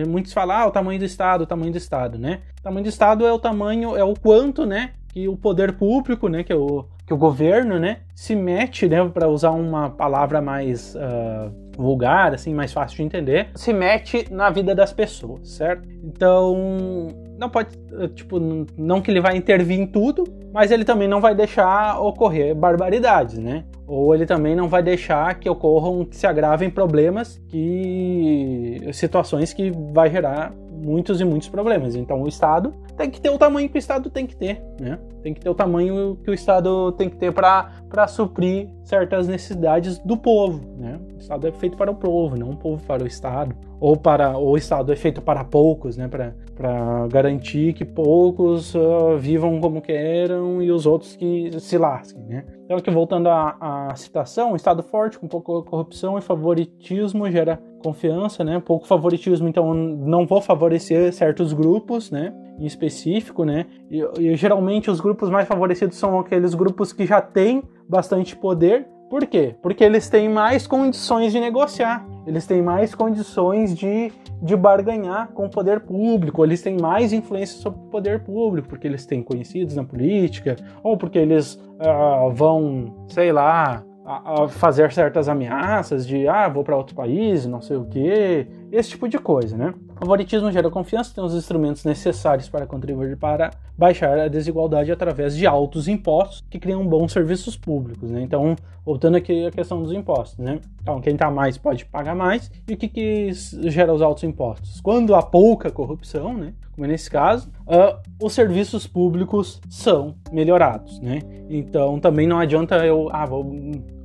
muitos 0.07 0.33
falam 0.33 0.57
ah, 0.57 0.67
o 0.67 0.71
tamanho 0.71 0.99
do 0.99 1.05
Estado, 1.05 1.41
o 1.41 1.47
tamanho 1.47 1.71
do 1.71 1.77
Estado, 1.77 2.17
né? 2.17 2.41
O 2.59 2.63
tamanho 2.63 2.83
do 2.83 2.89
Estado 2.89 3.25
é 3.25 3.33
o 3.33 3.39
tamanho, 3.39 3.95
é 3.95 4.03
o 4.03 4.13
quanto, 4.13 4.65
né? 4.65 4.91
Que 5.09 5.27
o 5.27 5.37
poder 5.37 5.73
público, 5.73 6.27
né? 6.27 6.43
Que 6.43 6.53
é 6.53 6.55
o, 6.55 6.85
que 7.05 7.13
o 7.13 7.17
governo, 7.17 7.79
né? 7.79 8.01
Se 8.15 8.35
mete, 8.35 8.87
né? 8.87 9.07
Para 9.09 9.27
usar 9.27 9.51
uma 9.51 9.89
palavra 9.89 10.41
mais 10.41 10.95
uh, 10.95 11.62
vulgar, 11.77 12.33
assim, 12.33 12.53
mais 12.53 12.71
fácil 12.71 12.97
de 12.97 13.03
entender, 13.03 13.49
se 13.55 13.73
mete 13.73 14.27
na 14.31 14.49
vida 14.49 14.73
das 14.75 14.93
pessoas, 14.93 15.49
certo? 15.49 15.87
Então 16.03 17.07
não 17.37 17.49
pode, 17.49 17.77
eh, 17.99 18.07
tipo, 18.09 18.39
não 18.77 19.01
que 19.01 19.11
ele 19.11 19.19
vai 19.19 19.35
intervir 19.35 19.79
em 19.79 19.85
tudo, 19.85 20.23
mas 20.53 20.71
ele 20.71 20.85
também 20.85 21.07
não 21.07 21.19
vai 21.19 21.35
deixar 21.35 21.99
ocorrer 21.99 22.55
barbaridades, 22.55 23.37
né? 23.37 23.65
Ou 23.87 24.13
ele 24.15 24.25
também 24.25 24.55
não 24.55 24.67
vai 24.67 24.81
deixar 24.81 25.37
que 25.39 25.49
ocorram, 25.49 26.05
que 26.05 26.15
se 26.15 26.25
agravem 26.25 26.69
problemas, 26.69 27.41
que 27.49 28.81
situações 28.93 29.53
que 29.53 29.71
vai 29.91 30.09
gerar 30.09 30.53
muitos 30.83 31.21
e 31.21 31.25
muitos 31.25 31.49
problemas. 31.49 31.95
Então 31.95 32.21
o 32.21 32.27
Estado 32.27 32.73
tem 32.97 33.09
que 33.09 33.19
ter 33.19 33.29
o 33.29 33.37
tamanho 33.37 33.69
que 33.69 33.77
o 33.77 33.79
Estado 33.79 34.09
tem 34.09 34.27
que 34.27 34.35
ter, 34.35 34.61
né? 34.79 34.99
Tem 35.21 35.33
que 35.33 35.39
ter 35.39 35.49
o 35.49 35.55
tamanho 35.55 36.17
que 36.23 36.29
o 36.29 36.33
Estado 36.33 36.91
tem 36.93 37.09
que 37.09 37.15
ter 37.15 37.31
para 37.31 38.07
suprir 38.07 38.67
certas 38.83 39.27
necessidades 39.27 39.97
do 39.99 40.17
povo, 40.17 40.61
né? 40.77 40.99
O 41.15 41.17
Estado 41.17 41.47
é 41.47 41.51
feito 41.51 41.77
para 41.77 41.89
o 41.89 41.95
povo, 41.95 42.37
não 42.37 42.51
o 42.51 42.57
povo 42.57 42.83
para 42.85 43.03
o 43.03 43.07
Estado. 43.07 43.55
Ou 43.79 43.97
para 43.97 44.37
ou 44.37 44.51
o 44.51 44.57
Estado 44.57 44.93
é 44.93 44.95
feito 44.95 45.21
para 45.21 45.43
poucos, 45.43 45.97
né? 45.97 46.07
Para 46.07 47.07
garantir 47.07 47.73
que 47.73 47.83
poucos 47.83 48.75
uh, 48.75 49.17
vivam 49.17 49.59
como 49.59 49.81
queiram 49.81 50.61
e 50.61 50.71
os 50.71 50.85
outros 50.85 51.15
que 51.15 51.51
se 51.59 51.77
lasquem, 51.77 52.23
né? 52.23 52.45
Então 52.65 52.77
aqui 52.77 52.91
voltando 52.91 53.27
à, 53.27 53.89
à 53.89 53.95
citação, 53.95 54.53
um 54.53 54.55
Estado 54.55 54.83
forte 54.83 55.19
com 55.19 55.27
pouca 55.27 55.69
corrupção 55.69 56.17
e 56.17 56.21
favoritismo 56.21 57.29
gera 57.31 57.59
confiança, 57.83 58.43
né? 58.43 58.61
Pouco 58.63 58.87
favoritismo, 58.87 59.47
então 59.47 59.73
não 59.73 60.25
vou 60.25 60.41
favorecer 60.41 61.11
certos 61.13 61.53
grupos, 61.53 62.09
né? 62.09 62.33
Em 62.57 62.65
específico, 62.65 63.43
né? 63.43 63.65
E, 63.91 64.01
e, 64.19 64.35
geralmente 64.35 64.89
os 64.89 65.01
grupos 65.01 65.29
mais 65.29 65.47
favorecidos 65.47 65.97
são 65.97 66.19
aqueles 66.19 66.53
grupos 66.53 66.93
que 66.93 67.05
já 67.05 67.21
têm 67.21 67.63
bastante 67.87 68.35
poder. 68.35 68.87
Por 69.09 69.27
quê? 69.27 69.55
Porque 69.61 69.83
eles 69.83 70.09
têm 70.09 70.27
mais 70.27 70.65
condições 70.65 71.31
de 71.31 71.39
negociar, 71.39 72.03
eles 72.25 72.47
têm 72.47 72.63
mais 72.63 72.95
condições 72.95 73.75
de, 73.75 74.11
de 74.41 74.55
barganhar 74.55 75.27
com 75.33 75.45
o 75.45 75.49
poder 75.49 75.81
público, 75.81 76.43
eles 76.43 76.63
têm 76.63 76.77
mais 76.81 77.13
influência 77.13 77.59
sobre 77.59 77.79
o 77.79 77.89
poder 77.91 78.23
público, 78.23 78.69
porque 78.69 78.87
eles 78.87 79.05
têm 79.05 79.21
conhecidos 79.21 79.75
na 79.75 79.83
política, 79.83 80.55
ou 80.81 80.97
porque 80.97 81.19
eles 81.19 81.61
uh, 81.79 82.31
vão, 82.31 83.05
sei 83.07 83.31
lá, 83.31 83.83
a, 84.05 84.43
a 84.43 84.47
fazer 84.47 84.91
certas 84.91 85.29
ameaças 85.29 86.05
de 86.05 86.27
ah, 86.27 86.47
vou 86.47 86.63
para 86.63 86.75
outro 86.75 86.95
país, 86.95 87.45
não 87.45 87.61
sei 87.61 87.77
o 87.77 87.85
que, 87.85 88.47
esse 88.71 88.89
tipo 88.89 89.07
de 89.07 89.17
coisa, 89.17 89.55
né? 89.55 89.73
favoritismo 90.03 90.51
gera 90.51 90.69
confiança, 90.69 91.13
tem 91.13 91.23
os 91.23 91.33
instrumentos 91.33 91.85
necessários 91.85 92.49
para 92.49 92.65
contribuir 92.65 93.17
para 93.17 93.51
baixar 93.77 94.19
a 94.19 94.27
desigualdade 94.27 94.91
através 94.91 95.35
de 95.35 95.47
altos 95.47 95.87
impostos 95.87 96.43
que 96.49 96.59
criam 96.59 96.85
bons 96.85 97.11
serviços 97.11 97.55
públicos, 97.55 98.11
né? 98.11 98.21
Então, 98.21 98.55
voltando 98.85 99.15
aqui 99.15 99.45
à 99.45 99.51
questão 99.51 99.81
dos 99.81 99.91
impostos, 99.91 100.37
né? 100.37 100.59
Então, 100.81 100.99
quem 101.01 101.13
está 101.13 101.31
mais 101.31 101.57
pode 101.57 101.85
pagar 101.85 102.15
mais. 102.15 102.51
E 102.67 102.73
o 102.73 102.77
que, 102.77 102.87
que 102.87 103.31
gera 103.69 103.93
os 103.93 104.01
altos 104.01 104.23
impostos? 104.23 104.81
Quando 104.81 105.15
há 105.15 105.21
pouca 105.21 105.71
corrupção, 105.71 106.33
né? 106.33 106.53
como 106.73 106.85
é 106.85 106.87
nesse 106.87 107.09
caso, 107.09 107.49
uh, 107.67 107.99
os 108.21 108.33
serviços 108.33 108.87
públicos 108.87 109.61
são 109.69 110.15
melhorados, 110.31 110.99
né? 110.99 111.21
Então 111.49 111.99
também 111.99 112.27
não 112.27 112.39
adianta 112.39 112.83
eu, 112.85 113.09
ah, 113.11 113.25
vou 113.25 113.45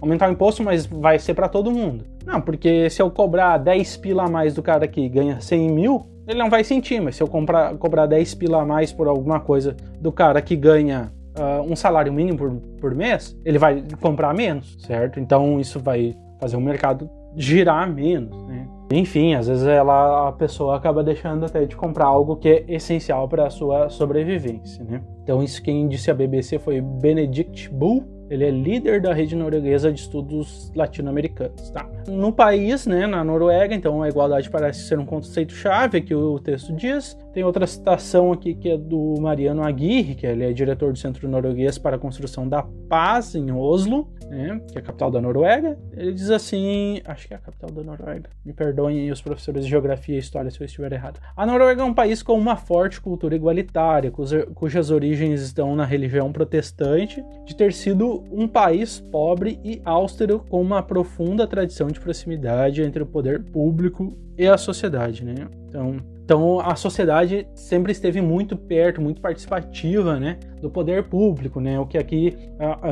aumentar 0.01 0.29
o 0.29 0.33
imposto, 0.33 0.63
mas 0.63 0.85
vai 0.85 1.19
ser 1.19 1.35
para 1.35 1.49
todo 1.49 1.71
mundo. 1.71 2.05
Não, 2.27 2.41
porque 2.41 2.91
se 2.91 3.01
eu 3.01 3.11
cobrar 3.11 3.57
10 3.57 3.97
pila 3.97 4.25
a 4.25 4.29
mais 4.29 4.55
do 4.55 4.63
cara 4.63 4.87
que 4.87 5.09
ganha 5.09 5.41
100 5.41 5.71
mil, 5.71 6.07
ele 6.27 6.39
não 6.39 6.51
vai 6.51 6.63
sentir, 6.63 7.01
mas 7.01 7.17
se 7.17 7.23
eu 7.23 7.27
comprar, 7.27 7.75
cobrar 7.79 8.05
10 8.05 8.35
pila 8.35 8.61
a 8.61 8.67
mais 8.67 8.93
por 8.93 9.09
alguma 9.09 9.41
coisa 9.41 9.75
do 9.99 10.13
cara 10.13 10.43
que 10.43 10.55
ganha 10.55 11.11
uh, 11.39 11.63
um 11.63 11.77
salário 11.77 12.13
mínimo 12.13 12.39
por, 12.39 12.51
por 12.81 12.95
mês, 12.95 13.37
ele 13.45 13.59
vai 13.59 13.83
comprar 14.01 14.35
menos, 14.35 14.77
certo? 14.81 15.21
Então 15.21 15.59
isso 15.61 15.81
vai 15.81 16.17
fazer 16.41 16.57
o 16.57 16.61
mercado 16.61 17.09
girar 17.37 17.91
menos, 17.93 18.37
né? 18.47 18.67
Enfim, 18.91 19.35
às 19.35 19.47
vezes 19.47 19.67
ela, 19.67 20.29
a 20.29 20.33
pessoa 20.33 20.77
acaba 20.77 21.05
deixando 21.05 21.45
até 21.45 21.67
de 21.67 21.77
comprar 21.77 22.07
algo 22.07 22.37
que 22.37 22.49
é 22.49 22.65
essencial 22.69 23.29
para 23.29 23.47
a 23.47 23.51
sua 23.51 23.91
sobrevivência, 23.91 24.83
né? 24.83 25.03
Então 25.23 25.43
isso 25.43 25.63
quem 25.63 25.87
disse 25.89 26.11
a 26.11 26.15
BBC 26.15 26.59
foi 26.59 26.81
Benedict 26.81 27.69
Bull, 27.69 28.03
ele 28.31 28.45
é 28.45 28.51
líder 28.51 29.01
da 29.01 29.13
rede 29.13 29.35
norueguesa 29.35 29.93
de 29.93 30.01
estudos 30.01 30.71
latino-americanos, 30.75 31.71
tá? 31.71 31.89
No 32.09 32.33
país, 32.33 32.87
né, 32.87 33.07
na 33.07 33.25
Noruega, 33.25 33.75
então 33.75 34.03
a 34.03 34.09
igualdade 34.09 34.51
parece 34.51 34.87
ser 34.87 34.99
um 34.99 35.07
conceito 35.07 35.53
chave 35.53 36.01
que 36.01 36.15
o 36.15 36.39
texto 36.39 36.75
diz. 36.75 37.17
Tem 37.39 37.45
outra 37.45 37.69
citação 37.69 38.33
aqui 38.33 38.53
que 38.53 38.69
é 38.69 38.77
do 38.77 39.15
Mariano 39.21 39.63
Aguirre, 39.63 40.17
que 40.17 40.27
ele 40.27 40.43
é 40.43 40.53
diretor 40.53 40.93
do 40.93 40.99
Centro 40.99 41.29
Norueguês 41.29 41.79
para 41.79 41.95
a 41.95 41.99
Construção 41.99 42.49
da 42.49 42.65
Paz 42.89 43.37
em 43.37 43.53
Oslo, 43.53 44.09
né, 44.29 44.61
que 44.73 44.77
é 44.77 44.81
a 44.81 44.85
capital 44.85 45.09
da 45.09 45.21
Noruega. 45.21 45.79
Ele 45.97 46.13
diz 46.13 46.31
assim, 46.33 47.01
acho 47.05 47.29
que 47.29 47.35
é 47.35 47.37
a 47.37 47.41
capital 47.41 47.71
da 47.71 47.85
Noruega. 47.85 48.29
Me 48.45 48.53
perdoem 48.53 49.09
os 49.13 49.23
professores 49.23 49.63
de 49.63 49.71
geografia 49.71 50.17
e 50.17 50.19
história 50.19 50.51
se 50.51 50.61
eu 50.61 50.65
estiver 50.65 50.93
errado. 50.93 51.21
A 51.37 51.47
Noruega 51.47 51.81
é 51.81 51.85
um 51.85 51.95
país 51.95 52.25
com 52.25 52.37
uma 52.37 52.57
forte 52.57 53.01
cultura 53.01 53.37
igualitária, 53.37 54.11
cujas 54.11 54.91
origens 54.91 55.41
estão 55.41 55.77
na 55.77 55.85
religião 55.85 56.33
protestante, 56.33 57.25
de 57.45 57.55
ter 57.55 57.73
sido 57.73 58.25
um 58.33 58.49
país 58.49 58.99
pobre 59.13 59.61
e 59.63 59.81
austero 59.85 60.41
com 60.49 60.61
uma 60.61 60.83
profunda 60.83 61.47
tradição 61.47 61.87
de 61.87 62.01
proximidade 62.01 62.83
entre 62.83 63.01
o 63.01 63.07
poder 63.07 63.45
público 63.45 64.19
e 64.37 64.45
a 64.45 64.59
sociedade, 64.59 65.25
né? 65.25 65.47
Então, 65.69 66.18
então 66.29 66.61
a 66.61 66.77
sociedade 66.77 67.49
sempre 67.55 67.91
esteve 67.91 68.21
muito 68.21 68.55
perto, 68.55 69.01
muito 69.01 69.19
participativa, 69.19 70.21
né, 70.21 70.37
do 70.61 70.69
poder 70.69 71.05
público, 71.05 71.59
né? 71.59 71.81
O 71.81 71.87
que 71.87 71.97
aqui 71.97 72.37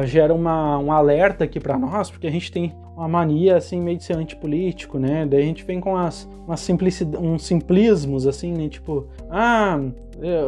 gera 0.07 0.33
uma, 0.33 0.79
um 0.79 0.91
alerta 0.91 1.45
aqui 1.45 1.61
para 1.61 1.79
nós, 1.79 2.11
porque 2.11 2.27
a 2.27 2.31
gente 2.31 2.51
tem 2.51 2.73
uma 2.97 3.07
mania 3.07 3.59
assim 3.59 3.79
meio 3.79 3.99
de 3.99 4.05
ser 4.05 4.17
antipolítico, 4.17 4.99
né? 4.99 5.27
Daí 5.27 5.43
a 5.43 5.45
gente 5.45 5.65
vem 5.65 5.81
com 5.81 5.95
as, 5.99 6.27
umas 6.47 6.61
simplicidade, 6.61 7.23
uns 7.23 7.45
simplismos 7.45 8.27
assim, 8.27 8.55
né? 8.55 8.71
Tipo, 8.71 9.07
ah, 9.29 9.79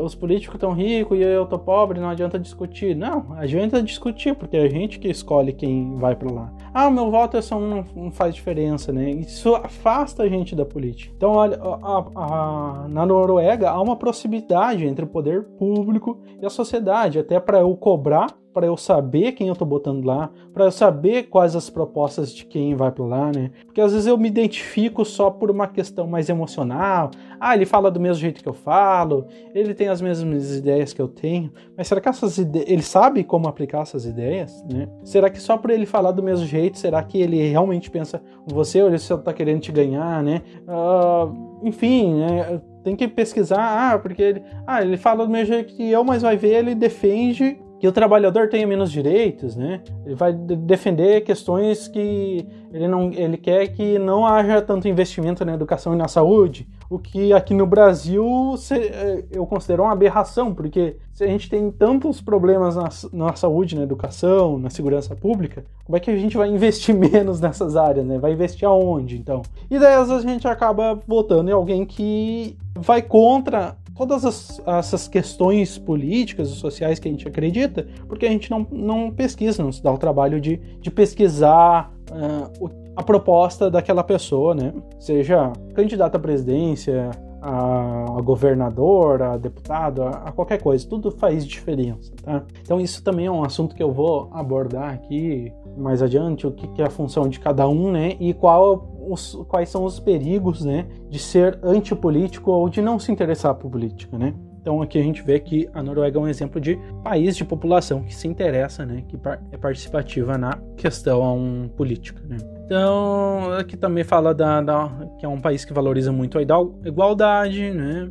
os 0.03 0.15
políticos 0.15 0.55
estão 0.55 0.73
ricos 0.73 1.19
e 1.19 1.23
eu 1.23 1.47
tô 1.47 1.59
pobre, 1.59 2.01
não 2.01 2.09
adianta 2.09 2.39
discutir. 2.39 2.95
Não, 2.95 3.27
adianta 3.37 3.83
discutir, 3.83 4.35
porque 4.35 4.57
é 4.57 4.63
a 4.63 4.69
gente 4.69 4.99
que 4.99 5.09
escolhe 5.09 5.53
quem 5.53 5.97
vai 5.97 6.17
para 6.17 6.33
lá. 6.33 6.53
Ah, 6.73 6.91
meu 6.91 7.11
voto 7.11 7.37
é 7.37 7.43
só 7.43 7.59
não, 7.59 7.85
não, 7.95 8.11
faz 8.11 8.35
diferença, 8.35 8.93
né? 8.93 9.11
Isso 9.11 9.55
afasta 9.55 10.23
a 10.23 10.29
gente 10.29 10.55
da 10.55 10.65
política. 10.65 11.13
Então, 11.17 11.33
olha, 11.33 11.59
a, 11.61 12.05
a, 12.15 12.89
na 12.89 13.05
Noruega 13.05 13.71
há 13.71 13.81
uma 13.81 13.97
proximidade 13.97 14.87
entre 14.87 15.05
o 15.05 15.09
poder 15.09 15.45
público 15.59 16.21
e 16.41 16.47
a 16.47 16.51
sociedade, 16.51 17.19
até 17.19 17.39
para 17.41 17.61
eu 17.61 17.77
cobrar 17.77 18.29
para 18.59 18.67
eu 18.67 18.77
saber 18.77 19.33
quem 19.33 19.47
eu 19.47 19.55
tô 19.55 19.65
botando 19.65 20.05
lá, 20.05 20.33
para 20.53 20.65
eu 20.65 20.73
saber 20.73 21.29
quais 21.29 21.55
as 21.55 21.71
propostas 21.71 22.35
de 22.35 22.45
quem 22.45 22.75
vai 22.75 22.91
para 22.91 23.05
lá, 23.05 23.31
né? 23.31 23.53
Porque 23.65 23.81
às 23.81 23.93
vezes 23.93 24.09
eu 24.09 24.19
me 24.19 24.27
identifico 24.27 25.05
só 25.05 25.31
por 25.31 25.49
uma 25.49 25.69
questão 25.69 26.09
mais 26.09 26.29
emocional. 26.29 27.13
Ah, 27.39 27.55
ele 27.55 27.65
fala 27.65 27.89
do 27.89 28.01
mesmo 28.01 28.21
jeito 28.21 28.43
que 28.43 28.49
eu 28.49 28.53
falo, 28.53 29.29
ele 29.55 29.75
tem 29.75 29.87
as 29.87 30.03
mesmas 30.03 30.57
ideias 30.57 30.93
que 30.93 31.01
eu 31.01 31.07
tenho, 31.07 31.53
mas 31.77 31.87
será 31.87 32.01
que 32.01 32.09
essas 32.09 32.37
ideias, 32.37 32.69
ele 32.69 32.83
sabe 32.83 33.23
como 33.23 33.47
aplicar 33.47 33.83
essas 33.83 34.05
ideias, 34.05 34.61
né? 34.69 34.89
Será 35.05 35.31
que 35.31 35.41
só 35.41 35.57
por 35.57 35.71
ele 35.71 35.87
falar 35.87 36.11
do 36.11 36.21
mesmo 36.21 36.45
jeito, 36.45 36.79
será 36.79 37.01
que 37.01 37.17
ele 37.17 37.41
realmente 37.49 37.89
pensa 37.89 38.21
você 38.45 38.83
ou 38.83 38.89
ele 38.89 38.99
só 38.99 39.17
tá 39.19 39.33
querendo 39.33 39.61
te 39.61 39.71
ganhar, 39.71 40.21
né? 40.21 40.43
Uh, 40.67 41.59
enfim, 41.63 42.13
né? 42.13 42.61
Tem 42.83 42.97
que 42.97 43.07
pesquisar, 43.07 43.93
ah, 43.93 43.99
porque 44.01 44.21
ele, 44.21 44.43
ah, 44.67 44.83
ele 44.83 44.97
fala 44.97 45.25
do 45.25 45.31
mesmo 45.31 45.55
jeito 45.55 45.75
que 45.77 45.89
eu, 45.89 46.03
mas 46.03 46.23
vai 46.23 46.37
ver, 46.37 46.55
ele 46.55 46.75
defende 46.75 47.61
que 47.79 47.87
o 47.87 47.93
trabalhador 47.93 48.49
tenha 48.49 48.67
menos 48.67 48.91
direitos, 48.91 49.55
né? 49.55 49.83
Ele 50.05 50.15
vai 50.15 50.33
defender 50.33 51.21
questões 51.21 51.87
que 51.87 52.47
ele 52.73 52.89
não, 52.89 53.13
ele 53.13 53.37
quer 53.37 53.69
que 53.69 53.99
não 53.99 54.27
haja 54.27 54.61
tanto 54.61 54.89
investimento 54.89 55.45
na 55.45 55.55
educação 55.55 55.95
e 55.95 55.97
na 55.97 56.09
saúde, 56.09 56.69
o 56.91 56.99
que 56.99 57.33
aqui 57.33 57.55
no 57.55 57.67
Brasil 57.67 58.27
é, 58.73 59.25
eu 59.31 59.47
considero 59.47 59.83
uma 59.83 59.93
aberração, 59.93 60.55
porque 60.55 60.97
se 61.13 61.23
a 61.23 61.27
gente 61.27 61.49
tem 61.49 61.71
tantos 61.71 62.21
problemas 62.21 62.77
na, 62.77 62.89
na 63.13 63.35
saúde, 63.35 63.77
na 63.77 63.83
educação, 63.83 64.59
na 64.59 64.71
segurança 64.71 65.15
pública, 65.15 65.65
como 65.85 65.97
é 65.97 66.01
que 66.01 66.11
a 66.11 66.17
gente 66.17 66.37
vai 66.37 66.49
investir 66.49 66.95
menos 66.97 67.41
nessas 67.41 67.77
áreas, 67.77 68.07
né? 68.07 68.19
Vai 68.19 68.33
investir 68.33 68.67
aonde, 68.67 69.17
então? 69.17 69.43
E 69.71 69.79
daí 69.79 69.95
às 69.95 70.09
vezes 70.09 70.25
a 70.25 70.29
gente 70.29 70.49
acaba 70.49 70.99
votando 71.07 71.51
em 71.51 71.55
alguém 71.55 71.85
que 71.85 72.57
vai 72.75 73.03
contra 73.03 73.77
todas 73.99 74.25
as, 74.25 74.63
essas 74.65 75.09
questões 75.09 75.77
políticas 75.77 76.49
e 76.51 76.55
sociais 76.55 77.01
que 77.01 77.09
a 77.09 77.11
gente 77.11 77.27
acredita, 77.27 77.85
porque 78.07 78.25
a 78.25 78.31
gente 78.31 78.49
não, 78.49 78.65
não 78.71 79.11
pesquisa, 79.11 79.61
não 79.61 79.73
se 79.73 79.83
dá 79.83 79.93
o 79.93 79.99
trabalho 79.99 80.41
de, 80.41 80.57
de 80.81 80.89
pesquisar 80.89 81.93
uh, 82.13 82.71
a 82.95 83.03
proposta 83.03 83.69
daquela 83.69 84.05
pessoa, 84.05 84.55
né? 84.55 84.73
Seja 85.01 85.53
candidata 85.75 86.17
à 86.17 86.21
presidência, 86.21 87.11
a, 87.43 88.21
governador, 88.23 89.21
a 89.21 89.37
deputado, 89.37 90.03
a, 90.03 90.31
qualquer 90.31 90.63
coisa, 90.63 90.89
tudo 90.89 91.11
faz 91.11 91.45
diferença, 91.45 92.13
tá? 92.23 92.45
Então 92.63 92.81
isso 92.81 93.03
também 93.03 93.27
é 93.27 93.31
um 93.31 93.43
assunto 93.43 93.75
que 93.75 93.83
eu 93.83 93.93
vou 93.93 94.29
abordar 94.33 94.95
aqui 94.95 95.53
mais 95.79 96.03
adiante, 96.03 96.47
o 96.47 96.53
que, 96.53 96.67
que 96.69 96.83
é 96.83 96.87
a 96.87 96.91
função 96.91 97.29
de 97.29 97.41
cada 97.41 97.69
um, 97.69 97.91
né? 97.91 98.17
E 98.21 98.35
qual 98.35 98.89
os, 99.09 99.35
quais 99.49 99.69
são 99.69 99.85
os 99.85 99.99
perigos, 99.99 100.65
né, 100.65 100.87
de 101.09 101.19
ser 101.19 101.59
antipolítico 101.63 102.51
ou 102.51 102.69
de 102.69 102.83
não 102.83 102.99
se 102.99 103.11
interessar 103.11 103.55
por 103.55 103.71
política, 103.71 104.19
né? 104.19 104.35
Então 104.61 104.83
aqui 104.83 104.99
a 104.99 105.03
gente 105.03 105.23
vê 105.23 105.41
que 105.41 105.69
a 105.73 105.83
Noruega 105.83 106.19
é 106.19 106.21
um 106.21 106.29
exemplo 106.29 106.61
de 106.61 106.79
país 107.03 107.37
de 107.37 107.45
população 107.45 108.03
que 108.03 108.15
se 108.15 108.29
interessa, 108.29 108.85
né, 108.85 109.03
que 109.09 109.19
é 109.51 109.57
participativa 109.57 110.37
na 110.37 110.59
questão 110.77 111.71
política, 111.77 112.23
né? 112.29 112.37
Então 112.67 113.53
aqui 113.59 113.77
também 113.77 114.05
fala 114.05 114.35
da, 114.35 114.61
da 114.61 114.91
que 115.19 115.25
é 115.25 115.29
um 115.29 115.41
país 115.41 115.65
que 115.65 115.73
valoriza 115.73 116.13
muito 116.13 116.39
a 116.39 116.43
igualdade, 116.85 117.71
né? 117.71 118.11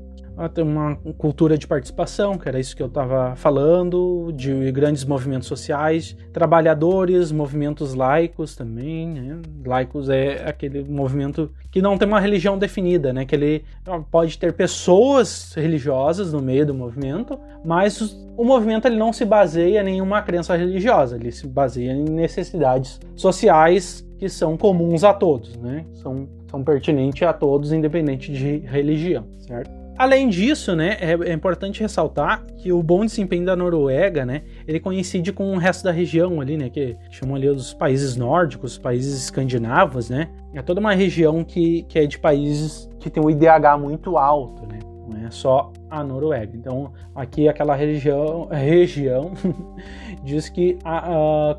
Uma 0.63 0.95
cultura 1.17 1.57
de 1.57 1.65
participação, 1.65 2.37
que 2.37 2.47
era 2.47 2.59
isso 2.59 2.75
que 2.75 2.83
eu 2.83 2.87
estava 2.87 3.35
falando, 3.35 4.31
de 4.33 4.71
grandes 4.71 5.03
movimentos 5.03 5.47
sociais, 5.47 6.15
trabalhadores, 6.31 7.31
movimentos 7.31 7.95
laicos 7.95 8.55
também. 8.55 9.07
Né? 9.07 9.39
Laicos 9.65 10.09
é 10.09 10.47
aquele 10.47 10.83
movimento 10.83 11.51
que 11.71 11.81
não 11.81 11.97
tem 11.97 12.07
uma 12.07 12.19
religião 12.19 12.57
definida, 12.57 13.11
né? 13.11 13.25
Que 13.25 13.35
ele 13.35 13.65
pode 14.11 14.37
ter 14.37 14.53
pessoas 14.53 15.53
religiosas 15.55 16.33
no 16.33 16.41
meio 16.41 16.65
do 16.65 16.73
movimento, 16.73 17.39
mas 17.65 17.99
o 18.35 18.43
movimento 18.43 18.87
ele 18.87 18.97
não 18.97 19.11
se 19.11 19.25
baseia 19.25 19.81
em 19.81 19.85
nenhuma 19.85 20.21
crença 20.21 20.55
religiosa, 20.55 21.15
ele 21.15 21.31
se 21.31 21.47
baseia 21.47 21.91
em 21.91 22.03
necessidades 22.03 22.99
sociais 23.15 24.07
que 24.17 24.29
são 24.29 24.57
comuns 24.57 25.03
a 25.03 25.13
todos, 25.13 25.55
né? 25.57 25.85
São, 25.93 26.27
são 26.49 26.63
pertinentes 26.63 27.21
a 27.23 27.33
todos, 27.33 27.71
independente 27.71 28.31
de 28.31 28.57
religião, 28.57 29.25
certo? 29.39 29.76
Além 29.97 30.29
disso, 30.29 30.75
né, 30.75 30.95
é, 30.99 31.11
é, 31.11 31.33
importante 31.33 31.81
ressaltar 31.81 32.45
que 32.57 32.71
o 32.71 32.83
bom 32.83 33.03
desempenho 33.03 33.43
da 33.45 33.55
Noruega, 33.55 34.25
né, 34.25 34.43
ele 34.67 34.79
coincide 34.79 35.33
com 35.33 35.55
o 35.55 35.57
resto 35.57 35.83
da 35.83 35.91
região 35.91 36.39
ali, 36.39 36.55
né, 36.55 36.69
que 36.69 36.95
chamam 37.09 37.35
ali 37.35 37.49
os 37.49 37.73
países 37.73 38.15
nórdicos, 38.15 38.73
os 38.73 38.77
países 38.77 39.23
escandinavos, 39.23 40.09
né, 40.09 40.29
é 40.53 40.61
toda 40.61 40.79
uma 40.79 40.93
região 40.93 41.43
que, 41.43 41.81
que 41.83 41.97
é 41.97 42.05
de 42.05 42.19
países 42.19 42.87
que 42.99 43.09
tem 43.09 43.23
um 43.23 43.29
IDH 43.29 43.79
muito 43.79 44.17
alto, 44.17 44.67
né, 44.67 44.77
não 45.09 45.25
é 45.25 45.31
só 45.31 45.71
a 45.89 46.03
Noruega. 46.03 46.55
Então, 46.55 46.91
aqui 47.15 47.47
aquela 47.47 47.73
região, 47.73 48.47
região 48.53 49.31
diz 50.23 50.47
que 50.47 50.77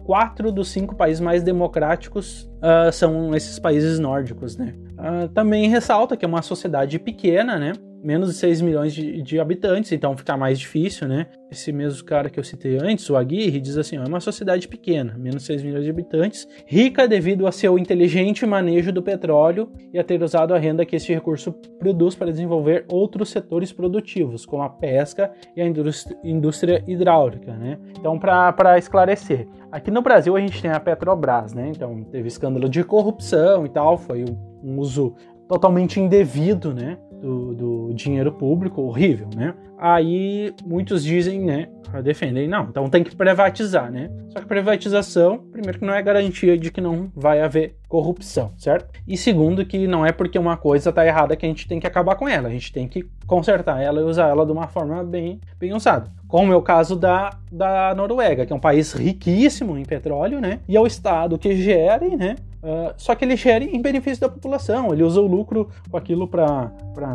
quatro 0.05 0.53
dos 0.53 0.69
cinco 0.69 0.95
países 0.95 1.21
mais 1.21 1.43
democráticos 1.43 2.49
uh, 2.59 2.93
são 2.93 3.35
esses 3.35 3.59
países 3.59 3.99
nórdicos, 3.99 4.57
né. 4.57 4.75
Uh, 4.93 5.29
também 5.29 5.69
ressalta 5.69 6.17
que 6.17 6.25
é 6.25 6.29
uma 6.29 6.43
sociedade 6.43 6.99
pequena, 6.99 7.59
né, 7.59 7.73
menos 8.03 8.29
de 8.29 8.35
6 8.35 8.61
milhões 8.61 8.95
de, 8.95 9.23
de, 9.23 9.41
habitantes, 9.41 9.93
então 9.93 10.17
fica 10.17 10.37
mais 10.37 10.59
difícil, 10.59 11.09
né? 11.09 11.27
Esse 11.51 11.73
mesmo 11.73 12.05
cara 12.05 12.31
que 12.31 12.39
eu 12.39 12.45
citei 12.45 12.79
antes, 12.79 13.09
o 13.09 13.17
Aguirre, 13.17 13.61
diz 13.61 13.77
assim: 13.77 13.99
ó, 13.99 14.05
é 14.05 14.09
uma 14.09 14.21
sociedade 14.21 14.69
pequena, 14.69 15.17
menos 15.19 15.43
de 15.43 15.47
6 15.47 15.63
milhões 15.63 15.85
de 15.85 15.91
habitantes, 15.91 16.47
rica 16.67 17.09
devido 17.09 17.47
a 17.47 17.53
seu 17.53 17.79
inteligente 17.79 18.45
manejo 18.47 18.93
do 18.93 19.03
petróleo 19.03 19.71
e 19.93 19.99
a 19.99 20.05
ter 20.05 20.23
usado 20.23 20.55
a 20.55 20.59
renda 20.59 20.85
que 20.85 20.97
esse 20.97 21.13
recurso 21.13 21.53
produz 21.79 22.15
para 22.15 22.31
desenvolver 22.31 22.85
outros 22.89 23.31
setores 23.31 23.73
produtivos, 23.73 24.45
como 24.45 24.63
a 24.63 24.69
pesca 24.69 25.33
e 25.57 25.63
a 25.63 25.67
indústria 26.25 26.85
hidráulica, 26.87 27.57
né? 27.57 27.79
Então, 27.99 28.19
para 28.19 28.79
esclarecer, 28.79 29.49
aqui 29.73 29.91
no 29.91 30.03
Brasil 30.03 30.37
a 30.37 30.41
gente 30.41 30.61
tem 30.61 30.71
a 30.71 30.81
Petrobras, 30.81 31.53
né? 31.53 31.69
Então, 31.75 32.05
teve 32.05 32.29
escândalo 32.29 32.69
de 32.69 32.85
corrupção 32.85 33.67
e 33.67 33.69
tal, 33.69 33.97
foi 33.97 34.25
um 34.63 34.79
uso 34.79 35.15
totalmente 35.49 35.99
indevido, 35.99 36.75
né? 36.75 36.99
Do, 37.21 37.55
do 37.55 37.95
dinheiro 37.95 38.33
público, 38.33 38.83
horrível, 38.83 39.29
né? 39.35 39.55
Aí 39.81 40.53
muitos 40.67 41.05
dizem, 41.05 41.41
né, 41.41 41.69
defendem, 42.03 42.49
não, 42.49 42.65
então 42.65 42.91
tem 42.91 43.05
que 43.05 43.15
privatizar, 43.15 43.93
né? 43.93 44.11
Só 44.31 44.41
que 44.41 44.47
privatização, 44.47 45.39
primeiro 45.39 45.79
que 45.79 45.85
não 45.85 45.95
é 45.95 46.03
garantia 46.03 46.59
de 46.59 46.71
que 46.71 46.81
não 46.81 47.11
vai 47.15 47.41
haver 47.41 47.77
corrupção, 47.89 48.53
certo? 48.57 48.89
E 49.07 49.17
segundo 49.17 49.65
que 49.65 49.87
não 49.87 50.05
é 50.05 50.11
porque 50.11 50.39
uma 50.39 50.57
coisa 50.57 50.93
tá 50.93 51.07
errada 51.07 51.37
que 51.37 51.47
a 51.47 51.49
gente 51.49 51.69
tem 51.69 51.79
que 51.79 51.87
acabar 51.87 52.17
com 52.17 52.29
ela, 52.29 52.49
a 52.49 52.51
gente 52.51 52.73
tem 52.73 52.89
que 52.89 53.09
consertar 53.27 53.81
ela 53.81 54.01
e 54.01 54.05
usar 54.05 54.29
ela 54.29 54.45
de 54.45 54.51
uma 54.51 54.67
forma 54.67 55.05
bem, 55.05 55.41
bem 55.59 55.73
usada. 55.73 56.11
Como 56.27 56.53
é 56.53 56.57
o 56.57 56.63
caso 56.63 56.97
da, 56.97 57.31
da 57.51 57.95
Noruega, 57.95 58.45
que 58.45 58.53
é 58.53 58.57
um 58.57 58.61
país 58.61 58.93
riquíssimo 58.93 59.79
em 59.79 59.85
petróleo, 59.85 60.41
né? 60.41 60.61
E 60.69 60.77
é 60.77 60.81
o 60.81 60.87
estado 60.87 61.39
que 61.39 61.55
gere, 61.57 62.17
né, 62.17 62.35
Uh, 62.63 62.93
só 62.97 63.15
que 63.15 63.25
ele 63.25 63.37
gere 63.37 63.67
em 63.67 63.81
benefício 63.81 64.21
da 64.21 64.29
população, 64.29 64.93
ele 64.93 65.03
usa 65.03 65.21
o 65.21 65.27
lucro 65.27 65.69
com 65.89 65.97
aquilo 65.97 66.27
para, 66.27 66.73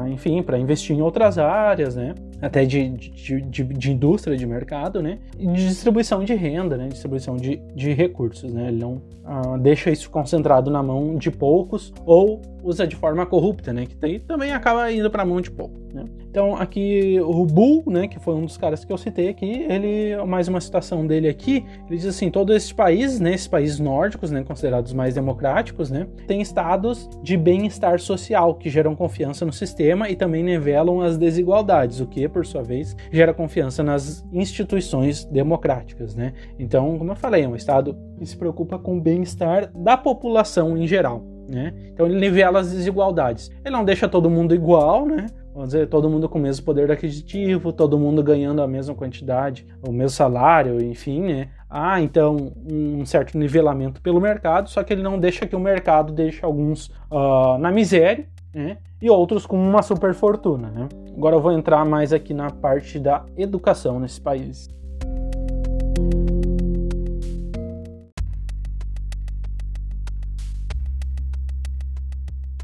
enfim, 0.10 0.42
para 0.42 0.58
investir 0.58 0.96
em 0.96 1.02
outras 1.02 1.38
áreas, 1.38 1.96
né? 1.96 2.16
Até 2.42 2.64
de, 2.64 2.90
de, 2.90 3.42
de, 3.42 3.64
de, 3.64 3.92
indústria, 3.92 4.38
de 4.38 4.46
mercado, 4.46 5.02
né? 5.02 5.20
E 5.38 5.46
de 5.48 5.68
distribuição 5.68 6.24
de 6.24 6.34
renda, 6.34 6.78
né? 6.78 6.88
Distribuição 6.88 7.36
de, 7.36 7.58
de 7.76 7.92
recursos, 7.94 8.54
né? 8.54 8.70
Ele 8.70 8.80
não 8.80 9.02
uh, 9.26 9.58
deixa 9.60 9.92
isso 9.92 10.10
concentrado 10.10 10.72
na 10.72 10.82
mão 10.82 11.18
de 11.18 11.30
poucos 11.30 11.94
ou 12.06 12.42
usa 12.64 12.88
de 12.88 12.96
forma 12.96 13.26
corrupta, 13.26 13.74
né? 13.74 13.86
Que 13.86 14.20
também 14.20 14.54
acaba 14.54 14.90
indo 14.92 15.10
para 15.12 15.24
a 15.24 15.26
mão 15.26 15.42
de 15.42 15.52
pouco, 15.52 15.78
né? 15.94 16.06
Então 16.34 16.56
aqui 16.56 17.20
o 17.22 17.46
Bull, 17.46 17.84
né? 17.86 18.08
Que 18.08 18.18
foi 18.18 18.34
um 18.34 18.46
dos 18.46 18.58
caras 18.58 18.84
que 18.84 18.92
eu 18.92 18.98
citei 18.98 19.30
aqui, 19.30 19.68
ele 19.70 20.18
mais 20.26 20.48
uma 20.48 20.60
citação 20.60 21.06
dele 21.06 21.30
aqui, 21.30 21.64
ele 21.88 21.96
diz 21.96 22.08
assim, 22.08 22.32
todos 22.32 22.56
esses 22.56 22.74
países, 22.74 23.20
né? 23.20 23.36
Esses 23.36 23.48
países 23.48 23.80
nórdicos, 23.80 24.32
né? 24.32 24.44
Considerados 24.44 24.94
mais 24.94 25.14
democráticos, 25.14 25.92
né? 25.92 26.08
Têm 26.26 26.42
estados 26.42 27.08
de 27.22 27.38
bem-estar 27.38 28.00
social 28.00 28.56
que 28.56 28.68
geram 28.68 28.96
confiança 28.96 29.46
no 29.46 29.54
sistema 29.54 30.10
e 30.10 30.16
também 30.16 30.42
nivelam 30.42 31.02
as 31.02 31.20
desigualdades, 31.20 32.00
o 32.00 32.08
que, 32.08 32.28
por 32.28 32.44
sua 32.48 32.64
vez, 32.64 32.96
gera 33.12 33.32
confiança 33.32 33.84
nas 33.84 34.26
instituições 34.34 35.26
democráticas, 35.26 36.16
né? 36.16 36.34
Então, 36.58 36.98
como 36.98 37.12
eu 37.12 37.16
falei, 37.16 37.44
é 37.44 37.48
um 37.48 37.56
estado 37.56 37.96
que 38.18 38.26
se 38.26 38.36
preocupa 38.36 38.80
com 38.80 38.98
o 38.98 39.02
bem-estar 39.02 39.72
da 39.72 39.96
população 39.96 40.76
em 40.76 40.88
geral. 40.88 41.24
Né? 41.48 41.74
Então 41.90 42.06
ele 42.06 42.20
nivela 42.20 42.62
as 42.62 42.72
desigualdades. 42.72 43.52
Ele 43.66 43.76
não 43.76 43.84
deixa 43.84 44.08
todo 44.08 44.30
mundo 44.30 44.56
igual, 44.56 45.06
né? 45.06 45.26
Vamos 45.54 45.70
dizer, 45.70 45.88
todo 45.88 46.10
mundo 46.10 46.28
com 46.28 46.40
o 46.40 46.42
mesmo 46.42 46.66
poder 46.66 46.92
aquisitivo, 46.92 47.72
todo 47.72 47.98
mundo 48.00 48.24
ganhando 48.24 48.62
a 48.62 48.68
mesma 48.68 48.96
quantidade, 48.96 49.68
o 49.88 49.92
mesmo 49.92 50.10
salário, 50.10 50.84
enfim, 50.84 51.22
né? 51.22 51.50
Ah, 51.70 52.02
então 52.02 52.52
um 52.66 53.06
certo 53.06 53.38
nivelamento 53.38 54.02
pelo 54.02 54.20
mercado, 54.20 54.68
só 54.70 54.84
que 54.84 54.92
ele 54.92 55.04
não 55.04 55.20
deixa 55.20 55.46
que 55.46 55.56
o 55.56 55.60
mercado 55.60 56.12
deixe 56.12 56.44
alguns 56.44 56.88
uh, 57.12 57.58
na 57.60 57.72
miséria, 57.72 58.28
né? 58.54 58.78
E 59.00 59.10
outros 59.10 59.46
com 59.46 59.58
uma 59.58 59.84
super 59.84 60.16
fortuna, 60.16 60.70
né? 60.70 60.90
Agora 61.16 61.36
eu 61.36 61.42
vou 61.42 61.52
entrar 61.52 61.86
mais 61.86 62.12
aqui 62.12 62.34
na 62.34 62.50
parte 62.50 62.98
da 62.98 63.24
educação 63.38 64.00
nesse 64.00 64.20
país. 64.20 64.68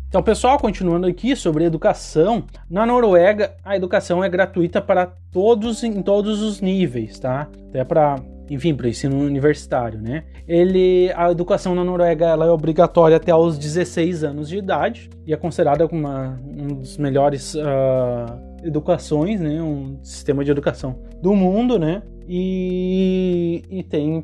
Então, 0.09 0.23
pessoal, 0.23 0.57
continuando 0.57 1.05
aqui 1.05 1.35
sobre 1.35 1.63
educação, 1.63 2.43
na 2.67 2.83
Noruega 2.83 3.53
a 3.63 3.75
educação 3.75 4.23
é 4.23 4.27
gratuita 4.27 4.81
para 4.81 5.05
todos 5.31 5.83
em 5.83 6.01
todos 6.01 6.41
os 6.41 6.59
níveis, 6.59 7.19
tá? 7.19 7.47
Até 7.69 7.83
para 7.83 8.15
enfim, 8.49 8.73
para 8.73 8.87
o 8.87 8.89
ensino 8.89 9.19
universitário, 9.19 10.01
né? 10.01 10.23
Ele, 10.47 11.11
a 11.15 11.29
educação 11.29 11.75
na 11.75 11.83
Noruega 11.83 12.25
ela 12.25 12.47
é 12.47 12.49
obrigatória 12.49 13.17
até 13.17 13.31
aos 13.31 13.59
16 13.59 14.23
anos 14.23 14.49
de 14.49 14.57
idade 14.57 15.11
e 15.27 15.31
é 15.31 15.37
considerada 15.37 15.85
uma, 15.85 16.41
um 16.43 16.73
dos 16.73 16.97
melhores 16.97 17.53
uh, 17.53 18.48
educações, 18.63 19.39
né? 19.39 19.61
Um 19.61 19.97
sistema 20.03 20.43
de 20.43 20.51
educação 20.51 20.99
do 21.21 21.35
mundo, 21.35 21.77
né? 21.77 22.01
E, 22.27 23.63
e 23.71 23.83
tem 23.83 24.23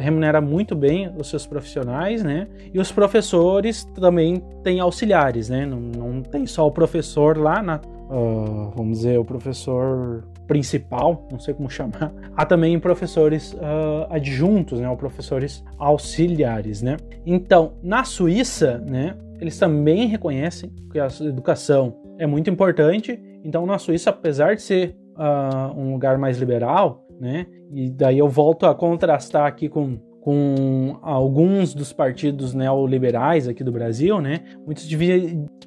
remunera 0.00 0.40
muito 0.40 0.74
bem 0.74 1.10
os 1.18 1.28
seus 1.28 1.46
profissionais, 1.46 2.22
né? 2.22 2.46
E 2.72 2.78
os 2.78 2.92
professores 2.92 3.84
também 3.94 4.42
têm 4.62 4.80
auxiliares, 4.80 5.48
né? 5.48 5.64
Não, 5.64 5.80
não 5.80 6.22
tem 6.22 6.46
só 6.46 6.66
o 6.66 6.70
professor 6.70 7.38
lá 7.38 7.62
na, 7.62 7.80
uh, 8.12 8.70
vamos 8.76 8.98
dizer, 8.98 9.18
o 9.18 9.24
professor 9.24 10.24
principal, 10.46 11.26
não 11.32 11.38
sei 11.38 11.54
como 11.54 11.70
chamar. 11.70 12.12
Há 12.36 12.44
também 12.44 12.78
professores 12.78 13.54
uh, 13.54 14.06
adjuntos, 14.10 14.80
né, 14.80 14.88
ou 14.88 14.96
professores 14.96 15.64
auxiliares, 15.78 16.82
né. 16.82 16.98
Então, 17.24 17.72
na 17.82 18.04
Suíça, 18.04 18.78
né, 18.78 19.16
eles 19.40 19.58
também 19.58 20.06
reconhecem 20.06 20.70
que 20.90 21.00
a 21.00 21.08
educação 21.22 21.96
é 22.18 22.26
muito 22.26 22.50
importante. 22.50 23.20
Então, 23.44 23.66
na 23.66 23.78
Suíça, 23.78 24.10
apesar 24.10 24.54
de 24.54 24.62
ser 24.62 24.96
uh, 25.16 25.78
um 25.78 25.92
lugar 25.92 26.18
mais 26.18 26.38
liberal, 26.38 27.06
né, 27.20 27.46
e 27.72 27.90
daí 27.90 28.18
eu 28.18 28.28
volto 28.28 28.66
a 28.66 28.74
contrastar 28.74 29.46
aqui 29.46 29.68
com 29.68 29.98
com 30.22 30.98
alguns 31.02 31.74
dos 31.74 31.92
partidos 31.92 32.54
neoliberais 32.54 33.48
aqui 33.48 33.64
do 33.64 33.72
Brasil, 33.72 34.20
né? 34.20 34.44
Muitos 34.64 34.88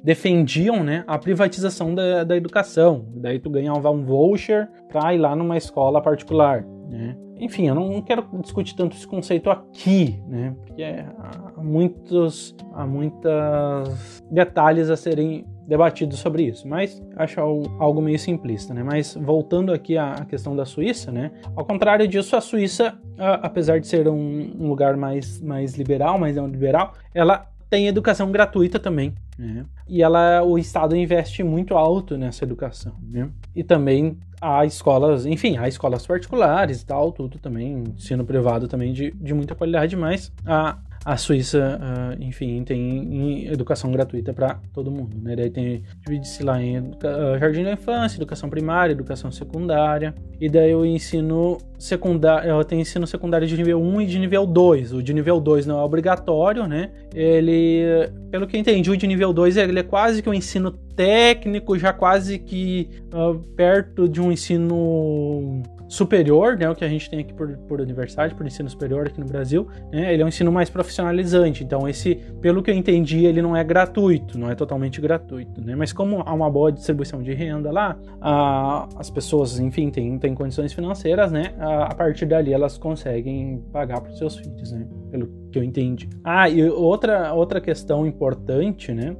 defendiam, 0.02 0.82
né, 0.82 1.04
a 1.06 1.18
privatização 1.18 1.94
da, 1.94 2.24
da 2.24 2.34
educação. 2.34 3.04
Daí 3.16 3.38
tu 3.38 3.50
ganhava 3.50 3.90
um 3.90 4.02
voucher 4.02 4.66
para 4.88 5.14
ir 5.14 5.18
lá 5.18 5.36
numa 5.36 5.58
escola 5.58 6.00
particular, 6.00 6.64
né? 6.88 7.18
Enfim, 7.38 7.68
eu 7.68 7.74
não 7.74 8.00
quero 8.00 8.26
discutir 8.40 8.74
tanto 8.74 8.96
esse 8.96 9.06
conceito 9.06 9.50
aqui, 9.50 10.18
né? 10.26 10.56
Porque 10.66 10.82
há 10.82 11.62
muitos, 11.62 12.56
há 12.72 12.86
muitos 12.86 14.24
detalhes 14.30 14.88
a 14.88 14.96
serem 14.96 15.44
debatido 15.66 16.16
sobre 16.16 16.44
isso, 16.44 16.66
mas 16.66 17.02
acho 17.16 17.40
algo 17.40 18.00
meio 18.00 18.18
simplista, 18.18 18.72
né? 18.72 18.82
Mas 18.82 19.14
voltando 19.14 19.72
aqui 19.72 19.98
à 19.98 20.24
questão 20.28 20.54
da 20.54 20.64
Suíça, 20.64 21.10
né? 21.10 21.32
Ao 21.54 21.64
contrário 21.64 22.06
disso, 22.06 22.36
a 22.36 22.40
Suíça, 22.40 22.98
apesar 23.18 23.80
de 23.80 23.86
ser 23.86 24.08
um, 24.08 24.52
lugar 24.58 24.96
mais, 24.96 25.40
mais 25.40 25.74
liberal, 25.74 26.18
mais 26.18 26.36
liberal, 26.36 26.94
ela 27.12 27.46
tem 27.68 27.88
educação 27.88 28.30
gratuita 28.30 28.78
também, 28.78 29.12
né? 29.38 29.64
E 29.88 30.02
ela, 30.02 30.42
o 30.42 30.56
Estado 30.58 30.96
investe 30.96 31.42
muito 31.42 31.76
alto 31.76 32.16
nessa 32.16 32.44
educação, 32.44 32.94
né? 33.02 33.28
E 33.54 33.64
também 33.64 34.18
há 34.40 34.64
escolas, 34.64 35.26
enfim, 35.26 35.56
há 35.56 35.66
escolas 35.66 36.06
particulares 36.06 36.82
e 36.82 36.86
tal, 36.86 37.10
tudo 37.10 37.38
também, 37.38 37.84
ensino 37.96 38.24
privado 38.24 38.68
também 38.68 38.92
de, 38.92 39.10
de 39.10 39.34
muita 39.34 39.54
qualidade, 39.54 39.96
mas 39.96 40.32
a, 40.44 40.78
a 41.06 41.16
Suíça, 41.16 41.78
uh, 41.80 42.20
enfim, 42.20 42.64
tem 42.64 43.46
educação 43.46 43.92
gratuita 43.92 44.34
para 44.34 44.58
todo 44.74 44.90
mundo, 44.90 45.16
né? 45.22 45.36
Daí 45.36 45.48
tem 45.48 45.84
divide-se 46.04 46.42
lá 46.42 46.60
em 46.60 46.80
uh, 46.80 47.38
jardim 47.38 47.62
da 47.62 47.74
infância, 47.74 48.18
educação 48.18 48.50
primária, 48.50 48.92
educação 48.92 49.30
secundária, 49.30 50.12
e 50.40 50.48
daí 50.48 50.74
o 50.74 50.84
ensino 50.84 51.58
secundário, 51.78 52.64
tem 52.64 52.80
ensino 52.80 53.06
secundário 53.06 53.46
de 53.46 53.56
nível 53.56 53.80
1 53.80 54.00
e 54.00 54.06
de 54.06 54.18
nível 54.18 54.44
2. 54.44 54.94
O 54.94 55.00
de 55.00 55.14
nível 55.14 55.38
2 55.38 55.64
não 55.64 55.78
é 55.78 55.82
obrigatório, 55.84 56.66
né? 56.66 56.90
Ele, 57.14 58.10
pelo 58.28 58.48
que 58.48 58.58
entendi, 58.58 58.90
o 58.90 58.96
de 58.96 59.06
nível 59.06 59.32
2 59.32 59.58
ele 59.58 59.78
é 59.78 59.84
quase 59.84 60.20
que 60.20 60.28
um 60.28 60.34
ensino 60.34 60.72
técnico, 60.72 61.78
já 61.78 61.92
quase 61.92 62.36
que 62.36 62.90
uh, 63.14 63.38
perto 63.54 64.08
de 64.08 64.20
um 64.20 64.32
ensino 64.32 65.62
superior, 65.88 66.56
né, 66.56 66.68
o 66.68 66.74
que 66.74 66.84
a 66.84 66.88
gente 66.88 67.08
tem 67.08 67.20
aqui 67.20 67.32
por, 67.32 67.56
por 67.68 67.80
universidade, 67.80 68.34
por 68.34 68.46
ensino 68.46 68.68
superior 68.68 69.06
aqui 69.06 69.20
no 69.20 69.26
Brasil, 69.26 69.66
né, 69.92 70.12
ele 70.12 70.22
é 70.22 70.24
um 70.24 70.28
ensino 70.28 70.50
mais 70.50 70.68
profissionalizante. 70.68 71.62
Então, 71.62 71.88
esse, 71.88 72.16
pelo 72.40 72.62
que 72.62 72.70
eu 72.70 72.74
entendi, 72.74 73.24
ele 73.24 73.40
não 73.40 73.56
é 73.56 73.62
gratuito, 73.62 74.38
não 74.38 74.50
é 74.50 74.54
totalmente 74.54 75.00
gratuito, 75.00 75.60
né? 75.60 75.74
Mas 75.74 75.92
como 75.92 76.22
há 76.24 76.32
uma 76.32 76.50
boa 76.50 76.72
distribuição 76.72 77.22
de 77.22 77.32
renda 77.32 77.70
lá, 77.70 77.96
a, 78.20 78.88
as 78.96 79.10
pessoas, 79.10 79.58
enfim, 79.58 79.90
têm, 79.90 80.18
têm 80.18 80.34
condições 80.34 80.72
financeiras, 80.72 81.30
né? 81.30 81.54
A, 81.58 81.84
a 81.84 81.94
partir 81.94 82.26
dali 82.26 82.52
elas 82.52 82.78
conseguem 82.78 83.62
pagar 83.72 84.00
para 84.00 84.10
os 84.10 84.18
seus 84.18 84.36
filhos, 84.36 84.72
né? 84.72 84.86
Pelo 85.10 85.28
que 85.50 85.58
eu 85.58 85.62
entendi. 85.64 86.08
Ah, 86.24 86.48
e 86.48 86.68
outra, 86.68 87.32
outra 87.32 87.60
questão 87.60 88.06
importante, 88.06 88.92
né? 88.92 89.16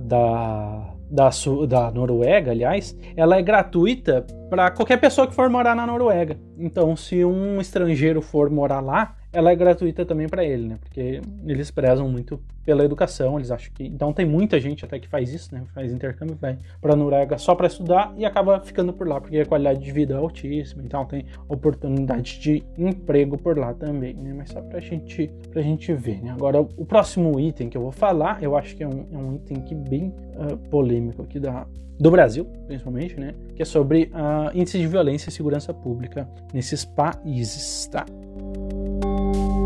Da 0.00 0.94
da, 1.10 1.30
da 1.66 1.90
Noruega, 1.90 2.50
aliás, 2.50 2.96
ela 3.16 3.36
é 3.36 3.42
gratuita 3.42 4.26
para 4.50 4.70
qualquer 4.70 4.98
pessoa 4.98 5.26
que 5.26 5.34
for 5.34 5.48
morar 5.48 5.74
na 5.74 5.86
Noruega. 5.86 6.38
Então, 6.58 6.96
se 6.96 7.24
um 7.24 7.60
estrangeiro 7.60 8.20
for 8.20 8.50
morar 8.50 8.80
lá, 8.80 9.16
ela 9.32 9.50
é 9.50 9.56
gratuita 9.56 10.04
também 10.04 10.28
para 10.28 10.44
ele, 10.44 10.68
né? 10.68 10.78
Porque 10.80 11.20
eles 11.46 11.70
prezam 11.70 12.08
muito 12.08 12.40
pela 12.64 12.84
educação, 12.84 13.38
eles 13.38 13.50
acham 13.50 13.72
que. 13.74 13.84
Então, 13.84 14.12
tem 14.12 14.26
muita 14.26 14.58
gente 14.60 14.84
até 14.84 14.98
que 14.98 15.08
faz 15.08 15.32
isso, 15.32 15.54
né? 15.54 15.62
Faz 15.74 15.92
intercâmbio, 15.92 16.36
vai 16.40 16.58
para 16.80 16.96
Noruega 16.96 17.38
só 17.38 17.54
para 17.54 17.66
estudar 17.66 18.12
e 18.16 18.24
acaba 18.24 18.60
ficando 18.60 18.92
por 18.92 19.06
lá, 19.06 19.20
porque 19.20 19.38
a 19.38 19.46
qualidade 19.46 19.80
de 19.80 19.92
vida 19.92 20.14
é 20.14 20.16
altíssima, 20.16 20.82
então 20.82 21.04
tem 21.04 21.26
oportunidade 21.48 22.38
de 22.38 22.62
emprego 22.76 23.36
por 23.38 23.58
lá 23.58 23.74
também, 23.74 24.14
né? 24.14 24.32
Mas 24.34 24.50
só 24.50 24.60
pra 24.60 24.80
gente, 24.80 25.30
pra 25.50 25.62
gente 25.62 25.92
ver, 25.92 26.22
né? 26.22 26.30
Agora, 26.30 26.60
o 26.60 26.84
próximo 26.84 27.38
item 27.38 27.68
que 27.68 27.76
eu 27.76 27.82
vou 27.82 27.92
falar, 27.92 28.42
eu 28.42 28.56
acho 28.56 28.76
que 28.76 28.82
é 28.82 28.88
um, 28.88 29.06
é 29.12 29.18
um 29.18 29.34
item 29.36 29.60
que 29.62 29.74
bem 29.74 30.14
uh, 30.36 30.56
polêmico 30.68 31.22
aqui 31.22 31.38
da, 31.38 31.66
do 31.98 32.10
Brasil, 32.10 32.44
principalmente, 32.66 33.18
né? 33.18 33.34
Que 33.54 33.62
é 33.62 33.64
sobre 33.64 34.10
uh, 34.14 34.56
índice 34.56 34.78
de 34.78 34.86
violência 34.86 35.28
e 35.28 35.32
segurança 35.32 35.74
pública 35.74 36.28
nesses 36.52 36.84
países, 36.84 37.86
tá? 37.88 38.06
Música 38.38 39.57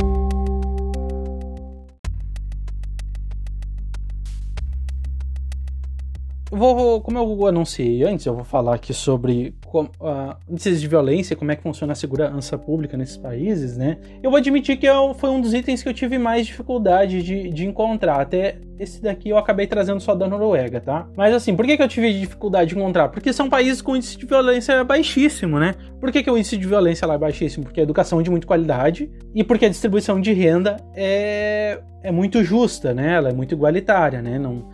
vou, 6.59 7.01
como 7.01 7.19
eu 7.19 7.47
anunciei 7.47 8.05
antes, 8.05 8.27
eu 8.27 8.35
vou 8.35 8.45
falar 8.45 8.75
aqui 8.75 8.93
sobre 8.93 9.55
uh, 9.73 10.37
índices 10.49 10.81
de 10.81 10.87
violência, 10.87 11.35
como 11.35 11.51
é 11.51 11.57
que 11.57 11.63
funciona 11.63 11.95
a 11.95 11.97
segurança 11.97 12.59
pública 12.59 12.97
nesses 12.97 13.17
países, 13.17 13.77
né? 13.77 13.99
Eu 14.23 14.31
vou 14.31 14.39
admitir 14.39 14.77
que 14.77 14.87
eu, 14.87 15.15
foi 15.15 15.31
um 15.31 15.41
dos 15.41 15.55
itens 15.55 15.83
que 15.83 15.89
eu 15.89 15.95
tive 15.95 16.19
mais 16.19 16.47
dificuldade 16.47 17.23
de, 17.23 17.49
de 17.49 17.67
encontrar. 17.67 18.21
Até 18.21 18.59
esse 18.79 19.01
daqui 19.01 19.31
eu 19.31 19.39
acabei 19.39 19.67
trazendo 19.67 20.01
só 20.01 20.15
da 20.15 20.29
Noruega, 20.29 20.81
tá? 20.81 21.07
Mas 21.17 21.35
assim, 21.35 21.55
por 21.57 21.65
que, 21.65 21.77
que 21.77 21.83
eu 21.83 21.89
tive 21.89 22.13
dificuldade 22.13 22.71
de 22.71 22.79
encontrar? 22.79 23.09
Porque 23.09 23.33
são 23.33 23.49
países 23.49 23.81
com 23.81 23.97
índice 23.97 24.19
de 24.19 24.27
violência 24.27 24.83
baixíssimo, 24.85 25.59
né? 25.59 25.75
Por 26.01 26.11
que, 26.11 26.23
que 26.23 26.31
o 26.31 26.37
índice 26.37 26.57
de 26.57 26.67
violência 26.67 27.07
lá 27.07 27.15
é 27.15 27.19
baixíssimo? 27.19 27.65
Porque 27.65 27.81
a 27.81 27.83
educação 27.83 28.21
é 28.21 28.23
de 28.23 28.31
muita 28.31 28.47
qualidade 28.47 29.11
e 29.35 29.45
porque 29.45 29.65
a 29.65 29.69
distribuição 29.69 30.21
de 30.21 30.33
renda 30.33 30.77
é, 30.95 31.81
é 32.03 32.11
muito 32.11 32.43
justa, 32.43 32.93
né? 32.93 33.15
Ela 33.15 33.31
é 33.31 33.33
muito 33.33 33.55
igualitária, 33.55 34.21
né? 34.21 34.39
Não, 34.39 34.69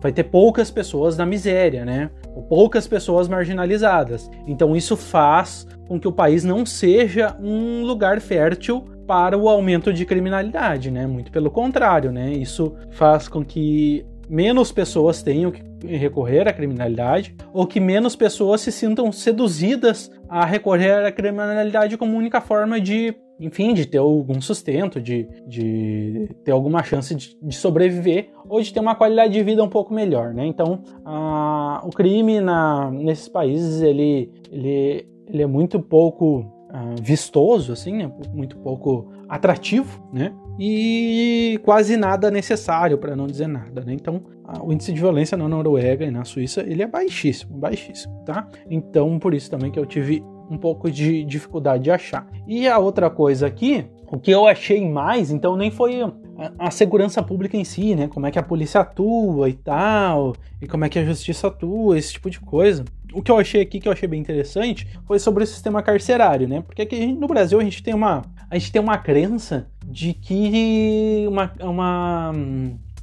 vai 0.00 0.12
ter 0.12 0.24
poucas 0.24 0.70
pessoas 0.70 1.16
na 1.16 1.26
miséria, 1.26 1.84
né? 1.84 2.10
Ou 2.34 2.42
poucas 2.42 2.86
pessoas 2.86 3.28
marginalizadas. 3.28 4.30
Então 4.46 4.74
isso 4.76 4.96
faz 4.96 5.66
com 5.88 5.98
que 5.98 6.08
o 6.08 6.12
país 6.12 6.44
não 6.44 6.64
seja 6.64 7.36
um 7.40 7.82
lugar 7.82 8.20
fértil 8.20 8.84
para 9.06 9.36
o 9.36 9.48
aumento 9.48 9.92
de 9.92 10.04
criminalidade, 10.04 10.90
né? 10.90 11.06
Muito 11.06 11.30
pelo 11.30 11.50
contrário, 11.50 12.10
né? 12.10 12.32
Isso 12.32 12.74
faz 12.90 13.28
com 13.28 13.44
que 13.44 14.06
menos 14.28 14.72
pessoas 14.72 15.22
tenham 15.22 15.50
que 15.50 15.62
recorrer 15.86 16.48
à 16.48 16.52
criminalidade 16.52 17.34
ou 17.52 17.66
que 17.66 17.78
menos 17.78 18.16
pessoas 18.16 18.62
se 18.62 18.72
sintam 18.72 19.12
seduzidas 19.12 20.10
a 20.28 20.44
recorrer 20.44 21.04
à 21.04 21.12
criminalidade 21.12 21.96
como 21.98 22.16
única 22.16 22.40
forma 22.40 22.80
de, 22.80 23.14
enfim, 23.38 23.74
de 23.74 23.86
ter 23.86 23.98
algum 23.98 24.40
sustento, 24.40 25.00
de, 25.00 25.28
de 25.46 26.28
ter 26.44 26.52
alguma 26.52 26.82
chance 26.82 27.14
de, 27.14 27.36
de 27.42 27.54
sobreviver 27.54 28.30
ou 28.48 28.60
de 28.60 28.72
ter 28.72 28.80
uma 28.80 28.94
qualidade 28.94 29.32
de 29.32 29.42
vida 29.42 29.62
um 29.62 29.68
pouco 29.68 29.92
melhor, 29.92 30.32
né? 30.32 30.46
Então, 30.46 30.82
a, 31.04 31.82
o 31.84 31.90
crime 31.90 32.40
na, 32.40 32.90
nesses 32.90 33.28
países 33.28 33.82
ele, 33.82 34.30
ele, 34.50 35.08
ele 35.26 35.42
é 35.42 35.46
muito 35.46 35.80
pouco 35.80 36.40
uh, 36.74 37.02
vistoso, 37.02 37.72
assim, 37.72 37.94
né? 37.94 38.12
muito 38.32 38.56
pouco 38.58 39.12
atrativo, 39.28 40.02
né? 40.12 40.32
E 40.58 41.58
quase 41.64 41.96
nada 41.96 42.30
necessário, 42.30 42.96
para 42.96 43.16
não 43.16 43.26
dizer 43.26 43.48
nada, 43.48 43.82
né? 43.84 43.92
Então, 43.92 44.22
uh, 44.44 44.64
o 44.64 44.72
índice 44.72 44.92
de 44.92 45.00
violência 45.00 45.36
na 45.36 45.48
Noruega 45.48 46.04
e 46.04 46.10
na 46.10 46.24
Suíça, 46.24 46.60
ele 46.60 46.82
é 46.82 46.86
baixíssimo, 46.86 47.56
baixíssimo, 47.58 48.22
tá? 48.24 48.46
Então, 48.70 49.18
por 49.18 49.34
isso 49.34 49.50
também 49.50 49.72
que 49.72 49.78
eu 49.78 49.86
tive 49.86 50.22
um 50.50 50.56
pouco 50.56 50.90
de 50.90 51.24
dificuldade 51.24 51.84
de 51.84 51.90
achar. 51.90 52.26
E 52.46 52.68
a 52.68 52.78
outra 52.78 53.08
coisa 53.10 53.46
aqui, 53.46 53.86
o 54.06 54.18
que 54.18 54.30
eu 54.30 54.46
achei 54.46 54.88
mais, 54.88 55.30
então 55.30 55.56
nem 55.56 55.70
foi 55.70 56.02
a, 56.02 56.12
a, 56.58 56.70
segurança 56.70 57.22
pública 57.22 57.56
em 57.56 57.64
si, 57.64 57.94
né? 57.94 58.08
Como 58.08 58.26
é 58.26 58.30
que 58.30 58.38
a 58.38 58.42
polícia 58.42 58.80
atua 58.80 59.48
e 59.48 59.54
tal, 59.54 60.34
e 60.60 60.66
como 60.66 60.84
é 60.84 60.88
que 60.88 60.98
a 60.98 61.04
justiça 61.04 61.48
atua, 61.48 61.98
esse 61.98 62.12
tipo 62.12 62.30
de 62.30 62.40
coisa 62.40 62.84
o 63.14 63.22
que 63.22 63.30
eu 63.30 63.38
achei 63.38 63.62
aqui, 63.62 63.80
que 63.80 63.88
eu 63.88 63.92
achei 63.92 64.08
bem 64.08 64.20
interessante, 64.20 64.86
foi 65.06 65.18
sobre 65.18 65.44
o 65.44 65.46
sistema 65.46 65.82
carcerário, 65.82 66.48
né? 66.48 66.60
Porque 66.60 66.82
aqui 66.82 67.06
no 67.06 67.28
Brasil 67.28 67.58
a 67.60 67.64
gente 67.64 67.82
tem 67.82 67.94
uma, 67.94 68.22
a 68.50 68.58
gente 68.58 68.72
tem 68.72 68.82
uma 68.82 68.98
crença 68.98 69.68
de 69.86 70.12
que 70.12 71.24
uma, 71.28 71.52
uma, 71.60 72.32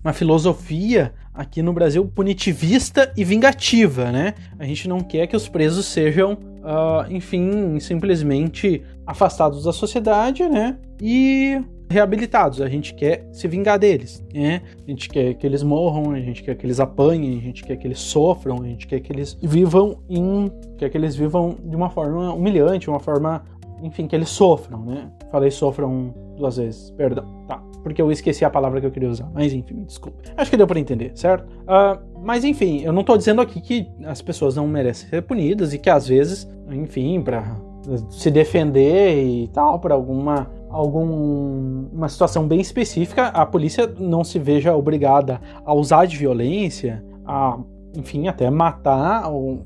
uma 0.03 0.13
filosofia 0.13 1.13
aqui 1.33 1.61
no 1.61 1.71
Brasil 1.71 2.05
punitivista 2.05 3.11
e 3.15 3.23
vingativa, 3.23 4.11
né? 4.11 4.33
A 4.59 4.65
gente 4.65 4.87
não 4.87 4.99
quer 4.99 5.27
que 5.27 5.35
os 5.35 5.47
presos 5.47 5.85
sejam, 5.85 6.33
uh, 6.33 7.09
enfim, 7.09 7.79
simplesmente 7.79 8.81
afastados 9.05 9.63
da 9.63 9.71
sociedade, 9.71 10.47
né? 10.47 10.77
E 11.01 11.61
reabilitados, 11.89 12.61
a 12.61 12.69
gente 12.69 12.93
quer 12.93 13.27
se 13.31 13.47
vingar 13.47 13.77
deles, 13.77 14.25
né? 14.33 14.61
A 14.87 14.89
gente 14.89 15.09
quer 15.09 15.33
que 15.35 15.45
eles 15.45 15.61
morram, 15.61 16.11
a 16.11 16.19
gente 16.19 16.41
quer 16.41 16.55
que 16.55 16.65
eles 16.65 16.79
apanhem, 16.79 17.37
a 17.37 17.41
gente 17.41 17.63
quer 17.63 17.75
que 17.75 17.85
eles 17.85 17.99
sofram, 17.99 18.61
a 18.61 18.65
gente 18.65 18.87
quer 18.87 18.99
que 19.01 19.11
eles 19.11 19.37
vivam 19.41 19.99
em, 20.09 20.49
quer 20.77 20.89
que 20.89 20.97
eles 20.97 21.15
vivam 21.15 21.55
de 21.63 21.75
uma 21.75 21.89
forma 21.89 22.33
humilhante, 22.33 22.89
uma 22.89 22.99
forma, 22.99 23.43
enfim, 23.83 24.07
que 24.07 24.15
eles 24.15 24.29
sofram, 24.29 24.85
né? 24.85 25.11
Falei 25.31 25.51
sofram 25.51 26.13
duas 26.41 26.57
vezes, 26.57 26.91
perdão, 26.91 27.25
tá? 27.47 27.61
Porque 27.83 28.01
eu 28.01 28.11
esqueci 28.11 28.43
a 28.43 28.49
palavra 28.49 28.81
que 28.81 28.87
eu 28.87 28.91
queria 28.91 29.09
usar, 29.09 29.29
mas 29.33 29.53
enfim, 29.53 29.75
me 29.75 29.85
desculpe. 29.85 30.17
Acho 30.35 30.51
que 30.51 30.57
deu 30.57 30.67
para 30.67 30.79
entender, 30.79 31.11
certo? 31.15 31.45
Uh, 31.61 31.99
mas 32.23 32.43
enfim, 32.43 32.81
eu 32.81 32.91
não 32.91 33.03
tô 33.03 33.17
dizendo 33.17 33.41
aqui 33.41 33.61
que 33.61 33.87
as 34.05 34.21
pessoas 34.21 34.55
não 34.55 34.67
merecem 34.67 35.09
ser 35.09 35.21
punidas 35.21 35.73
e 35.73 35.79
que 35.79 35.89
às 35.89 36.07
vezes, 36.07 36.47
enfim, 36.69 37.21
para 37.21 37.55
se 38.09 38.29
defender 38.29 39.23
e 39.23 39.47
tal, 39.47 39.79
por 39.79 39.91
alguma 39.91 40.49
alguma 40.69 42.07
situação 42.07 42.47
bem 42.47 42.61
específica, 42.61 43.27
a 43.27 43.45
polícia 43.45 43.93
não 43.99 44.23
se 44.23 44.39
veja 44.39 44.73
obrigada 44.73 45.41
a 45.65 45.73
usar 45.73 46.05
de 46.05 46.15
violência, 46.15 47.03
a, 47.25 47.59
enfim, 47.93 48.27
até 48.27 48.49
matar 48.49 49.29
um 49.29 49.61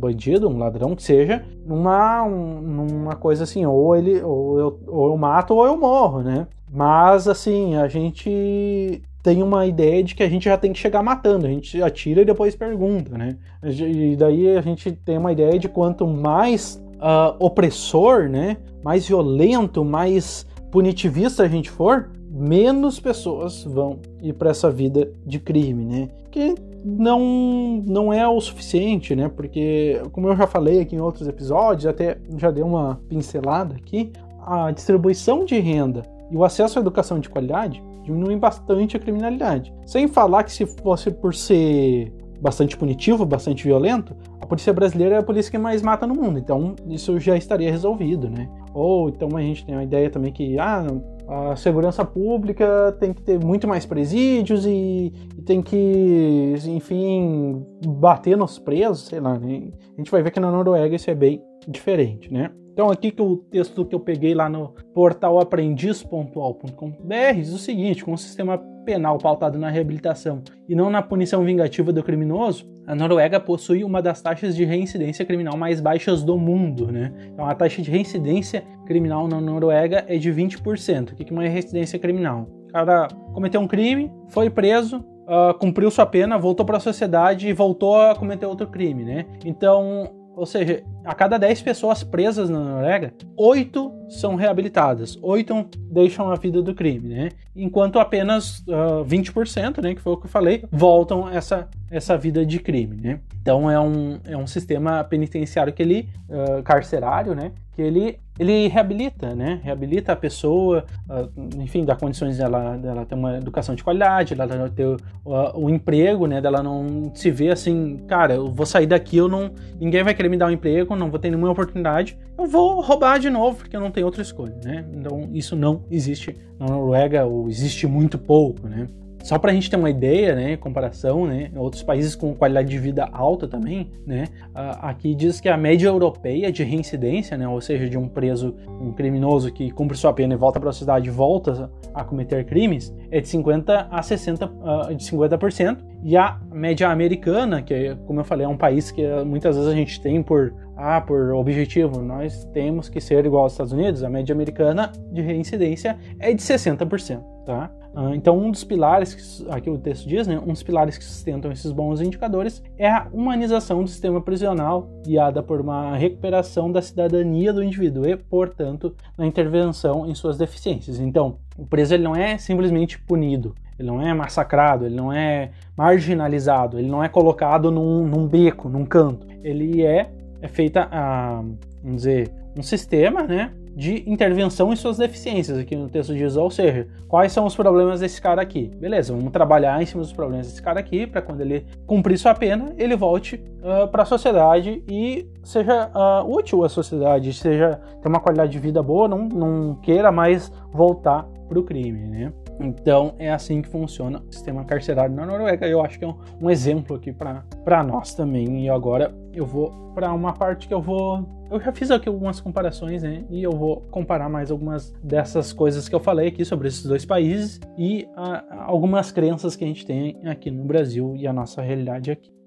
bandido, 0.00 0.48
um 0.48 0.58
ladrão 0.58 0.96
que 0.96 1.02
seja, 1.02 1.44
numa, 1.64 2.24
um, 2.24 2.60
numa 2.60 3.14
coisa 3.14 3.44
assim, 3.44 3.64
ou 3.66 3.94
ele, 3.94 4.20
ou 4.22 4.58
eu, 4.58 4.80
ou 4.86 5.10
eu 5.10 5.16
mato 5.16 5.54
ou 5.54 5.66
eu 5.66 5.76
morro, 5.76 6.22
né? 6.22 6.46
Mas 6.72 7.28
assim, 7.28 7.76
a 7.76 7.86
gente 7.86 9.02
tem 9.22 9.42
uma 9.42 9.66
ideia 9.66 10.02
de 10.02 10.14
que 10.14 10.22
a 10.22 10.28
gente 10.28 10.44
já 10.44 10.56
tem 10.56 10.72
que 10.72 10.78
chegar 10.78 11.02
matando, 11.02 11.46
a 11.46 11.50
gente 11.50 11.82
atira 11.82 12.22
e 12.22 12.24
depois 12.24 12.56
pergunta, 12.56 13.16
né? 13.16 13.36
E 13.62 14.16
daí 14.16 14.56
a 14.56 14.60
gente 14.60 14.92
tem 14.92 15.18
uma 15.18 15.32
ideia 15.32 15.58
de 15.58 15.68
quanto 15.68 16.06
mais 16.06 16.82
uh, 16.96 17.36
opressor, 17.38 18.28
né? 18.28 18.56
Mais 18.82 19.06
violento, 19.06 19.84
mais 19.84 20.46
punitivista 20.70 21.42
a 21.42 21.48
gente 21.48 21.70
for, 21.70 22.10
menos 22.30 23.00
pessoas 23.00 23.64
vão 23.64 23.98
ir 24.22 24.32
para 24.34 24.50
essa 24.50 24.70
vida 24.70 25.10
de 25.26 25.38
crime, 25.38 25.84
né? 25.84 26.08
Que 26.30 26.54
não 26.84 27.82
não 27.86 28.12
é 28.12 28.26
o 28.26 28.40
suficiente, 28.40 29.14
né? 29.14 29.28
Porque 29.28 30.00
como 30.12 30.28
eu 30.28 30.36
já 30.36 30.46
falei 30.46 30.80
aqui 30.80 30.96
em 30.96 31.00
outros 31.00 31.28
episódios, 31.28 31.86
até 31.86 32.18
já 32.36 32.50
dei 32.50 32.62
uma 32.62 33.00
pincelada 33.08 33.74
aqui, 33.76 34.12
a 34.44 34.70
distribuição 34.70 35.44
de 35.44 35.58
renda 35.58 36.02
e 36.30 36.36
o 36.36 36.44
acesso 36.44 36.78
à 36.78 36.82
educação 36.82 37.18
de 37.18 37.28
qualidade 37.28 37.82
diminuem 38.02 38.38
bastante 38.38 38.96
a 38.96 39.00
criminalidade. 39.00 39.72
Sem 39.84 40.08
falar 40.08 40.44
que 40.44 40.52
se 40.52 40.66
fosse 40.66 41.10
por 41.10 41.34
ser 41.34 42.12
bastante 42.40 42.76
punitivo, 42.76 43.26
bastante 43.26 43.64
violento, 43.64 44.16
a 44.40 44.46
polícia 44.46 44.72
brasileira 44.72 45.16
é 45.16 45.18
a 45.18 45.22
polícia 45.22 45.50
que 45.50 45.58
mais 45.58 45.82
mata 45.82 46.06
no 46.06 46.14
mundo. 46.14 46.38
Então 46.38 46.74
isso 46.88 47.18
já 47.20 47.36
estaria 47.36 47.70
resolvido, 47.70 48.30
né? 48.30 48.48
Ou 48.72 49.10
então 49.10 49.36
a 49.36 49.42
gente 49.42 49.66
tem 49.66 49.74
a 49.74 49.84
ideia 49.84 50.08
também 50.08 50.32
que 50.32 50.58
ah, 50.58 50.86
a 51.30 51.54
segurança 51.54 52.04
pública 52.04 52.96
tem 52.98 53.12
que 53.12 53.22
ter 53.22 53.38
muito 53.38 53.68
mais 53.68 53.86
presídios 53.86 54.66
e, 54.66 55.12
e 55.38 55.42
tem 55.42 55.62
que, 55.62 56.54
enfim, 56.66 57.64
bater 57.86 58.36
nos 58.36 58.58
presos, 58.58 59.06
sei 59.06 59.20
lá. 59.20 59.38
Né? 59.38 59.68
A 59.94 59.96
gente 59.96 60.10
vai 60.10 60.24
ver 60.24 60.32
que 60.32 60.40
na 60.40 60.50
Noruega 60.50 60.96
isso 60.96 61.08
é 61.08 61.14
bem 61.14 61.40
diferente, 61.68 62.32
né? 62.32 62.50
Então 62.80 62.90
aqui 62.90 63.10
que 63.10 63.20
o 63.20 63.36
texto 63.36 63.84
que 63.84 63.94
eu 63.94 64.00
peguei 64.00 64.34
lá 64.34 64.48
no 64.48 64.68
portal 64.94 65.38
aprendiz.al.com.br 65.38 67.34
diz 67.34 67.52
o 67.52 67.58
seguinte, 67.58 68.02
com 68.02 68.14
o 68.14 68.16
sistema 68.16 68.56
penal 68.86 69.18
pautado 69.18 69.58
na 69.58 69.68
reabilitação 69.68 70.40
e 70.66 70.74
não 70.74 70.88
na 70.88 71.02
punição 71.02 71.44
vingativa 71.44 71.92
do 71.92 72.02
criminoso, 72.02 72.66
a 72.86 72.94
Noruega 72.94 73.38
possui 73.38 73.84
uma 73.84 74.00
das 74.00 74.22
taxas 74.22 74.56
de 74.56 74.64
reincidência 74.64 75.26
criminal 75.26 75.58
mais 75.58 75.78
baixas 75.78 76.22
do 76.22 76.38
mundo, 76.38 76.90
né? 76.90 77.12
Então 77.34 77.44
a 77.44 77.54
taxa 77.54 77.82
de 77.82 77.90
reincidência 77.90 78.64
criminal 78.86 79.28
na 79.28 79.42
Noruega 79.42 80.06
é 80.08 80.16
de 80.16 80.32
20%. 80.32 81.12
O 81.12 81.14
que 81.14 81.30
é 81.30 81.32
uma 81.32 81.46
reincidência 81.46 81.98
criminal? 81.98 82.48
O 82.66 82.72
cara 82.72 83.08
cometeu 83.34 83.60
um 83.60 83.68
crime, 83.68 84.10
foi 84.30 84.48
preso, 84.48 85.04
uh, 85.28 85.52
cumpriu 85.58 85.90
sua 85.90 86.06
pena, 86.06 86.38
voltou 86.38 86.64
para 86.64 86.78
a 86.78 86.80
sociedade 86.80 87.46
e 87.46 87.52
voltou 87.52 88.00
a 88.00 88.14
cometer 88.14 88.46
outro 88.46 88.68
crime, 88.68 89.04
né? 89.04 89.26
Então 89.44 90.18
ou 90.40 90.46
seja, 90.46 90.82
a 91.04 91.14
cada 91.14 91.36
10 91.36 91.60
pessoas 91.60 92.02
presas 92.02 92.48
na 92.48 92.58
Noruega, 92.58 93.12
8 93.36 93.92
são 94.08 94.36
reabilitadas, 94.36 95.18
8 95.20 95.68
deixam 95.92 96.30
a 96.30 96.34
vida 96.34 96.62
do 96.62 96.74
crime, 96.74 97.10
né? 97.10 97.28
Enquanto 97.54 97.98
apenas 97.98 98.60
uh, 98.60 99.02
ah, 99.02 99.04
20%, 99.04 99.82
né, 99.82 99.94
que 99.94 100.00
foi 100.00 100.14
o 100.14 100.16
que 100.16 100.24
eu 100.24 100.30
falei, 100.30 100.64
voltam 100.72 101.28
essa, 101.28 101.68
essa 101.90 102.16
vida 102.16 102.46
de 102.46 102.58
crime, 102.58 102.96
né? 102.96 103.20
Então 103.50 103.68
é 103.68 103.80
um, 103.80 104.20
é 104.24 104.36
um 104.36 104.46
sistema 104.46 105.02
penitenciário 105.02 105.72
que 105.72 105.82
ele, 105.82 106.08
uh, 106.28 106.62
carcerário, 106.62 107.34
né, 107.34 107.50
que 107.74 107.82
ele 107.82 108.16
ele 108.38 108.68
reabilita, 108.68 109.34
né? 109.34 109.60
Reabilita 109.62 110.12
a 110.12 110.16
pessoa, 110.16 110.86
uh, 111.10 111.60
enfim, 111.60 111.84
dá 111.84 111.94
condições 111.94 112.38
dela, 112.38 112.74
dela 112.78 113.04
ter 113.04 113.14
uma 113.14 113.36
educação 113.36 113.74
de 113.74 113.84
qualidade, 113.84 114.34
dela 114.34 114.70
ter 114.70 114.86
o, 115.26 115.68
emprego, 115.68 116.26
né? 116.26 116.40
Dela 116.40 116.62
não 116.62 117.12
se 117.14 117.30
ver 117.30 117.50
assim, 117.50 117.98
cara, 118.08 118.32
eu 118.36 118.50
vou 118.50 118.64
sair 118.64 118.86
daqui, 118.86 119.18
eu 119.18 119.28
não, 119.28 119.50
ninguém 119.78 120.02
vai 120.02 120.14
querer 120.14 120.30
me 120.30 120.38
dar 120.38 120.46
um 120.46 120.50
emprego, 120.52 120.96
não 120.96 121.10
vou 121.10 121.18
ter 121.18 121.28
nenhuma 121.28 121.50
oportunidade, 121.50 122.16
eu 122.38 122.46
vou 122.46 122.80
roubar 122.80 123.18
de 123.18 123.28
novo 123.28 123.58
porque 123.58 123.76
eu 123.76 123.80
não 123.80 123.90
tenho 123.90 124.06
outra 124.06 124.22
escolha, 124.22 124.56
né? 124.64 124.86
Então 124.94 125.28
isso 125.34 125.54
não 125.54 125.82
existe 125.90 126.34
na 126.58 126.66
Noruega 126.66 127.26
ou 127.26 127.46
existe 127.46 127.86
muito 127.86 128.16
pouco, 128.16 128.66
né? 128.66 128.88
Só 129.22 129.38
para 129.38 129.50
a 129.50 129.54
gente 129.54 129.70
ter 129.70 129.76
uma 129.76 129.90
ideia, 129.90 130.34
né, 130.34 130.56
comparação, 130.56 131.26
né, 131.26 131.50
outros 131.56 131.82
países 131.82 132.14
com 132.14 132.34
qualidade 132.34 132.68
de 132.68 132.78
vida 132.78 133.08
alta 133.12 133.46
também, 133.46 133.90
né, 134.06 134.24
aqui 134.54 135.14
diz 135.14 135.40
que 135.40 135.48
a 135.48 135.56
média 135.56 135.88
europeia 135.88 136.50
de 136.50 136.64
reincidência, 136.64 137.36
né, 137.36 137.46
ou 137.46 137.60
seja, 137.60 137.88
de 137.88 137.98
um 137.98 138.08
preso, 138.08 138.54
um 138.80 138.92
criminoso 138.92 139.52
que 139.52 139.70
cumpre 139.70 139.96
sua 139.96 140.12
pena 140.12 140.34
e 140.34 140.36
volta 140.36 140.58
para 140.58 140.70
a 140.70 140.72
sociedade, 140.72 141.10
volta 141.10 141.70
a 141.94 142.04
cometer 142.04 142.44
crimes, 142.44 142.94
é 143.10 143.20
de 143.20 143.28
50 143.28 143.88
a 143.90 144.02
60, 144.02 144.46
uh, 144.46 144.94
de 144.94 145.04
50%, 145.04 145.78
E 146.02 146.16
a 146.16 146.40
média 146.50 146.88
americana, 146.88 147.60
que 147.60 147.94
como 148.06 148.20
eu 148.20 148.24
falei, 148.24 148.46
é 148.46 148.48
um 148.48 148.56
país 148.56 148.90
que 148.90 149.06
muitas 149.24 149.54
vezes 149.56 149.70
a 149.70 149.74
gente 149.74 150.00
tem 150.00 150.22
por 150.22 150.54
ah, 150.80 151.00
por 151.00 151.32
objetivo, 151.32 152.00
nós 152.00 152.44
temos 152.54 152.88
que 152.88 153.00
ser 153.00 153.26
igual 153.26 153.42
aos 153.42 153.52
Estados 153.52 153.72
Unidos, 153.72 154.02
a 154.02 154.08
média 154.08 154.34
americana 154.34 154.90
de 155.12 155.20
reincidência 155.20 155.98
é 156.18 156.32
de 156.32 156.42
60%, 156.42 157.22
tá? 157.44 157.70
Ah, 157.94 158.12
então, 158.14 158.38
um 158.38 158.50
dos 158.50 158.64
pilares, 158.64 159.14
que, 159.14 159.50
aqui 159.50 159.68
o 159.68 159.76
texto 159.76 160.08
diz, 160.08 160.26
né, 160.26 160.38
um 160.38 160.52
dos 160.52 160.62
pilares 160.62 160.96
que 160.96 161.04
sustentam 161.04 161.52
esses 161.52 161.70
bons 161.70 162.00
indicadores 162.00 162.62
é 162.78 162.88
a 162.88 163.06
humanização 163.12 163.82
do 163.82 163.90
sistema 163.90 164.22
prisional, 164.22 164.88
guiada 165.04 165.42
por 165.42 165.60
uma 165.60 165.96
recuperação 165.96 166.72
da 166.72 166.80
cidadania 166.80 167.52
do 167.52 167.62
indivíduo 167.62 168.08
e, 168.08 168.16
portanto, 168.16 168.94
na 169.18 169.26
intervenção 169.26 170.06
em 170.06 170.14
suas 170.14 170.38
deficiências. 170.38 170.98
Então, 170.98 171.36
o 171.58 171.66
preso 171.66 171.92
ele 171.92 172.04
não 172.04 172.16
é 172.16 172.38
simplesmente 172.38 172.98
punido, 172.98 173.54
ele 173.78 173.88
não 173.88 174.00
é 174.00 174.14
massacrado, 174.14 174.86
ele 174.86 174.94
não 174.94 175.12
é 175.12 175.50
marginalizado, 175.76 176.78
ele 176.78 176.88
não 176.88 177.02
é 177.02 177.08
colocado 177.08 177.70
num, 177.70 178.06
num 178.06 178.26
beco, 178.26 178.68
num 178.68 178.84
canto. 178.84 179.26
Ele 179.42 179.82
é 179.82 180.10
é 180.42 180.48
feita 180.48 180.88
a, 180.90 181.42
vamos 181.82 181.96
dizer, 181.96 182.30
um 182.56 182.62
sistema, 182.62 183.22
né, 183.22 183.52
de 183.74 184.08
intervenção 184.10 184.72
em 184.72 184.76
suas 184.76 184.98
deficiências, 184.98 185.56
aqui 185.56 185.76
no 185.76 185.88
texto 185.88 186.14
diz, 186.14 186.36
ou 186.36 186.50
seja, 186.50 186.88
quais 187.08 187.32
são 187.32 187.46
os 187.46 187.54
problemas 187.54 188.00
desse 188.00 188.20
cara 188.20 188.42
aqui? 188.42 188.70
Beleza, 188.76 189.14
vamos 189.14 189.32
trabalhar 189.32 189.80
em 189.80 189.86
cima 189.86 190.02
dos 190.02 190.12
problemas 190.12 190.48
desse 190.48 190.60
cara 190.60 190.80
aqui, 190.80 191.06
para 191.06 191.22
quando 191.22 191.40
ele 191.40 191.64
cumprir 191.86 192.18
sua 192.18 192.34
pena, 192.34 192.74
ele 192.76 192.96
volte 192.96 193.36
uh, 193.36 193.86
para 193.88 194.02
a 194.02 194.06
sociedade 194.06 194.82
e 194.88 195.26
seja 195.44 195.90
uh, 195.94 196.28
útil 196.28 196.64
à 196.64 196.68
sociedade, 196.68 197.32
seja 197.32 197.80
ter 198.02 198.08
uma 198.08 198.20
qualidade 198.20 198.50
de 198.50 198.58
vida 198.58 198.82
boa, 198.82 199.06
não, 199.06 199.28
não 199.28 199.74
queira 199.76 200.10
mais 200.10 200.52
voltar 200.72 201.26
para 201.48 201.58
o 201.58 201.62
crime, 201.62 202.06
né? 202.06 202.32
Então 202.60 203.14
é 203.18 203.30
assim 203.30 203.62
que 203.62 203.68
funciona 203.68 204.20
o 204.28 204.32
sistema 204.32 204.64
carcerário 204.64 205.14
na 205.14 205.24
Noruega. 205.24 205.66
Eu 205.66 205.82
acho 205.82 205.98
que 205.98 206.04
é 206.04 206.08
um, 206.08 206.14
um 206.42 206.50
exemplo 206.50 206.94
aqui 206.94 207.10
para 207.12 207.82
nós 207.82 208.14
também. 208.14 208.64
E 208.64 208.68
agora 208.68 209.14
eu 209.32 209.46
vou 209.46 209.92
para 209.94 210.12
uma 210.12 210.32
parte 210.32 210.68
que 210.68 210.74
eu 210.74 210.80
vou. 210.80 211.26
Eu 211.50 211.60
já 211.60 211.72
fiz 211.72 211.90
aqui 211.90 212.08
algumas 212.08 212.40
comparações, 212.40 213.02
né? 213.02 213.24
E 213.28 213.42
eu 213.42 213.52
vou 213.52 213.82
comparar 213.90 214.28
mais 214.28 214.50
algumas 214.50 214.92
dessas 215.02 215.52
coisas 215.52 215.88
que 215.88 215.94
eu 215.94 216.00
falei 216.00 216.28
aqui 216.28 216.44
sobre 216.44 216.68
esses 216.68 216.84
dois 216.84 217.04
países 217.04 217.60
e 217.76 218.08
a, 218.16 218.64
algumas 218.64 219.10
crenças 219.10 219.56
que 219.56 219.64
a 219.64 219.66
gente 219.66 219.84
tem 219.84 220.20
aqui 220.26 220.50
no 220.50 220.64
Brasil 220.64 221.14
e 221.16 221.26
a 221.26 221.32
nossa 221.32 221.60
realidade 221.60 222.10
aqui. 222.10 222.39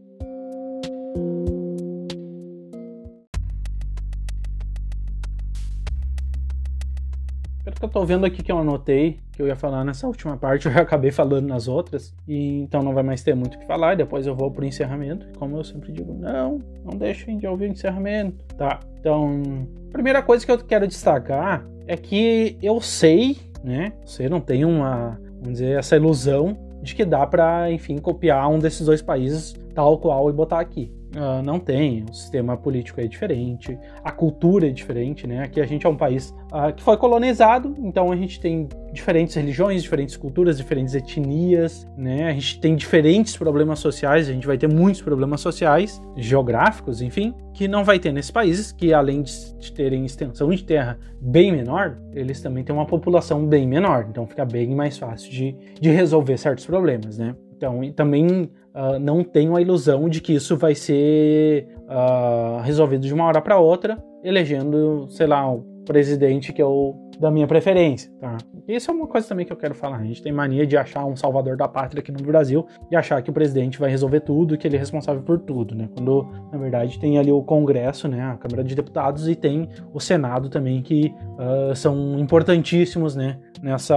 Que 7.84 7.86
eu 7.86 7.90
tô 7.90 8.06
vendo 8.06 8.26
aqui 8.26 8.42
que 8.42 8.52
eu 8.52 8.58
anotei, 8.58 9.20
que 9.34 9.42
eu 9.42 9.48
ia 9.48 9.58
falar 9.58 9.84
nessa 9.84 10.08
última 10.08 10.38
parte, 10.38 10.68
eu 10.70 10.78
acabei 10.78 11.12
falando 11.12 11.48
nas 11.48 11.68
outras, 11.68 12.16
e 12.26 12.62
então 12.62 12.82
não 12.82 12.94
vai 12.94 13.04
mais 13.04 13.22
ter 13.22 13.36
muito 13.36 13.56
o 13.56 13.60
que 13.60 13.66
falar, 13.66 13.96
depois 13.96 14.26
eu 14.26 14.34
vou 14.34 14.50
pro 14.50 14.66
encerramento, 14.66 15.28
como 15.38 15.58
eu 15.58 15.64
sempre 15.64 15.92
digo, 15.92 16.14
não, 16.14 16.60
não 16.86 16.98
deixem 16.98 17.38
de 17.38 17.46
ouvir 17.46 17.70
o 17.70 17.72
encerramento, 17.72 18.38
tá? 18.56 18.80
Então, 19.00 19.68
primeira 19.92 20.22
coisa 20.22 20.46
que 20.46 20.52
eu 20.52 20.58
quero 20.60 20.88
destacar 20.88 21.66
é 21.86 21.98
que 21.98 22.58
eu 22.62 22.80
sei, 22.80 23.38
né, 23.62 23.92
você 24.06 24.30
não 24.30 24.40
tem 24.40 24.64
uma, 24.64 25.20
vamos 25.42 25.60
dizer, 25.60 25.78
essa 25.78 25.98
ilusão 25.98 26.58
de 26.82 26.96
que 26.96 27.04
dá 27.04 27.28
para, 27.28 27.70
enfim, 27.70 27.98
copiar 27.98 28.50
um 28.50 28.60
desses 28.60 28.86
dois 28.86 29.02
países 29.02 29.54
tal 29.74 29.98
qual 29.98 30.30
e 30.30 30.34
botar 30.34 30.60
aqui. 30.60 30.92
Uh, 31.16 31.44
não 31.44 31.60
tem, 31.60 32.04
o 32.10 32.14
sistema 32.14 32.58
político 32.58 33.00
é 33.00 33.06
diferente, 33.06 33.78
a 34.04 34.12
cultura 34.12 34.68
é 34.68 34.72
diferente, 34.72 35.28
né? 35.28 35.44
Aqui 35.44 35.62
a 35.62 35.66
gente 35.66 35.86
é 35.86 35.90
um 35.90 35.96
país 35.96 36.34
uh, 36.52 36.74
que 36.76 36.82
foi 36.82 36.98
colonizado, 36.98 37.76
então 37.78 38.12
a 38.12 38.16
gente 38.16 38.40
tem 38.40 38.68
diferentes 38.92 39.36
religiões, 39.36 39.84
diferentes 39.84 40.18
culturas, 40.18 40.58
diferentes 40.58 40.96
etnias, 40.96 41.88
né? 41.96 42.30
A 42.30 42.34
gente 42.34 42.60
tem 42.60 42.76
diferentes 42.76 43.38
problemas 43.38 43.78
sociais, 43.78 44.28
a 44.28 44.34
gente 44.34 44.48
vai 44.48 44.58
ter 44.58 44.68
muitos 44.68 45.04
problemas 45.04 45.40
sociais, 45.40 46.02
geográficos, 46.18 47.00
enfim, 47.00 47.32
que 47.54 47.68
não 47.68 47.84
vai 47.84 48.00
ter 48.00 48.12
nesses 48.12 48.32
países, 48.32 48.72
que 48.72 48.92
além 48.92 49.22
de 49.22 49.72
terem 49.72 50.06
extensão 50.06 50.50
de 50.50 50.64
terra 50.64 50.98
bem 51.22 51.52
menor, 51.52 52.00
eles 52.14 52.42
também 52.42 52.64
têm 52.64 52.74
uma 52.74 52.88
população 52.88 53.46
bem 53.46 53.68
menor, 53.68 54.08
então 54.10 54.26
fica 54.26 54.46
bem 54.46 54.74
mais 54.74 54.98
fácil 54.98 55.32
de, 55.32 55.56
de 55.80 55.92
resolver 55.92 56.38
certos 56.38 56.66
problemas, 56.66 57.20
né? 57.20 57.36
Então, 57.56 57.84
e 57.84 57.94
também 57.94 58.50
uh, 58.74 59.00
não 59.00 59.24
tenho 59.24 59.56
a 59.56 59.62
ilusão 59.62 60.10
de 60.10 60.22
que 60.22 60.34
isso 60.34 60.58
vai 60.58 60.76
ser 60.76 61.68
uh, 61.84 62.62
resolvido 62.62 63.06
de 63.06 63.14
uma 63.14 63.26
hora 63.26 63.42
para 63.42 63.60
outra, 63.60 64.04
elegendo, 64.24 65.08
sei 65.10 65.28
lá, 65.28 65.52
o 65.52 65.62
presidente 65.86 66.54
que 66.54 66.62
é 66.62 66.66
o 66.66 66.96
da 67.20 67.32
minha 67.32 67.48
preferência, 67.48 68.12
tá? 68.20 68.38
Isso 68.68 68.90
é 68.90 68.94
uma 68.94 69.08
coisa 69.08 69.28
também 69.28 69.46
que 69.46 69.52
eu 69.52 69.58
quero 69.58 69.76
falar. 69.76 69.98
A 69.98 70.04
gente 70.04 70.22
tem 70.22 70.32
mania 70.32 70.66
de 70.66 70.76
achar 70.76 71.06
um 71.06 71.16
salvador 71.16 71.56
da 71.56 71.68
pátria 71.68 72.02
aqui 72.02 72.12
no 72.12 72.20
Brasil 72.24 72.66
e 72.90 72.96
achar 72.96 73.22
que 73.22 73.30
o 73.30 73.34
presidente 73.34 73.80
vai 73.80 73.90
resolver 73.90 74.22
tudo, 74.22 74.58
que 74.58 74.68
ele 74.68 74.76
é 74.76 74.80
responsável 74.80 75.22
por 75.22 75.40
tudo, 75.40 75.76
né? 75.76 75.90
Quando, 75.96 76.28
na 76.52 76.58
verdade, 76.58 77.00
tem 77.00 77.18
ali 77.18 77.32
o 77.32 77.44
Congresso, 77.44 78.08
né? 78.08 78.22
A 78.24 78.38
Câmara 78.38 78.64
de 78.64 78.76
Deputados 78.76 79.28
e 79.28 79.36
tem 79.36 79.70
o 79.94 80.00
Senado 80.00 80.50
também, 80.50 80.82
que 80.82 81.14
uh, 81.38 81.76
são 81.76 82.18
importantíssimos, 82.20 83.16
né? 83.16 83.38
Nessa 83.62 83.96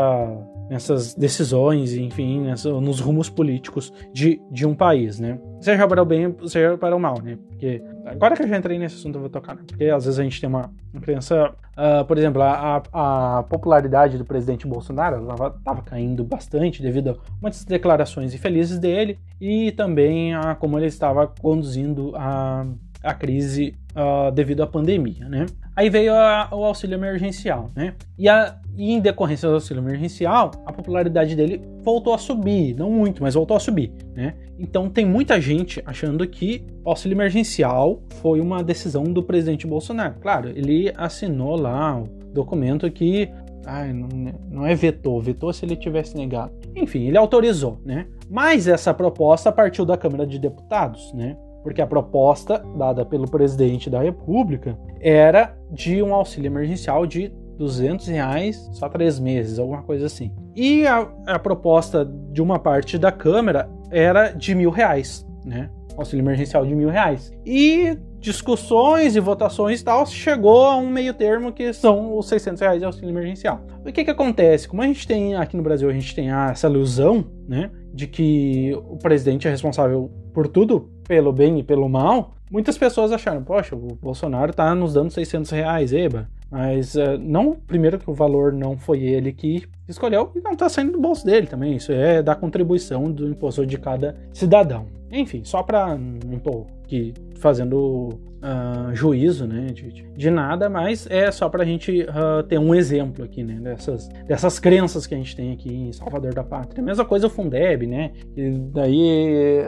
nessas 0.69 1.15
decisões, 1.15 1.95
enfim, 1.95 2.41
nessa, 2.41 2.71
nos 2.81 3.01
rumos 3.01 3.29
políticos 3.29 3.93
de, 4.13 4.41
de 4.51 4.67
um 4.67 4.75
país, 4.75 5.19
né? 5.19 5.39
Seja 5.61 5.87
para 5.87 6.03
o 6.03 6.05
bem, 6.05 6.35
seja 6.47 6.77
para 6.77 6.95
o 6.95 7.01
mal, 7.01 7.21
né? 7.23 7.39
Porque 7.49 7.83
agora 8.05 8.37
que 8.37 8.43
eu 8.43 8.49
já 8.49 8.57
entrei 8.57 8.79
nesse 8.79 8.97
assunto 8.97 9.17
eu 9.17 9.21
vou 9.21 9.31
tocar, 9.31 9.55
né? 9.55 9.63
Porque 9.67 9.85
às 9.85 10.05
vezes 10.05 10.19
a 10.19 10.23
gente 10.23 10.41
tem 10.41 10.49
uma, 10.49 10.71
crença, 11.01 11.55
uh, 11.77 12.05
por 12.05 12.19
exemplo, 12.19 12.43
a, 12.43 12.83
a, 12.93 13.43
popularidade 13.45 14.19
do 14.19 14.25
presidente 14.25 14.67
Bolsonaro 14.67 15.29
estava 15.57 15.83
caindo 15.83 16.25
bastante 16.25 16.83
devido 16.83 17.11
a 17.11 17.17
muitas 17.41 17.65
declarações 17.65 18.35
infelizes 18.35 18.79
dele 18.79 19.19
e 19.41 19.73
também 19.73 20.35
a 20.35 20.55
como 20.55 20.79
ele 20.79 20.87
estava 20.87 21.27
conduzindo 21.41 22.13
a 22.17 22.67
a 23.07 23.15
crise 23.15 23.75
uh, 23.93 24.33
devido 24.33 24.63
à 24.63 24.67
pandemia, 24.67 25.29
né? 25.29 25.47
Aí 25.75 25.89
veio 25.89 26.15
a, 26.15 26.49
o 26.53 26.65
auxílio 26.65 26.97
emergencial, 26.97 27.71
né? 27.75 27.95
E, 28.19 28.29
a, 28.29 28.59
e 28.77 28.93
em 28.93 29.01
decorrência 29.01 29.49
do 29.49 29.55
auxílio 29.55 29.81
emergencial, 29.83 30.51
a 30.67 30.73
popularidade 30.73 31.37
dele 31.37 31.63
voltou 31.83 32.13
a 32.13 32.19
subir, 32.19 32.75
não 32.75 32.91
muito, 32.91 33.23
mas 33.23 33.35
voltou 33.35 33.57
a 33.57 33.61
subir, 33.61 33.93
né? 34.15 34.35
Então 34.59 34.91
tem 34.91 35.07
muita 35.07 35.41
gente 35.41 35.83
achando 35.87 36.27
que 36.27 36.65
o 36.85 36.91
auxílio 36.91 37.15
emergencial 37.15 38.03
foi 38.21 38.41
uma 38.41 38.63
decisão 38.63 39.05
do 39.05 39.23
presidente 39.23 39.67
Bolsonaro. 39.67 40.17
Claro, 40.21 40.49
ele 40.49 40.93
assinou 40.97 41.57
lá 41.57 42.01
o 42.01 42.09
documento 42.33 42.91
que 42.91 43.31
Ai, 43.69 43.93
não, 43.93 44.09
não, 44.49 44.65
é 44.65 44.77
vetou, 44.77 45.21
vetou 45.21 45.53
se 45.53 45.65
ele 45.65 45.75
tivesse 45.75 46.17
negado. 46.17 46.53
Enfim, 46.77 47.09
ele 47.09 47.19
autorizou, 47.19 47.81
né? 47.85 48.07
Mas 48.31 48.69
essa 48.69 48.95
proposta 48.95 49.51
partiu 49.51 49.85
da 49.85 49.97
Câmara 49.97 50.25
de 50.25 50.39
Deputados, 50.39 51.13
né? 51.13 51.37
Porque 51.67 51.83
a 51.83 51.87
proposta 51.87 52.65
dada 52.79 53.05
pelo 53.05 53.29
presidente 53.29 53.91
da 53.91 54.01
República 54.01 54.79
era 55.01 55.59
de 55.69 56.01
um 56.01 56.15
auxílio 56.15 56.47
emergencial 56.47 57.05
de 57.05 57.33
200 57.59 58.07
reais 58.07 58.71
só 58.73 58.89
três 58.89 59.19
meses, 59.19 59.59
alguma 59.59 59.83
coisa 59.83 60.07
assim. 60.07 60.33
E 60.55 60.87
a, 60.87 61.11
a 61.27 61.39
proposta 61.41 62.05
de 62.05 62.41
uma 62.41 62.61
parte 62.61 62.97
da 62.97 63.11
Câmara 63.11 63.69
era 63.91 64.31
de 64.31 64.55
mil 64.55 64.71
reais, 64.71 65.27
né? 65.45 65.69
Auxílio 65.97 66.23
emergencial 66.23 66.65
de 66.65 66.73
mil 66.73 66.89
reais. 66.89 67.33
E 67.45 67.99
discussões 68.21 69.17
e 69.17 69.21
votações 69.21 69.81
e 69.81 69.85
tal, 69.85 70.07
chegou 70.07 70.67
a 70.67 70.77
um 70.77 70.89
meio 70.89 71.15
termo 71.15 71.53
que 71.53 71.73
são 71.73 72.17
os 72.17 72.29
600 72.29 72.61
reais 72.61 72.79
de 72.79 72.85
auxílio 72.85 73.11
emergencial. 73.11 73.61
O 73.85 73.93
que 73.93 74.05
que 74.05 74.11
acontece? 74.13 74.69
Como 74.69 74.83
a 74.83 74.87
gente 74.87 75.05
tem 75.05 75.35
aqui 75.35 75.57
no 75.57 75.65
Brasil, 75.65 75.91
a 75.91 75.93
gente 75.93 76.15
tem 76.15 76.31
essa 76.31 76.69
ilusão, 76.69 77.25
né, 77.49 77.73
de 77.93 78.07
que 78.07 78.73
o 78.89 78.97
presidente 78.99 79.49
é 79.49 79.51
responsável 79.51 80.13
por 80.33 80.47
tudo, 80.47 80.95
pelo 81.07 81.33
bem 81.33 81.59
e 81.59 81.63
pelo 81.63 81.89
mal, 81.89 82.35
muitas 82.51 82.77
pessoas 82.77 83.13
acharam, 83.13 83.43
poxa, 83.43 83.75
o 83.75 83.97
Bolsonaro 84.01 84.53
tá 84.53 84.75
nos 84.75 84.95
dando 84.95 85.11
600 85.11 85.51
reais, 85.51 85.93
eba. 85.93 86.29
Mas 86.51 86.95
uh, 86.95 87.19
não, 87.19 87.55
primeiro 87.55 87.99
que 87.99 88.09
o 88.09 88.15
valor 88.15 88.53
não 88.53 88.77
foi 88.77 89.03
ele 89.03 89.33
que 89.33 89.65
escolheu 89.89 90.31
e 90.35 90.41
não 90.41 90.55
tá 90.55 90.69
saindo 90.69 90.93
do 90.93 91.01
bolso 91.01 91.27
dele 91.27 91.47
também. 91.47 91.75
Isso 91.75 91.93
é 91.93 92.23
da 92.23 92.35
contribuição 92.35 93.11
do 93.11 93.29
imposto 93.29 93.67
de 93.67 93.79
cada 93.79 94.17
cidadão. 94.33 94.87
Enfim, 95.11 95.43
só 95.45 95.63
para 95.63 95.97
não 95.97 96.39
tô 96.39 96.67
aqui 96.85 97.13
fazendo 97.37 98.11
uh, 98.47 98.95
juízo 98.95 99.47
né, 99.47 99.67
de, 99.67 99.91
de, 99.91 100.31
nada, 100.31 100.69
mas 100.71 101.07
é 101.11 101.31
só 101.31 101.49
para 101.49 101.63
a 101.63 101.67
gente 101.67 102.03
uh, 102.03 102.43
ter 102.45 102.59
um 102.59 102.75
exemplo 102.75 103.25
aqui 103.25 103.43
né, 103.43 103.55
dessas, 103.55 104.09
dessas 104.27 104.59
crenças 104.59 105.07
que 105.07 105.15
a 105.15 105.19
gente 105.19 105.35
tem 105.35 105.53
aqui 105.53 105.73
em 105.73 105.93
Salvador 105.93 106.33
da 106.33 106.45
Pátria. 106.45 106.83
Mesma 106.83 107.05
coisa 107.05 107.27
o 107.27 107.31
Fundeb, 107.31 107.87
né? 107.87 108.13
E 108.37 108.51
daí, 108.51 109.63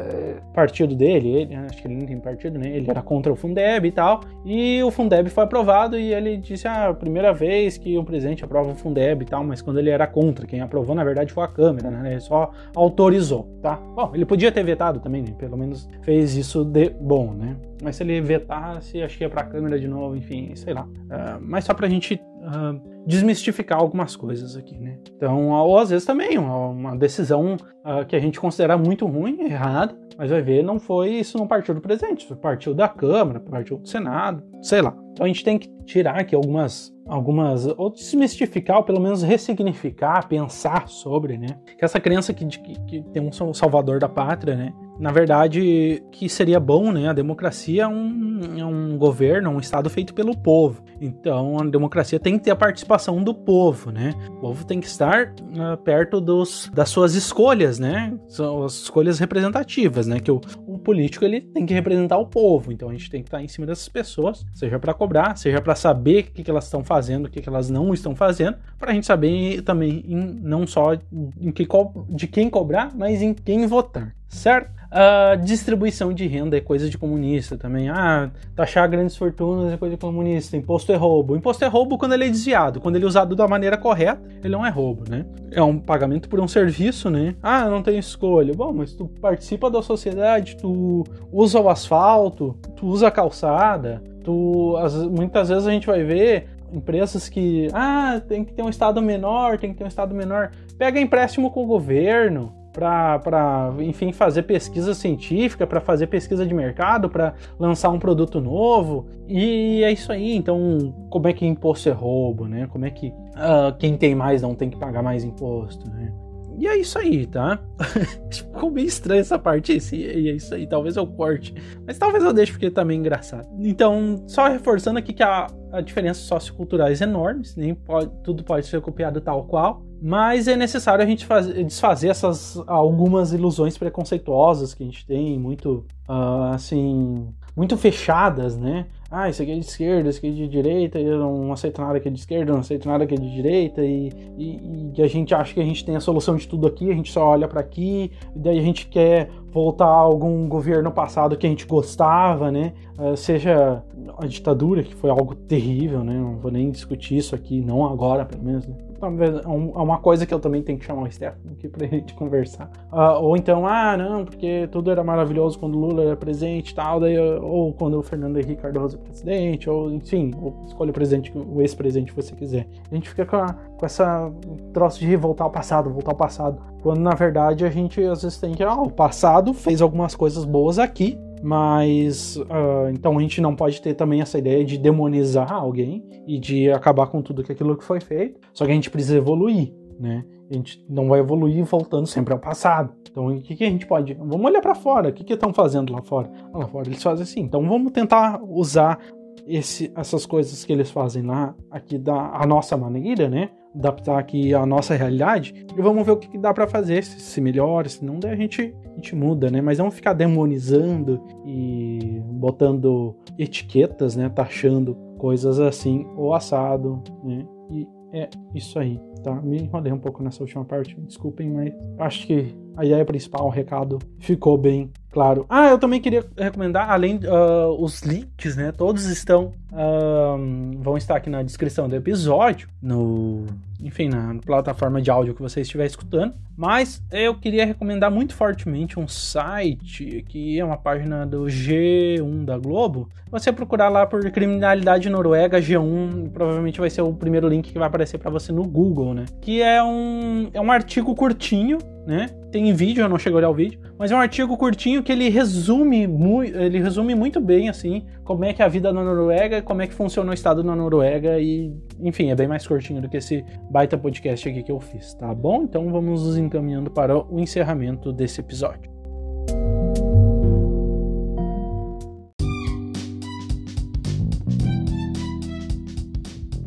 partido 0.55 0.95
dele, 0.95 1.29
ele, 1.29 1.55
acho 1.55 1.81
que 1.81 1.89
ele 1.89 1.97
não 1.97 2.07
tem 2.07 2.19
partido, 2.19 2.59
né? 2.59 2.69
Ele 2.77 2.89
era 2.89 3.03
contra 3.03 3.33
o 3.33 3.37
Fundeb 3.37 3.87
e 3.87 3.93
tal, 3.93 4.21
e 4.45 4.83
o 4.83 4.91
Fundeb 4.91 5.29
foi 5.31 5.45
aprovado 5.45 5.99
e 5.99 6.13
ele 6.13 6.37
disse 6.37 6.69
ah, 6.69 6.89
a 6.89 6.95
primeira 6.95 7.33
vez 7.33 7.77
que 7.77 7.97
o 7.99 8.05
presidente 8.05 8.45
aprova 8.45 8.71
o 8.71 8.75
Fundeb 8.75 9.23
e 9.23 9.27
tal, 9.27 9.43
mas 9.43 9.61
quando 9.61 9.79
ele 9.79 9.91
era 9.91 10.07
contra, 10.07 10.47
quem 10.47 10.61
aprovou 10.61 10.95
na 10.95 11.05
verdade 11.05 11.33
foi 11.33 11.45
a 11.45 11.49
Câmara, 11.49 11.91
né? 11.91 12.13
Ele 12.13 12.21
só 12.21 12.51
autorizou, 12.75 13.49
tá? 13.63 13.77
Bom, 13.77 14.13
ele 14.15 14.25
podia 14.25 14.53
ter 14.53 14.63
vetado 14.63 15.01
também, 15.01 15.23
né? 15.23 15.35
Pelo 15.39 15.57
menos 15.57 15.89
fez 16.03 16.37
isso 16.37 16.65
de 16.65 16.91
bom, 16.91 17.33
né? 17.33 17.57
Mas 17.83 17.97
se 17.97 18.03
ele 18.03 18.21
vetasse, 18.21 19.03
acho 19.03 19.17
que 19.17 19.25
ia 19.25 19.31
pra 19.31 19.45
câmera 19.45 19.79
de 19.79 19.89
novo, 19.89 20.17
enfim, 20.17 20.55
sei 20.55 20.75
lá. 20.75 20.85
Uh, 20.85 21.41
mas 21.41 21.65
só 21.65 21.75
pra 21.75 21.89
gente 21.89 22.15
uh, 22.15 23.07
desmistificar 23.07 23.79
algumas 23.79 24.17
coisas 24.17 24.57
aqui, 24.57 24.79
né? 24.79 24.99
Então, 25.17 25.49
ou 25.51 25.79
às 25.79 25.91
vezes 25.91 26.07
também, 26.07 26.39
uma, 26.39 26.69
uma 26.69 26.97
decisão 26.97 27.55
uh, 27.55 28.05
que 28.07 28.17
a 28.17 28.21
gente 28.21 28.41
considera 28.41 28.77
muito 28.77 29.07
ruim, 29.07 29.41
errada, 29.43 29.97
mas 30.19 30.31
vai 30.31 30.43
ver, 30.43 30.65
não 30.65 30.81
foi 30.81 31.11
isso 31.11 31.39
não 31.39 31.47
partiu 31.47 31.75
do 31.75 31.81
presidente, 31.81 32.25
isso 32.25 32.37
partiu 32.37 32.75
da 32.75 32.89
Câmara, 32.89 33.39
partiu 33.39 33.79
do 33.79 33.89
Senado, 33.89 34.43
sei 34.61 34.83
lá. 34.83 34.95
Então 35.13 35.25
a 35.25 35.29
gente 35.29 35.45
tem 35.45 35.59
que 35.59 35.69
tirar 35.85 36.19
aqui 36.19 36.35
algumas, 36.35 36.93
algumas 37.07 37.67
ou 37.67 37.91
desmistificar, 37.91 38.79
ou 38.79 38.83
pelo 38.83 39.01
menos 39.01 39.23
ressignificar, 39.23 40.29
pensar 40.29 40.89
sobre, 40.89 41.39
né? 41.39 41.59
Que 41.79 41.85
essa 41.85 42.01
crença 42.01 42.35
que, 42.35 42.45
que, 42.47 42.81
que 42.81 43.03
tem 43.13 43.23
um 43.23 43.53
salvador 43.53 44.01
da 44.01 44.09
pátria, 44.09 44.57
né? 44.57 44.73
Na 44.99 45.13
verdade, 45.13 46.03
que 46.11 46.29
seria 46.29 46.59
bom, 46.59 46.91
né? 46.91 47.09
A 47.09 47.13
democracia 47.13 47.85
é 47.85 47.89
um, 47.89 48.41
é 48.59 48.65
um 48.65 48.99
governo, 48.99 49.51
um 49.51 49.61
Estado 49.61 49.89
feito 49.89 50.13
pelo 50.13 50.37
povo. 50.37 50.83
Então, 51.01 51.59
a 51.61 51.65
democracia 51.65 52.19
tem 52.19 52.37
que 52.37 52.45
ter 52.45 52.51
a 52.51 52.57
participação 52.57 53.23
do 53.23 53.33
povo, 53.33 53.91
né? 53.91 54.15
O 54.31 54.41
povo 54.41 54.65
tem 54.65 54.81
que 54.81 54.87
estar 54.87 55.33
uh, 55.33 55.77
perto 55.79 56.21
dos, 56.21 56.71
das 56.75 56.89
suas 56.89 57.15
escolhas, 57.15 57.79
né? 57.79 58.19
São 58.27 58.65
as 58.65 58.75
escolhas 58.75 59.19
representativas, 59.19 60.07
né? 60.07 60.19
Que 60.19 60.31
o, 60.31 60.41
o, 60.67 60.79
político 60.79 61.25
ele 61.25 61.41
tem 61.41 61.65
que 61.65 61.75
representar 61.75 62.19
o 62.19 62.27
povo. 62.27 62.73
Então, 62.73 62.89
a 62.89 62.93
gente 62.93 63.11
tem 63.11 63.23
que 63.23 63.29
estar 63.29 63.43
em 63.43 63.49
cima 63.49 63.67
dessas 63.67 63.89
pessoas, 63.89 64.45
seja 64.55 64.79
para 64.79 64.93
cobrar, 64.93 65.37
seja 65.37 65.61
para 65.61 65.75
saber 65.75 66.21
o 66.21 66.33
que, 66.33 66.43
que 66.43 66.51
elas 66.51 66.65
estão 66.65 66.83
fazendo, 66.83 67.27
o 67.27 67.31
que, 67.31 67.41
que 67.41 67.49
elas 67.49 67.71
não 67.71 67.95
estão 67.95 68.17
fazendo, 68.17 68.57
para 68.79 68.91
a 68.91 68.95
gente 68.95 69.07
saber 69.07 69.63
também 69.63 70.05
em, 70.09 70.41
não 70.43 70.67
só 70.67 70.95
em 71.41 71.53
que, 71.53 71.67
de 72.09 72.27
quem 72.27 72.51
cobrar, 72.51 72.91
mas 72.95 73.23
em 73.23 73.33
quem 73.35 73.67
votar, 73.67 74.15
certo? 74.29 74.79
Uh, 74.89 75.37
distribuição 75.45 76.15
de 76.15 76.27
renda 76.27 76.57
é 76.57 76.61
coisa 76.61 76.89
de 76.89 76.97
comunista 76.97 77.59
também. 77.59 77.91
Ah, 77.91 78.31
taxar 78.57 78.89
grandes 78.89 79.17
fortunas 79.17 79.71
é 79.71 79.77
coisa 79.77 79.97
de 79.97 80.01
comunista. 80.01 80.57
Imposto 80.57 80.91
é 80.93 80.97
roubo. 80.97 81.37
Imposto 81.37 81.63
é 81.65 81.69
roubo 81.69 81.99
quando 81.99 82.15
ele 82.15 82.25
é 82.25 82.29
desviado. 82.29 82.81
Quando 82.81 82.97
ele 82.97 83.05
é 83.05 83.09
usado 83.09 83.37
da 83.37 83.47
maneira 83.47 83.77
correta, 83.77 84.23
ele 84.43 84.49
não 84.49 84.65
é 84.65 84.71
roubo, 84.71 85.05
né? 85.09 85.27
É 85.51 85.63
um 85.63 85.79
pagamento 85.79 86.29
por 86.29 86.41
um 86.41 86.49
serviço, 86.49 87.11
né? 87.11 87.35
Ah, 87.43 87.69
não 87.69 87.83
tem 87.83 87.99
escolha. 87.99 88.55
Bom, 88.55 88.73
mas 88.73 88.95
tu 88.95 89.07
participa 89.21 89.71
da 89.71 89.83
sociedade, 89.83 90.57
tu 90.57 91.05
usa 91.31 91.61
o 91.61 91.69
asfalto, 91.69 92.57
tu 92.75 92.87
usa 92.87 93.09
a 93.09 93.11
calçada, 93.11 94.03
tu... 94.25 94.75
As, 94.79 94.95
muitas 94.95 95.51
vezes 95.51 95.67
a 95.67 95.71
gente 95.71 95.87
vai 95.87 96.03
ver 96.03 96.49
empresas 96.73 97.29
que... 97.29 97.69
Ah, 97.75 98.23
tem 98.27 98.43
que 98.43 98.55
ter 98.55 98.63
um 98.63 98.71
estado 98.71 99.03
menor, 99.03 99.59
tem 99.59 99.71
que 99.71 99.77
ter 99.77 99.85
um 99.85 99.89
estado 99.89 100.15
menor. 100.15 100.51
Pega 100.79 100.99
empréstimo 100.99 101.51
com 101.51 101.65
o 101.65 101.67
governo 101.67 102.55
para, 102.73 103.73
enfim, 103.81 104.13
fazer 104.13 104.43
pesquisa 104.43 104.95
científica, 104.95 105.67
para 105.67 105.81
fazer 105.81 106.07
pesquisa 106.07 106.47
de 106.47 106.55
mercado, 106.55 107.09
para 107.09 107.35
lançar 107.59 107.91
um 107.91 107.99
produto 107.99 108.41
novo. 108.41 109.07
E 109.27 109.83
é 109.83 109.93
isso 109.93 110.13
aí. 110.13 110.37
Então, 110.37 110.95
como 111.11 111.29
é 111.29 111.33
que 111.33 111.47
imposto 111.47 111.89
é 111.89 111.93
roubo, 111.93 112.47
né? 112.47 112.67
Como 112.69 112.85
é 112.85 112.91
que 112.91 113.09
uh, 113.09 113.77
quem 113.79 113.97
tem 113.97 114.15
mais 114.15 114.43
não 114.43 114.55
tem 114.55 114.71
que 114.71 114.77
pagar 114.77 115.03
mais 115.03 115.25
imposto, 115.25 115.89
né? 115.91 116.13
E 116.59 116.67
é 116.67 116.77
isso 116.77 116.99
aí, 116.99 117.25
tá? 117.25 117.61
Ficou 118.33 118.69
bem 118.69 118.85
estranho 118.85 119.21
essa 119.21 119.39
parte, 119.39 119.73
e 119.93 120.29
é 120.29 120.33
isso 120.35 120.53
aí. 120.53 120.67
Talvez 120.67 120.97
eu 120.97 121.07
corte, 121.07 121.55
mas 121.87 121.97
talvez 121.97 122.25
eu 122.25 122.33
deixe 122.33 122.51
porque 122.51 122.69
tá 122.69 122.85
meio 122.85 122.99
engraçado. 122.99 123.49
Então, 123.61 124.25
só 124.27 124.49
reforçando 124.49 124.99
aqui 124.99 125.13
que 125.13 125.23
a, 125.23 125.47
a 125.71 125.81
diferença 125.81 126.19
socioculturais 126.19 127.01
é 127.01 127.05
enormes, 127.05 127.55
nem 127.55 127.77
pode, 127.77 128.11
tudo 128.25 128.43
pode 128.43 128.67
ser 128.67 128.81
copiado 128.81 129.21
tal 129.21 129.45
qual. 129.45 129.88
Mas 130.01 130.47
é 130.47 130.57
necessário 130.57 131.05
a 131.05 131.07
gente 131.07 131.27
fazer, 131.27 131.65
desfazer 131.65 132.09
essas 132.09 132.63
algumas 132.67 133.33
ilusões 133.33 133.77
preconceituosas 133.77 134.75
que 134.75 134.83
a 134.83 134.87
gente 134.87 135.05
tem, 135.05 135.39
muito 135.39 135.85
uh, 136.09 136.53
assim, 136.55 137.29
muito 137.57 137.77
fechadas, 137.77 138.57
né? 138.57 138.87
Ah, 139.11 139.29
isso 139.29 139.43
aqui 139.43 139.51
é 139.51 139.55
de 139.55 139.65
esquerda, 139.65 140.11
isso 140.11 140.19
aqui 140.19 140.29
é 140.29 140.31
de 140.31 140.47
direita, 140.47 141.01
eu 141.01 141.19
não 141.19 141.53
aceito 141.53 141.81
nada 141.81 141.99
que 141.99 142.09
é 142.09 142.11
de 142.11 142.19
esquerda, 142.19 142.53
não 142.53 142.61
aceito 142.61 142.87
nada 142.87 143.07
que 143.07 143.15
é 143.15 143.17
de 143.17 143.33
direita, 143.33 143.83
e, 143.83 144.13
e, 144.37 144.93
e 144.95 145.03
a 145.03 145.09
gente 145.09 145.35
acha 145.35 145.55
que 145.55 145.61
a 145.61 145.65
gente 145.65 145.83
tem 145.85 145.97
a 145.97 146.01
solução 146.01 146.37
de 146.37 146.47
tudo 146.47 146.67
aqui, 146.67 146.91
a 146.91 146.95
gente 146.95 147.11
só 147.11 147.27
olha 147.27 147.49
para 147.49 147.59
aqui, 147.59 148.13
e 148.37 148.39
daí 148.39 148.59
a 148.59 148.63
gente 148.63 148.87
quer 148.87 149.31
voltar 149.53 149.87
a 149.87 149.89
algum 149.89 150.49
governo 150.49 150.91
passado 150.91 151.37
que 151.37 151.47
a 151.47 151.51
gente 151.51 151.67
gostava, 151.67 152.51
né? 152.51 152.73
Uh, 152.99 153.17
seja 153.17 153.83
a 154.19 154.27
ditadura, 154.27 154.83
que 154.83 154.95
foi 154.95 155.11
algo 155.11 155.35
terrível, 155.35 156.05
né? 156.05 156.15
Não 156.15 156.37
vou 156.37 156.51
nem 156.51 156.71
discutir 156.71 157.17
isso 157.17 157.35
aqui, 157.35 157.61
não 157.61 157.87
agora, 157.87 158.25
pelo 158.25 158.43
menos, 158.43 158.67
né? 158.67 158.75
talvez 158.99 159.37
é, 159.37 159.43
é 159.45 159.49
uma 159.49 159.99
coisa 159.99 160.27
que 160.27 160.35
eu 160.35 160.41
também 160.41 160.63
tenho 160.63 160.79
que 160.79 160.85
chamar 160.85 161.03
o 161.03 161.11
Stefano 161.11 161.53
aqui 161.53 161.69
pra 161.69 161.87
gente 161.89 162.15
conversar. 162.15 162.71
Uh, 162.93 163.23
ou 163.23 163.37
então, 163.37 163.67
ah, 163.67 163.97
não, 163.97 164.25
porque 164.25 164.69
tudo 164.71 164.91
era 164.91 165.03
maravilhoso 165.03 165.59
quando 165.59 165.79
Lula 165.79 166.03
era 166.03 166.17
presidente 166.17 166.71
e 166.71 166.75
tal, 166.75 167.01
daí, 167.01 167.19
ou 167.19 167.73
quando 167.73 167.99
o 167.99 168.03
Fernando 168.03 168.37
Henrique 168.39 168.63
Cardoso 168.63 168.97
é 168.97 169.01
presidente, 169.01 169.71
ou 169.71 169.91
enfim, 169.93 170.33
escolha 170.67 170.91
o 170.91 170.95
presidente, 170.95 171.33
o 171.37 171.61
ex-presidente 171.61 172.13
que 172.13 172.23
você 172.23 172.35
quiser. 172.35 172.67
A 172.91 172.95
gente 172.95 173.09
fica 173.09 173.25
com, 173.25 173.37
a, 173.37 173.53
com 173.79 173.87
essa 173.87 174.31
troço 174.73 174.99
de 174.99 175.17
voltar 175.17 175.45
ao 175.45 175.51
passado, 175.51 175.91
voltar 175.91 176.11
ao 176.11 176.17
passado. 176.17 176.61
Quando 176.83 177.01
na 177.01 177.15
verdade 177.15 177.65
a 177.65 177.71
gente 177.71 178.03
às 178.03 178.23
vezes 178.23 178.39
tem 178.39 178.53
que, 178.53 178.63
ah, 178.63 178.75
o 178.75 178.91
passado 178.91 179.55
fez 179.55 179.81
algumas 179.81 180.15
coisas 180.15 180.45
boas 180.45 180.79
aqui, 180.79 181.19
mas 181.43 182.37
uh, 182.37 182.91
então 182.93 183.17
a 183.17 183.23
gente 183.23 183.41
não 183.41 183.55
pode 183.55 183.81
ter 183.81 183.95
também 183.95 184.21
essa 184.21 184.39
ideia 184.39 184.65
de 184.65 184.77
demonizar 184.77 185.53
alguém 185.53 186.05
e 186.27 186.39
de 186.39 186.71
acabar 186.71 187.07
com 187.07 187.23
tudo 187.23 187.43
aquilo 187.43 187.77
que 187.77 187.85
foi 187.85 188.01
feito. 188.01 188.41
Só 188.53 188.65
que 188.65 188.73
a 188.73 188.75
gente 188.75 188.91
precisa 188.91 189.17
evoluir, 189.17 189.73
né? 189.99 190.25
A 190.51 190.55
gente 190.55 190.85
não 190.89 191.09
vai 191.09 191.21
evoluir 191.21 191.63
voltando 191.65 192.07
sempre 192.07 192.33
ao 192.33 192.39
passado. 192.39 192.93
Então, 193.11 193.27
o 193.29 193.41
que, 193.41 193.55
que 193.55 193.65
a 193.65 193.69
gente 193.69 193.87
pode? 193.87 194.15
Vamos 194.15 194.47
olhar 194.47 194.63
para 194.63 194.75
fora. 194.75 195.11
O 195.11 195.13
que, 195.13 195.23
que 195.23 195.35
estão 195.35 195.53
fazendo 195.53 195.93
lá 195.93 196.01
fora? 196.03 196.31
Lá 196.55 196.67
fora 196.67 196.89
eles 196.89 197.03
fazem 197.03 197.23
assim. 197.23 197.41
Então, 197.41 197.67
vamos 197.69 197.93
tentar 197.93 198.41
usar 198.43 198.99
esse, 199.47 199.93
essas 199.95 200.25
coisas 200.25 200.65
que 200.65 200.73
eles 200.73 200.91
fazem 200.91 201.23
lá 201.23 201.55
aqui 201.71 201.99
da 201.99 202.31
a 202.33 202.47
nossa 202.47 202.77
maneira, 202.77 203.29
né? 203.29 203.51
Adaptar 203.75 204.19
aqui 204.19 204.55
a 204.55 204.65
nossa 204.67 204.95
realidade 204.95 205.67
e 205.77 205.83
vamos 205.83 206.05
ver 206.05 206.13
o 206.13 206.17
que, 206.17 206.39
dá 206.39 206.53
para 206.53 206.67
fazer, 206.67 207.03
se, 207.05 207.21
se 207.21 207.41
melhora, 207.41 207.89
se 207.89 208.05
não 208.05 208.19
der 208.19 208.33
a 208.33 208.37
gente, 208.37 208.75
a 208.85 208.95
gente 208.95 209.15
muda, 209.15 209.51
né? 209.51 209.61
Mas 209.61 209.79
não 209.79 209.91
ficar 209.91 210.13
demonizando 210.13 211.23
e 211.45 212.21
botando 212.27 213.17
etiquetas, 213.39 214.17
né? 214.17 214.29
Taxando 214.29 214.95
coisas 215.19 215.59
assim 215.61 216.07
ou 216.17 216.35
assado, 216.35 217.03
né? 217.23 217.47
E 217.71 217.87
é 218.13 218.29
isso 218.55 218.79
aí, 218.79 218.99
tá? 219.23 219.35
Me 219.43 219.59
enrolei 219.59 219.93
um 219.93 219.99
pouco 219.99 220.23
nessa 220.23 220.43
última 220.43 220.65
parte, 220.65 220.99
desculpem, 221.01 221.51
mas 221.51 221.73
acho 221.99 222.27
que 222.27 222.55
a 222.77 222.85
ideia 222.85 223.05
principal, 223.05 223.47
o 223.47 223.51
recado 223.51 223.99
ficou 224.19 224.57
bem 224.57 224.91
claro. 225.11 225.45
Ah, 225.49 225.69
eu 225.69 225.79
também 225.79 226.01
queria 226.01 226.25
recomendar, 226.37 226.91
além 226.91 227.17
uh, 227.17 227.71
os 227.83 228.03
links, 228.03 228.57
né? 228.57 228.73
Todos 228.73 229.07
estão 229.07 229.53
uh, 229.73 230.79
vão 230.83 230.97
estar 230.97 231.17
aqui 231.17 231.31
na 231.31 231.43
descrição 231.43 231.89
do 231.89 231.97
episódio, 231.97 232.69
no 232.83 233.47
enfim, 233.81 234.09
na 234.09 234.35
plataforma 234.45 235.01
de 235.01 235.11
áudio 235.11 235.35
que 235.35 235.43
você 235.43 235.61
estiver 235.61 235.87
escutando. 235.87 236.35
Mas 236.57 237.01
eu 237.13 237.35
queria 237.35 237.65
recomendar 237.65 238.11
muito 238.11 238.35
fortemente 238.35 238.99
um 238.99 239.07
site 239.07 240.25
que 240.29 240.59
é 240.59 240.65
uma 240.65 240.77
página 240.77 241.25
do 241.25 241.45
G1 241.45 242.45
da 242.45 242.59
Globo. 242.59 243.09
Você 243.31 243.53
procurar 243.53 243.89
lá 243.89 244.05
por 244.05 244.29
criminalidade 244.31 245.09
noruega 245.09 245.61
G1, 245.61 246.31
provavelmente 246.33 246.81
vai 246.81 246.91
ser 246.91 247.03
o 247.03 247.13
primeiro 247.13 247.49
link 247.49 247.71
que 247.71 247.79
vai 247.79 247.87
aparecer 247.87 248.19
para 248.19 248.31
você 248.31 248.51
no 248.51 248.65
Google, 248.65 249.15
né? 249.15 249.27
Que 249.41 249.63
é 249.63 249.83
um 249.83 250.51
é 250.53 250.61
um 250.61 250.73
artigo 250.73 251.15
curtinho 251.15 251.79
né? 252.09 252.31
Tem 252.51 252.73
vídeo, 252.73 253.03
eu 253.03 253.09
não 253.09 253.19
chego 253.19 253.37
a 253.37 253.41
olhar 253.41 253.51
o 253.51 253.55
vídeo, 253.55 253.79
mas 253.99 254.11
é 254.11 254.17
um 254.17 254.19
artigo 254.19 254.57
curtinho 254.57 255.03
que 255.03 255.13
ele 255.13 255.29
resume, 255.29 256.07
muito, 256.07 256.57
ele 256.57 256.79
resume 256.79 257.15
muito 257.15 257.39
bem, 257.39 257.69
assim, 257.69 258.03
como 258.25 258.47
é 258.47 258.55
que 258.55 258.63
é 258.63 258.65
a 258.65 258.69
vida 258.69 258.91
na 258.91 259.05
Noruega, 259.05 259.58
como 259.63 259.83
é 259.83 259.87
que 259.87 259.95
funciona 259.95 260.31
o 260.31 260.35
estado 260.35 260.63
na 260.65 260.75
Noruega 260.75 261.39
e, 261.39 261.73
enfim, 262.01 262.31
é 262.31 262.35
bem 262.35 262.49
mais 262.49 262.67
curtinho 262.67 263.01
do 263.01 263.09
que 263.09 263.17
esse 263.17 263.45
baita 263.71 263.97
podcast 263.97 264.49
aqui 264.49 264.63
que 264.63 264.73
eu 264.73 264.81
fiz, 264.81 265.15
tá 265.15 265.35
bom? 265.35 265.63
Então 265.63 265.91
vamos 265.91 266.27
nos 266.27 266.37
encaminhando 266.37 266.91
para 266.91 267.17
o 267.17 267.39
encerramento 267.39 268.13
desse 268.13 268.41
episódio. 268.41 268.91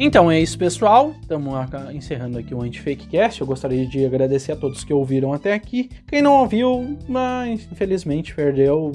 Então 0.03 0.31
é 0.31 0.41
isso, 0.41 0.57
pessoal. 0.57 1.13
Estamos 1.21 1.53
encerrando 1.93 2.39
aqui 2.39 2.55
o 2.55 2.61
Antifakecast. 2.63 3.39
Eu 3.39 3.45
gostaria 3.45 3.85
de 3.85 4.03
agradecer 4.03 4.51
a 4.51 4.55
todos 4.55 4.83
que 4.83 4.91
ouviram 4.91 5.31
até 5.31 5.53
aqui. 5.53 5.91
Quem 6.07 6.23
não 6.23 6.39
ouviu, 6.39 6.97
mas 7.07 7.71
infelizmente 7.71 8.33
perdeu 8.33 8.93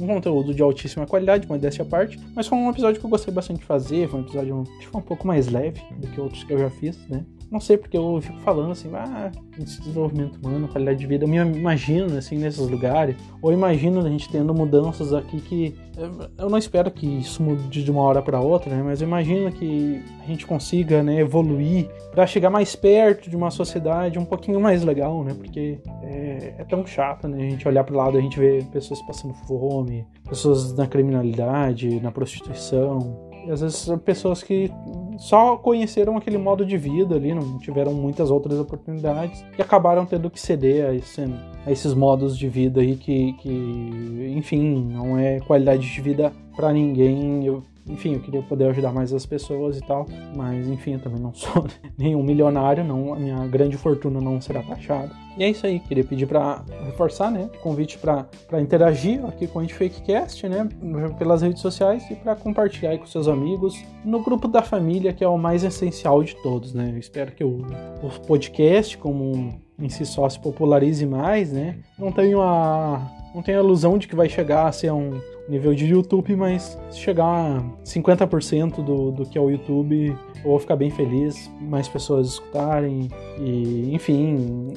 um 0.00 0.06
conteúdo 0.08 0.52
de 0.52 0.60
altíssima 0.60 1.06
qualidade, 1.06 1.46
modéstia 1.46 1.84
à 1.84 1.86
parte. 1.86 2.18
Mas 2.34 2.48
foi 2.48 2.58
um 2.58 2.68
episódio 2.68 2.98
que 2.98 3.06
eu 3.06 3.10
gostei 3.10 3.32
bastante 3.32 3.60
de 3.60 3.64
fazer. 3.64 4.08
Foi 4.08 4.18
um 4.18 4.24
episódio 4.24 4.56
um, 4.56 4.98
um 4.98 5.00
pouco 5.00 5.24
mais 5.24 5.46
leve 5.46 5.80
do 5.96 6.08
que 6.08 6.20
outros 6.20 6.42
que 6.42 6.52
eu 6.52 6.58
já 6.58 6.68
fiz, 6.68 6.98
né? 7.08 7.24
não 7.50 7.58
sei, 7.58 7.76
porque 7.76 7.96
eu 7.96 8.20
fico 8.22 8.38
falando 8.40 8.70
assim, 8.70 8.88
ah, 8.94 9.32
desenvolvimento 9.58 10.36
humano, 10.36 10.68
qualidade 10.68 11.00
de 11.00 11.06
vida, 11.06 11.24
eu 11.24 11.28
me 11.28 11.36
imagino 11.36 12.16
assim 12.16 12.38
nesses 12.38 12.60
lugares, 12.68 13.16
ou 13.42 13.52
imagino 13.52 14.00
a 14.00 14.08
gente 14.08 14.28
tendo 14.28 14.54
mudanças 14.54 15.12
aqui 15.12 15.40
que 15.40 15.74
eu 16.38 16.48
não 16.48 16.58
espero 16.58 16.90
que 16.90 17.06
isso 17.06 17.42
mude 17.42 17.84
de 17.84 17.90
uma 17.90 18.02
hora 18.02 18.22
para 18.22 18.40
outra, 18.40 18.74
né? 18.74 18.82
Mas 18.82 19.00
eu 19.00 19.08
imagino 19.08 19.52
que 19.52 20.02
a 20.22 20.26
gente 20.26 20.46
consiga, 20.46 21.02
né, 21.02 21.20
evoluir 21.20 21.88
para 22.10 22.26
chegar 22.26 22.50
mais 22.50 22.74
perto 22.74 23.28
de 23.28 23.36
uma 23.36 23.50
sociedade 23.50 24.18
um 24.18 24.24
pouquinho 24.24 24.60
mais 24.60 24.82
legal, 24.82 25.22
né? 25.22 25.34
Porque 25.34 25.78
é, 26.02 26.54
é 26.58 26.64
tão 26.64 26.86
chato, 26.86 27.28
né? 27.28 27.46
A 27.46 27.50
gente 27.50 27.68
olhar 27.68 27.84
para 27.84 27.94
o 27.94 27.98
lado, 27.98 28.16
a 28.16 28.20
gente 28.20 28.38
vê 28.38 28.64
pessoas 28.72 29.02
passando 29.02 29.34
fome, 29.34 30.06
pessoas 30.28 30.74
na 30.74 30.86
criminalidade, 30.86 32.00
na 32.00 32.10
prostituição, 32.10 33.30
às 33.48 33.60
vezes 33.60 33.88
pessoas 34.04 34.42
que 34.42 34.70
só 35.20 35.54
conheceram 35.58 36.16
aquele 36.16 36.38
modo 36.38 36.64
de 36.64 36.78
vida 36.78 37.14
ali, 37.14 37.34
não 37.34 37.58
tiveram 37.58 37.92
muitas 37.92 38.30
outras 38.30 38.58
oportunidades 38.58 39.44
e 39.56 39.60
acabaram 39.60 40.06
tendo 40.06 40.30
que 40.30 40.40
ceder 40.40 40.86
a, 40.86 40.94
esse, 40.94 41.20
a 41.66 41.70
esses 41.70 41.92
modos 41.92 42.38
de 42.38 42.48
vida 42.48 42.80
aí 42.80 42.96
que, 42.96 43.34
que, 43.34 44.32
enfim, 44.34 44.82
não 44.90 45.18
é 45.18 45.38
qualidade 45.40 45.82
de 45.82 46.00
vida 46.00 46.32
para 46.56 46.72
ninguém. 46.72 47.44
Eu 47.44 47.62
enfim, 47.86 48.14
eu 48.14 48.20
queria 48.20 48.42
poder 48.42 48.68
ajudar 48.68 48.92
mais 48.92 49.12
as 49.12 49.26
pessoas 49.26 49.76
e 49.76 49.80
tal, 49.80 50.06
mas 50.36 50.68
enfim, 50.68 50.92
eu 50.92 51.00
também 51.00 51.20
não 51.20 51.34
sou 51.34 51.66
nenhum 51.98 52.22
milionário, 52.22 52.84
não, 52.84 53.12
a 53.12 53.18
minha 53.18 53.46
grande 53.46 53.76
fortuna 53.76 54.20
não 54.20 54.40
será 54.40 54.62
taxada. 54.62 55.10
E 55.40 55.42
é 55.42 55.48
isso 55.48 55.66
aí, 55.66 55.80
queria 55.80 56.04
pedir 56.04 56.26
para 56.26 56.62
reforçar, 56.84 57.30
né, 57.30 57.48
convite 57.62 57.96
para 57.96 58.60
interagir 58.60 59.24
aqui 59.24 59.46
com 59.46 59.60
a 59.60 59.66
Fakecast, 59.66 60.46
né, 60.46 60.68
pelas 61.18 61.40
redes 61.40 61.62
sociais 61.62 62.04
e 62.10 62.14
para 62.14 62.36
compartilhar 62.36 62.98
com 62.98 63.06
seus 63.06 63.26
amigos 63.26 63.82
no 64.04 64.22
grupo 64.22 64.46
da 64.46 64.60
família, 64.60 65.14
que 65.14 65.24
é 65.24 65.28
o 65.28 65.38
mais 65.38 65.64
essencial 65.64 66.22
de 66.22 66.36
todos, 66.42 66.74
né. 66.74 66.90
Eu 66.92 66.98
espero 66.98 67.32
que 67.32 67.42
o, 67.42 67.64
o 68.02 68.10
podcast 68.26 68.98
como 68.98 69.58
em 69.78 69.88
si 69.88 70.04
só 70.04 70.28
se 70.28 70.38
popularize 70.38 71.06
mais, 71.06 71.50
né? 71.50 71.78
Não 71.98 72.12
tenho 72.12 72.42
a 72.42 73.00
não 73.34 73.42
tenho 73.42 73.60
a 73.60 73.64
ilusão 73.64 73.96
de 73.96 74.08
que 74.08 74.16
vai 74.16 74.28
chegar 74.28 74.66
a 74.66 74.72
ser 74.72 74.92
um 74.92 75.20
nível 75.48 75.74
de 75.74 75.86
YouTube, 75.86 76.34
mas 76.36 76.78
se 76.90 76.98
chegar 76.98 77.24
a 77.26 77.62
50% 77.84 78.84
do, 78.84 79.10
do 79.10 79.24
que 79.24 79.38
é 79.38 79.40
o 79.40 79.50
YouTube, 79.50 80.16
eu 80.36 80.50
vou 80.50 80.58
ficar 80.58 80.76
bem 80.76 80.90
feliz, 80.90 81.50
mais 81.60 81.88
pessoas 81.88 82.28
escutarem 82.28 83.08
e, 83.38 83.94
enfim, 83.94 84.68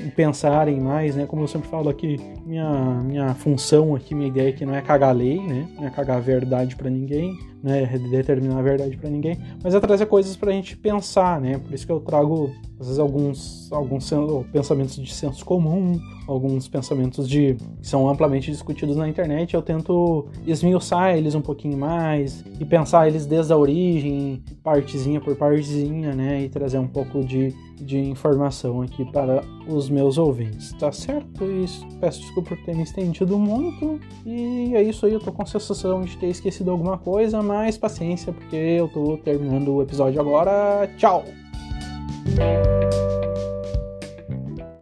pensarem 0.53 0.79
mais, 0.79 1.15
né? 1.15 1.25
Como 1.25 1.41
eu 1.41 1.47
sempre 1.47 1.67
falo 1.67 1.89
aqui, 1.89 2.19
minha, 2.45 3.01
minha 3.03 3.33
função 3.33 3.95
aqui, 3.95 4.13
minha 4.13 4.27
ideia 4.27 4.49
aqui 4.49 4.65
não 4.65 4.75
é 4.75 4.81
cagar 4.81 5.15
lei, 5.15 5.39
né? 5.39 5.67
Não 5.75 5.87
é 5.87 5.89
cagar 5.89 6.17
a 6.17 6.19
verdade 6.19 6.75
para 6.75 6.89
ninguém, 6.89 7.37
né? 7.61 7.85
Determinar 8.11 8.59
a 8.59 8.61
verdade 8.61 8.95
para 8.95 9.09
ninguém, 9.09 9.37
mas 9.63 9.73
é 9.73 9.79
trazer 9.79 10.05
coisas 10.05 10.35
pra 10.35 10.51
gente 10.51 10.77
pensar, 10.77 11.41
né? 11.41 11.57
Por 11.57 11.73
isso 11.73 11.85
que 11.85 11.91
eu 11.91 11.99
trago, 11.99 12.51
às 12.79 12.85
vezes, 12.85 12.99
alguns, 12.99 13.71
alguns 13.71 14.11
pensamentos 14.51 14.95
de 14.95 15.11
senso 15.11 15.43
comum, 15.43 15.99
alguns 16.27 16.67
pensamentos 16.67 17.27
de 17.27 17.55
que 17.81 17.87
são 17.87 18.07
amplamente 18.07 18.51
discutidos 18.51 18.95
na 18.95 19.09
internet, 19.09 19.55
eu 19.55 19.61
tento 19.61 20.27
esmiuçar 20.45 21.17
eles 21.17 21.33
um 21.33 21.41
pouquinho 21.41 21.77
mais 21.77 22.43
e 22.59 22.65
pensar 22.65 23.07
eles 23.07 23.25
desde 23.25 23.51
a 23.51 23.57
origem, 23.57 24.43
partezinha 24.63 25.19
por 25.19 25.35
partezinha, 25.35 26.13
né, 26.13 26.43
e 26.43 26.49
trazer 26.49 26.77
um 26.77 26.87
pouco 26.87 27.23
de, 27.23 27.53
de 27.75 27.99
informação 27.99 28.81
aqui 28.81 29.05
para 29.11 29.43
os 29.67 29.89
meus 29.89 30.17
ouvintes, 30.17 30.73
tá 30.73 30.91
certo? 30.91 31.43
E 31.43 31.65
peço 31.99 32.21
desculpa 32.21 32.49
por 32.49 32.65
ter 32.65 32.75
me 32.75 32.83
estendido 32.83 33.37
muito 33.37 33.99
e 34.25 34.73
é 34.75 34.83
isso 34.83 35.05
aí, 35.05 35.13
eu 35.13 35.19
tô 35.19 35.31
com 35.31 35.41
a 35.41 35.45
sensação 35.45 36.01
de 36.01 36.17
ter 36.17 36.27
esquecido 36.27 36.71
alguma 36.71 36.97
coisa, 36.97 37.41
mas 37.41 37.77
paciência 37.77 38.33
porque 38.33 38.55
eu 38.55 38.87
tô 38.87 39.17
terminando 39.17 39.73
o 39.75 39.81
episódio 39.81 40.19
agora. 40.19 40.87
Tchau! 40.97 41.23